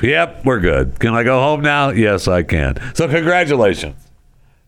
Yep, 0.02 0.44
we're 0.44 0.60
good. 0.60 0.98
Can 0.98 1.14
I 1.14 1.22
go 1.22 1.40
home 1.40 1.62
now? 1.62 1.90
Yes, 1.90 2.28
I 2.28 2.42
can. 2.42 2.76
So, 2.94 3.08
congratulations. 3.08 3.96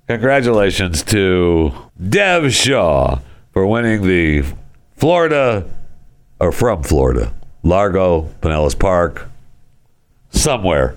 Congratulations 0.08 1.02
to 1.04 1.72
Dev 2.08 2.54
Shah 2.54 3.18
for 3.52 3.66
winning 3.66 4.06
the 4.06 4.44
Florida, 4.96 5.68
or 6.40 6.52
from 6.52 6.82
Florida, 6.82 7.34
Largo, 7.62 8.22
Pinellas 8.40 8.78
Park, 8.78 9.28
somewhere, 10.30 10.96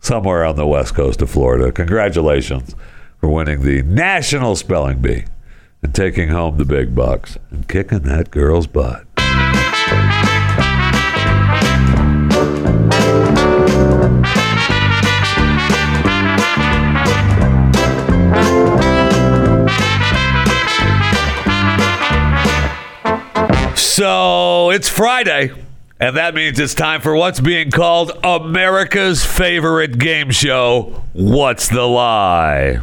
somewhere 0.00 0.44
on 0.44 0.56
the 0.56 0.66
west 0.66 0.94
coast 0.94 1.22
of 1.22 1.30
Florida. 1.30 1.72
Congratulations 1.72 2.74
for 3.22 3.28
winning 3.28 3.62
the 3.62 3.82
National 3.82 4.56
Spelling 4.56 5.00
Bee 5.00 5.26
and 5.80 5.94
taking 5.94 6.30
home 6.30 6.58
the 6.58 6.64
big 6.64 6.92
bucks 6.92 7.38
and 7.52 7.68
kicking 7.68 8.00
that 8.00 8.32
girl's 8.32 8.66
butt. 8.66 9.06
So 23.76 24.70
it's 24.70 24.88
Friday, 24.88 25.52
and 26.00 26.16
that 26.16 26.34
means 26.34 26.58
it's 26.58 26.74
time 26.74 27.00
for 27.00 27.14
what's 27.14 27.38
being 27.38 27.70
called 27.70 28.10
America's 28.24 29.24
favorite 29.24 29.98
game 29.98 30.30
show 30.32 31.04
What's 31.12 31.68
the 31.68 31.86
Lie? 31.86 32.80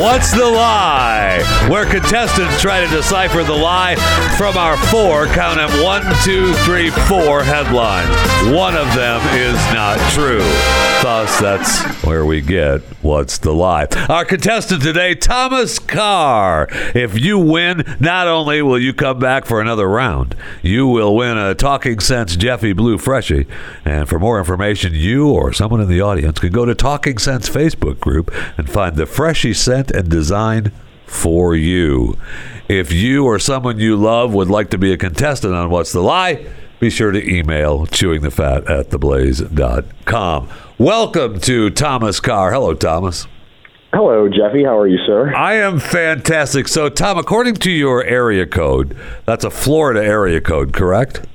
What's 0.00 0.32
the 0.32 0.46
Lie? 0.46 1.42
Where 1.68 1.84
contestants 1.84 2.58
try 2.58 2.80
to 2.80 2.88
decipher 2.88 3.42
the 3.42 3.52
lie 3.52 3.96
from 4.38 4.56
our 4.56 4.78
four, 4.86 5.26
count 5.26 5.58
them 5.58 5.84
one, 5.84 6.02
two, 6.24 6.54
three, 6.64 6.88
four 6.88 7.42
headlines. 7.42 8.08
One 8.50 8.78
of 8.78 8.86
them 8.94 9.20
is 9.36 9.56
not 9.74 9.98
true. 10.12 10.40
Thus, 11.02 11.38
that's 11.38 11.82
where 12.04 12.24
we 12.24 12.40
get 12.40 12.80
What's 13.02 13.38
the 13.38 13.52
Lie. 13.52 13.86
Our 14.10 14.26
contestant 14.26 14.82
today, 14.82 15.14
Thomas 15.14 15.78
Carr. 15.78 16.68
If 16.94 17.18
you 17.18 17.38
win, 17.38 17.84
not 17.98 18.26
only 18.26 18.60
will 18.60 18.78
you 18.78 18.92
come 18.92 19.18
back 19.18 19.46
for 19.46 19.62
another 19.62 19.88
round, 19.88 20.36
you 20.62 20.86
will 20.86 21.16
win 21.16 21.38
a 21.38 21.54
Talking 21.54 22.00
Sense 22.00 22.36
Jeffy 22.36 22.74
Blue 22.74 22.98
Freshie. 22.98 23.46
And 23.84 24.08
for 24.08 24.18
more 24.18 24.38
information, 24.38 24.92
you 24.94 25.30
or 25.30 25.54
someone 25.54 25.80
in 25.80 25.88
the 25.88 26.02
audience 26.02 26.38
can 26.38 26.52
go 26.52 26.66
to 26.66 26.74
Talking 26.74 27.16
Sense 27.16 27.48
Facebook 27.48 27.98
group 27.98 28.30
and 28.58 28.68
find 28.68 28.96
the 28.96 29.06
Freshie 29.06 29.54
scent 29.54 29.89
and 29.90 30.08
design 30.08 30.72
for 31.06 31.54
you. 31.54 32.16
If 32.68 32.92
you 32.92 33.24
or 33.24 33.38
someone 33.38 33.78
you 33.78 33.96
love 33.96 34.32
would 34.32 34.48
like 34.48 34.70
to 34.70 34.78
be 34.78 34.92
a 34.92 34.96
contestant 34.96 35.54
on 35.54 35.70
What's 35.70 35.92
the 35.92 36.00
Lie, 36.00 36.46
be 36.78 36.88
sure 36.88 37.10
to 37.10 37.28
email 37.28 37.86
chewingthefat 37.86 38.70
at 38.70 38.90
theblaze.com. 38.90 40.48
Welcome 40.78 41.40
to 41.40 41.70
Thomas 41.70 42.20
Carr. 42.20 42.52
Hello, 42.52 42.74
Thomas. 42.74 43.26
Hello, 43.92 44.28
Jeffy. 44.28 44.62
How 44.62 44.78
are 44.78 44.86
you, 44.86 44.98
sir? 45.04 45.34
I 45.34 45.54
am 45.54 45.80
fantastic. 45.80 46.68
So, 46.68 46.88
Tom, 46.88 47.18
according 47.18 47.56
to 47.56 47.70
your 47.70 48.04
area 48.04 48.46
code, 48.46 48.96
that's 49.26 49.44
a 49.44 49.50
Florida 49.50 50.02
area 50.02 50.40
code, 50.40 50.72
correct? 50.72 51.26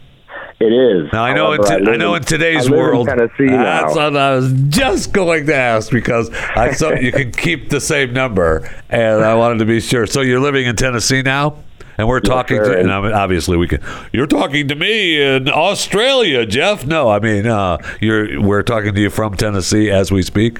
It 0.58 0.72
is. 0.72 1.12
Now 1.12 1.26
I 1.26 1.34
know 1.34 1.52
in 1.52 1.58
However, 1.62 1.80
t- 1.80 1.86
I, 1.88 1.92
live 1.92 2.00
know 2.00 2.16
in 2.16 2.24
today's 2.24 2.68
I 2.68 2.72
world, 2.72 3.10
in 3.10 3.18
Tennessee 3.18 3.48
that's 3.48 3.94
what 3.96 4.16
I 4.16 4.36
was 4.36 4.54
just 4.70 5.12
going 5.12 5.48
to 5.48 5.56
ask 5.56 5.92
because 5.92 6.30
I 6.34 6.72
saw 6.80 6.92
you 6.94 7.12
can 7.12 7.32
keep 7.34 7.70
the 7.70 7.82
same 7.82 8.14
number, 8.14 8.70
and 8.90 9.24
I 9.24 9.34
wanted 9.36 9.60
to 9.60 9.66
be 9.66 9.82
sure. 9.82 10.06
So 10.08 10.22
you're 10.22 10.40
living 10.40 10.66
in 10.66 10.78
Tennessee 10.78 11.22
now, 11.22 11.58
and 11.98 12.08
we're 12.08 12.22
talking 12.22 12.58
sir, 12.58 12.64
to, 12.66 12.72
and 12.72 12.82
and- 12.84 12.92
I 12.94 13.02
mean, 13.02 13.12
obviously 13.12 13.58
we 13.58 13.68
can. 13.68 13.82
You're 14.14 14.28
talking 14.28 14.70
to 14.70 14.76
me 14.76 15.22
in 15.22 15.50
Australia, 15.50 16.46
Jeff. 16.46 16.86
No, 16.86 17.10
I 17.10 17.20
mean 17.20 17.48
uh, 17.48 17.78
you're 18.00 18.42
we're 18.42 18.64
talking 18.64 18.96
to 18.96 19.02
you 19.02 19.10
from 19.10 19.36
Tennessee 19.36 19.92
as 19.92 20.10
we 20.10 20.22
speak. 20.22 20.60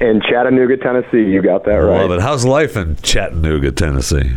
In 0.00 0.22
Chattanooga, 0.22 0.76
Tennessee. 0.78 1.30
You 1.30 1.42
got 1.42 1.64
that 1.64 1.72
right. 1.72 2.00
Love 2.00 2.12
it. 2.12 2.20
How's 2.22 2.46
life 2.46 2.76
in 2.78 2.96
Chattanooga, 3.02 3.72
Tennessee? 3.72 4.36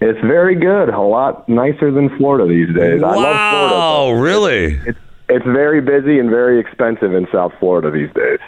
It's 0.00 0.20
very 0.20 0.54
good. 0.54 0.90
A 0.90 1.00
lot 1.00 1.48
nicer 1.48 1.90
than 1.90 2.16
Florida 2.18 2.46
these 2.46 2.74
days. 2.74 3.02
I 3.02 3.14
love 3.14 3.14
Florida. 3.16 3.74
Wow, 3.74 4.10
really? 4.12 4.80
It's 4.86 4.98
it's 5.28 5.44
very 5.44 5.80
busy 5.80 6.18
and 6.18 6.30
very 6.30 6.58
expensive 6.58 7.12
in 7.14 7.26
South 7.30 7.52
Florida 7.58 7.90
these 7.90 8.12
days. 8.14 8.38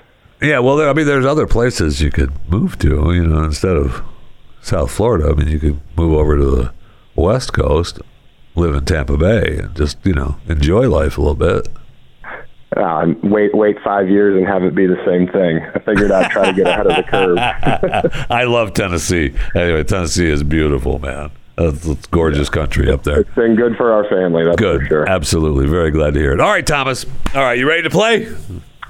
Yeah, 0.41 0.61
well, 0.61 0.77
there, 0.77 0.89
I 0.89 0.95
mean, 0.95 1.07
there's 1.07 1.27
other 1.27 1.47
places 1.47 2.01
you 2.01 2.11
could 2.11 2.33
move 2.51 2.79
to, 2.79 3.13
you 3.13 3.27
know, 3.27 3.45
instead 3.45 3.77
of 3.77 4.03
South 4.63 4.91
Florida. 4.91 5.29
I 5.31 5.35
mean, 5.35 5.49
you 5.49 5.59
could 5.59 5.81
move 5.97 6.15
over 6.15 6.39
to 6.39 6.45
the 6.45 6.73
West 7.15 7.53
Coast, 7.53 8.01
live 8.55 8.75
in 8.75 8.87
Tampa 8.87 9.19
Bay, 9.19 9.59
and 9.59 9.77
just, 9.77 9.99
you 10.07 10.15
know, 10.15 10.37
enjoy 10.49 10.89
life 10.89 11.19
a 11.19 11.21
little 11.21 11.35
bit. 11.35 11.69
Uh, 12.75 13.09
wait, 13.25 13.55
wait 13.55 13.77
five 13.85 14.09
years 14.09 14.39
and 14.39 14.47
have 14.47 14.63
it 14.63 14.75
be 14.75 14.87
the 14.87 15.03
same 15.05 15.27
thing. 15.27 15.61
I 15.75 15.81
figured 15.81 16.11
I'd 16.11 16.31
try 16.31 16.47
to 16.47 16.53
get 16.53 16.69
ahead 16.69 16.87
of 16.87 16.97
the 16.97 17.03
curve. 17.03 18.27
I 18.31 18.45
love 18.45 18.73
Tennessee. 18.73 19.35
Anyway, 19.55 19.83
Tennessee 19.85 20.29
is 20.29 20.43
beautiful, 20.45 20.99
man. 21.01 21.33
It's, 21.69 21.87
it's 21.87 22.07
gorgeous 22.07 22.49
country 22.49 22.91
up 22.91 23.03
there. 23.05 23.21
It's 23.21 23.35
been 23.35 23.55
good 23.57 23.77
for 23.77 23.93
our 23.93 24.09
family. 24.09 24.45
That's 24.45 24.57
Good. 24.57 24.83
for 24.83 24.87
sure. 24.87 25.09
Absolutely. 25.09 25.67
Very 25.67 25.91
glad 25.91 26.15
to 26.15 26.21
hear 26.21 26.33
it. 26.33 26.41
All 26.41 26.51
right, 26.51 26.67
Thomas. 26.67 27.05
All 27.35 27.43
right, 27.43 27.59
you 27.59 27.69
ready 27.69 27.83
to 27.83 27.91
play? 27.91 28.29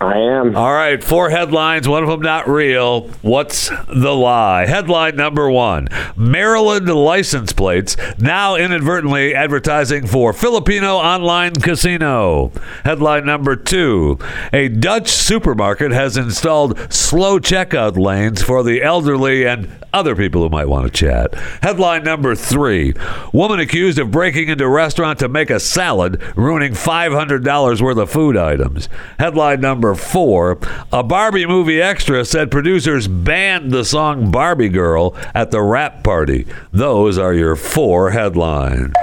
I 0.00 0.16
am. 0.16 0.56
All 0.56 0.72
right, 0.72 1.04
four 1.04 1.28
headlines, 1.28 1.86
one 1.86 2.02
of 2.02 2.08
them 2.08 2.22
not 2.22 2.48
real. 2.48 3.08
What's 3.20 3.68
the 3.86 4.14
lie? 4.14 4.64
Headline 4.64 5.14
number 5.14 5.50
one 5.50 5.88
Maryland 6.16 6.88
license 6.88 7.52
plates 7.52 7.98
now 8.18 8.56
inadvertently 8.56 9.34
advertising 9.34 10.06
for 10.06 10.32
Filipino 10.32 10.96
online 10.96 11.52
casino. 11.52 12.50
Headline 12.82 13.26
number 13.26 13.56
two 13.56 14.18
A 14.54 14.68
Dutch 14.68 15.10
supermarket 15.10 15.92
has 15.92 16.16
installed 16.16 16.78
slow 16.90 17.38
checkout 17.38 17.98
lanes 17.98 18.40
for 18.42 18.62
the 18.62 18.82
elderly 18.82 19.46
and 19.46 19.70
other 19.92 20.16
people 20.16 20.42
who 20.42 20.48
might 20.48 20.68
want 20.68 20.86
to 20.86 20.90
chat. 20.90 21.34
Headline 21.62 22.04
number 22.04 22.34
three 22.34 22.94
Woman 23.34 23.60
accused 23.60 23.98
of 23.98 24.10
breaking 24.10 24.48
into 24.48 24.66
restaurant 24.66 25.18
to 25.18 25.28
make 25.28 25.50
a 25.50 25.60
salad, 25.60 26.22
ruining 26.36 26.72
$500 26.72 27.82
worth 27.82 27.98
of 27.98 28.10
food 28.10 28.36
items. 28.36 28.88
Headline 29.18 29.60
number 29.60 29.89
four 29.94 30.58
A 30.92 31.02
Barbie 31.02 31.46
movie 31.46 31.80
extra 31.80 32.24
said 32.24 32.50
producers 32.50 33.08
banned 33.08 33.72
the 33.72 33.84
song 33.84 34.30
Barbie 34.30 34.68
Girl 34.68 35.16
at 35.34 35.50
the 35.50 35.62
wrap 35.62 36.02
party. 36.02 36.46
Those 36.72 37.18
are 37.18 37.34
your 37.34 37.56
four 37.56 38.10
headlines. 38.10 38.94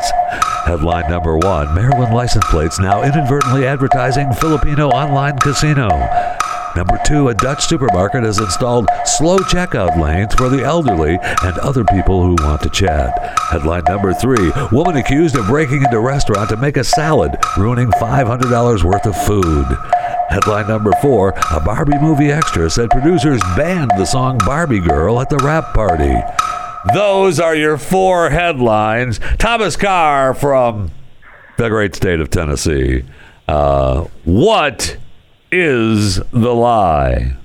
Headline 0.66 1.10
number 1.10 1.38
one 1.38 1.74
Maryland 1.74 2.14
license 2.14 2.46
plates 2.46 2.80
now 2.80 3.04
inadvertently 3.04 3.66
advertising 3.66 4.32
Filipino 4.34 4.90
online 4.90 5.38
casino. 5.40 5.88
Number 6.78 7.00
two, 7.04 7.30
a 7.30 7.34
Dutch 7.34 7.66
supermarket 7.66 8.24
has 8.24 8.38
installed 8.38 8.88
slow 9.04 9.40
checkout 9.40 10.00
lanes 10.00 10.36
for 10.36 10.48
the 10.48 10.64
elderly 10.64 11.18
and 11.44 11.58
other 11.58 11.84
people 11.86 12.22
who 12.22 12.36
want 12.46 12.62
to 12.62 12.70
chat. 12.70 13.36
Headline 13.50 13.86
number 13.86 14.14
three, 14.14 14.52
woman 14.72 14.98
accused 14.98 15.36
of 15.36 15.48
breaking 15.48 15.82
into 15.82 16.00
restaurant 16.00 16.50
to 16.50 16.58
make 16.58 16.78
a 16.78 16.84
salad, 16.84 17.36
ruining 17.58 17.90
$500 17.94 18.84
worth 18.84 19.06
of 19.08 19.18
food. 19.26 19.66
Headline 20.30 20.68
number 20.68 20.92
four, 21.02 21.34
a 21.52 21.60
Barbie 21.60 21.98
movie 22.00 22.32
extra 22.32 22.70
said 22.70 22.90
producers 22.90 23.42
banned 23.56 23.92
the 23.98 24.06
song 24.06 24.38
Barbie 24.40 24.82
Girl 24.82 25.20
at 25.22 25.30
the 25.30 25.38
wrap 25.38 25.74
party. 25.74 26.16
Those 26.94 27.40
are 27.40 27.56
your 27.56 27.78
four 27.78 28.30
headlines. 28.30 29.20
Thomas 29.38 29.76
Carr 29.76 30.34
from 30.34 30.92
the 31.58 31.70
great 31.70 31.96
state 31.96 32.20
of 32.20 32.30
Tennessee. 32.30 33.04
Uh, 33.48 34.06
what 34.26 34.98
is 35.52 36.18
the 36.32 36.54
lie? 36.54 37.36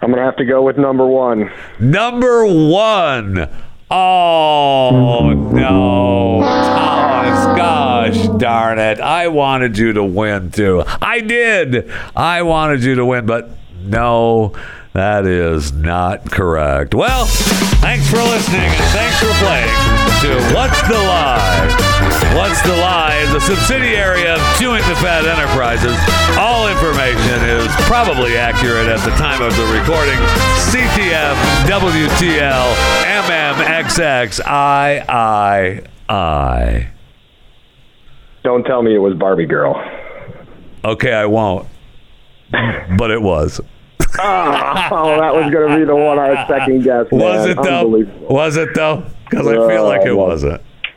I'm 0.00 0.10
gonna 0.10 0.24
have 0.24 0.36
to 0.36 0.44
go 0.44 0.62
with 0.62 0.78
number 0.78 1.06
one. 1.06 1.50
Number 1.80 2.44
one. 2.44 3.48
Oh 3.90 5.32
no, 5.50 6.40
Thomas! 6.42 7.56
Gosh 7.56 8.38
darn 8.38 8.78
it! 8.78 9.00
I 9.00 9.28
wanted 9.28 9.78
you 9.78 9.94
to 9.94 10.04
win 10.04 10.50
too. 10.50 10.82
I 11.00 11.20
did. 11.20 11.90
I 12.14 12.42
wanted 12.42 12.84
you 12.84 12.96
to 12.96 13.06
win, 13.06 13.24
but 13.24 13.48
no, 13.82 14.52
that 14.92 15.24
is 15.26 15.72
not 15.72 16.30
correct. 16.30 16.94
Well, 16.94 17.24
thanks 17.80 18.10
for 18.10 18.18
listening 18.18 18.60
and 18.60 18.90
thanks 18.92 19.16
for 19.20 19.32
playing 19.40 19.72
to 20.20 20.34
What's 20.52 20.82
the 20.82 20.98
Lie? 20.98 21.70
What's 22.34 22.60
the 22.62 22.76
Lie 22.76 23.16
is 23.22 23.32
a 23.34 23.40
subsidiary 23.40 24.26
of 24.26 24.42
Chewing 24.58 24.82
the 24.90 24.96
Fat 24.98 25.24
Enterprises. 25.24 25.96
All 26.36 26.68
information 26.68 27.38
is 27.46 27.70
probably 27.86 28.36
accurate 28.36 28.88
at 28.88 28.98
the 29.06 29.14
time 29.14 29.40
of 29.40 29.54
the 29.56 29.66
recording. 29.70 30.18
CTF, 30.68 31.38
WTL, 31.70 32.66
I, 34.46 35.04
I, 35.08 35.82
I. 36.12 36.88
Don't 38.44 38.64
tell 38.64 38.82
me 38.82 38.94
it 38.94 38.98
was 38.98 39.14
Barbie 39.14 39.46
Girl. 39.46 39.74
Okay, 40.84 41.12
I 41.12 41.26
won't. 41.26 41.66
But 42.50 43.10
it 43.10 43.20
was. 43.20 43.60
oh, 44.20 45.16
that 45.20 45.34
was 45.34 45.52
gonna 45.52 45.76
be 45.78 45.84
the 45.84 45.94
one 45.94 46.18
I 46.18 46.46
second 46.48 46.82
guessed. 46.82 47.12
Was 47.12 47.46
it 47.46 47.56
though? 47.62 47.86
Was 48.30 48.56
it 48.56 48.74
though? 48.74 49.04
Because 49.28 49.46
I 49.46 49.52
feel 49.68 49.84
like 49.84 50.02
it 50.06 50.08
Oh, 50.10 50.16
wasn't. 50.16 50.62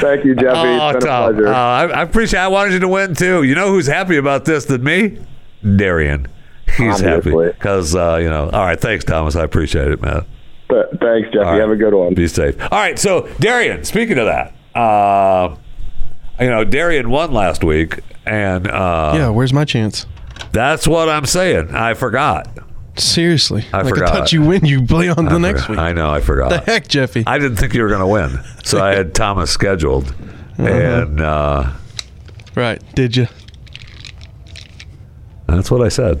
Thank 0.00 0.24
you, 0.24 0.34
Jeffy. 0.36 0.48
Oh, 0.54 0.88
it's 0.90 1.04
been 1.04 1.08
a 1.08 1.10
Tom. 1.10 1.32
pleasure. 1.34 1.48
Oh, 1.48 1.52
I, 1.52 1.84
I 1.86 2.02
appreciate. 2.02 2.40
I 2.40 2.48
wanted 2.48 2.74
you 2.74 2.80
to 2.80 2.88
win 2.88 3.14
too. 3.14 3.42
You 3.44 3.54
know 3.54 3.68
who's 3.70 3.86
happy 3.86 4.16
about 4.16 4.44
this 4.44 4.64
than 4.66 4.84
me? 4.84 5.18
Darian. 5.76 6.26
He's 6.76 7.00
happy 7.00 7.30
because 7.30 7.94
uh, 7.94 8.16
you 8.16 8.28
know. 8.28 8.50
All 8.50 8.64
right, 8.64 8.80
thanks, 8.80 9.04
Thomas. 9.04 9.36
I 9.36 9.44
appreciate 9.44 9.88
it, 9.88 10.02
man. 10.02 10.24
Th- 10.68 10.84
thanks, 11.00 11.28
Jeffy. 11.28 11.38
All 11.38 11.52
right. 11.52 11.60
Have 11.60 11.70
a 11.70 11.76
good 11.76 11.94
one. 11.94 12.14
Be 12.14 12.28
safe. 12.28 12.60
All 12.60 12.68
right, 12.70 12.98
so 12.98 13.28
Darian. 13.38 13.84
Speaking 13.84 14.18
of 14.18 14.26
that, 14.26 14.52
uh, 14.78 15.56
you 16.40 16.48
know, 16.48 16.64
Darian 16.64 17.08
won 17.08 17.32
last 17.32 17.62
week, 17.64 18.00
and 18.26 18.66
uh, 18.66 19.12
yeah, 19.16 19.28
where's 19.30 19.52
my 19.52 19.64
chance? 19.64 20.06
that's 20.52 20.86
what 20.86 21.08
I'm 21.08 21.24
saying. 21.26 21.74
I 21.74 21.94
forgot. 21.94 22.48
Seriously. 22.98 23.64
I 23.72 23.82
like 23.82 23.88
forgot. 23.94 24.08
I 24.08 24.12
thought 24.12 24.32
you 24.32 24.42
win, 24.42 24.64
you 24.64 24.86
play 24.86 25.08
on 25.08 25.26
the 25.26 25.32
I 25.32 25.38
next 25.38 25.62
forgot. 25.62 25.70
week. 25.70 25.78
I 25.80 25.92
know. 25.92 26.10
I 26.10 26.20
forgot. 26.20 26.48
the 26.48 26.58
heck, 26.60 26.88
Jeffy? 26.88 27.24
I 27.26 27.38
didn't 27.38 27.56
think 27.58 27.74
you 27.74 27.82
were 27.82 27.88
going 27.88 28.00
to 28.00 28.06
win, 28.06 28.38
so 28.64 28.82
I 28.82 28.94
had 28.94 29.14
Thomas 29.14 29.50
scheduled, 29.50 30.14
and 30.58 31.20
uh, 31.20 31.72
right. 32.54 32.82
Did 32.94 33.16
you? 33.16 33.28
that's 35.46 35.70
what 35.70 35.82
I 35.82 35.88
said. 35.88 36.20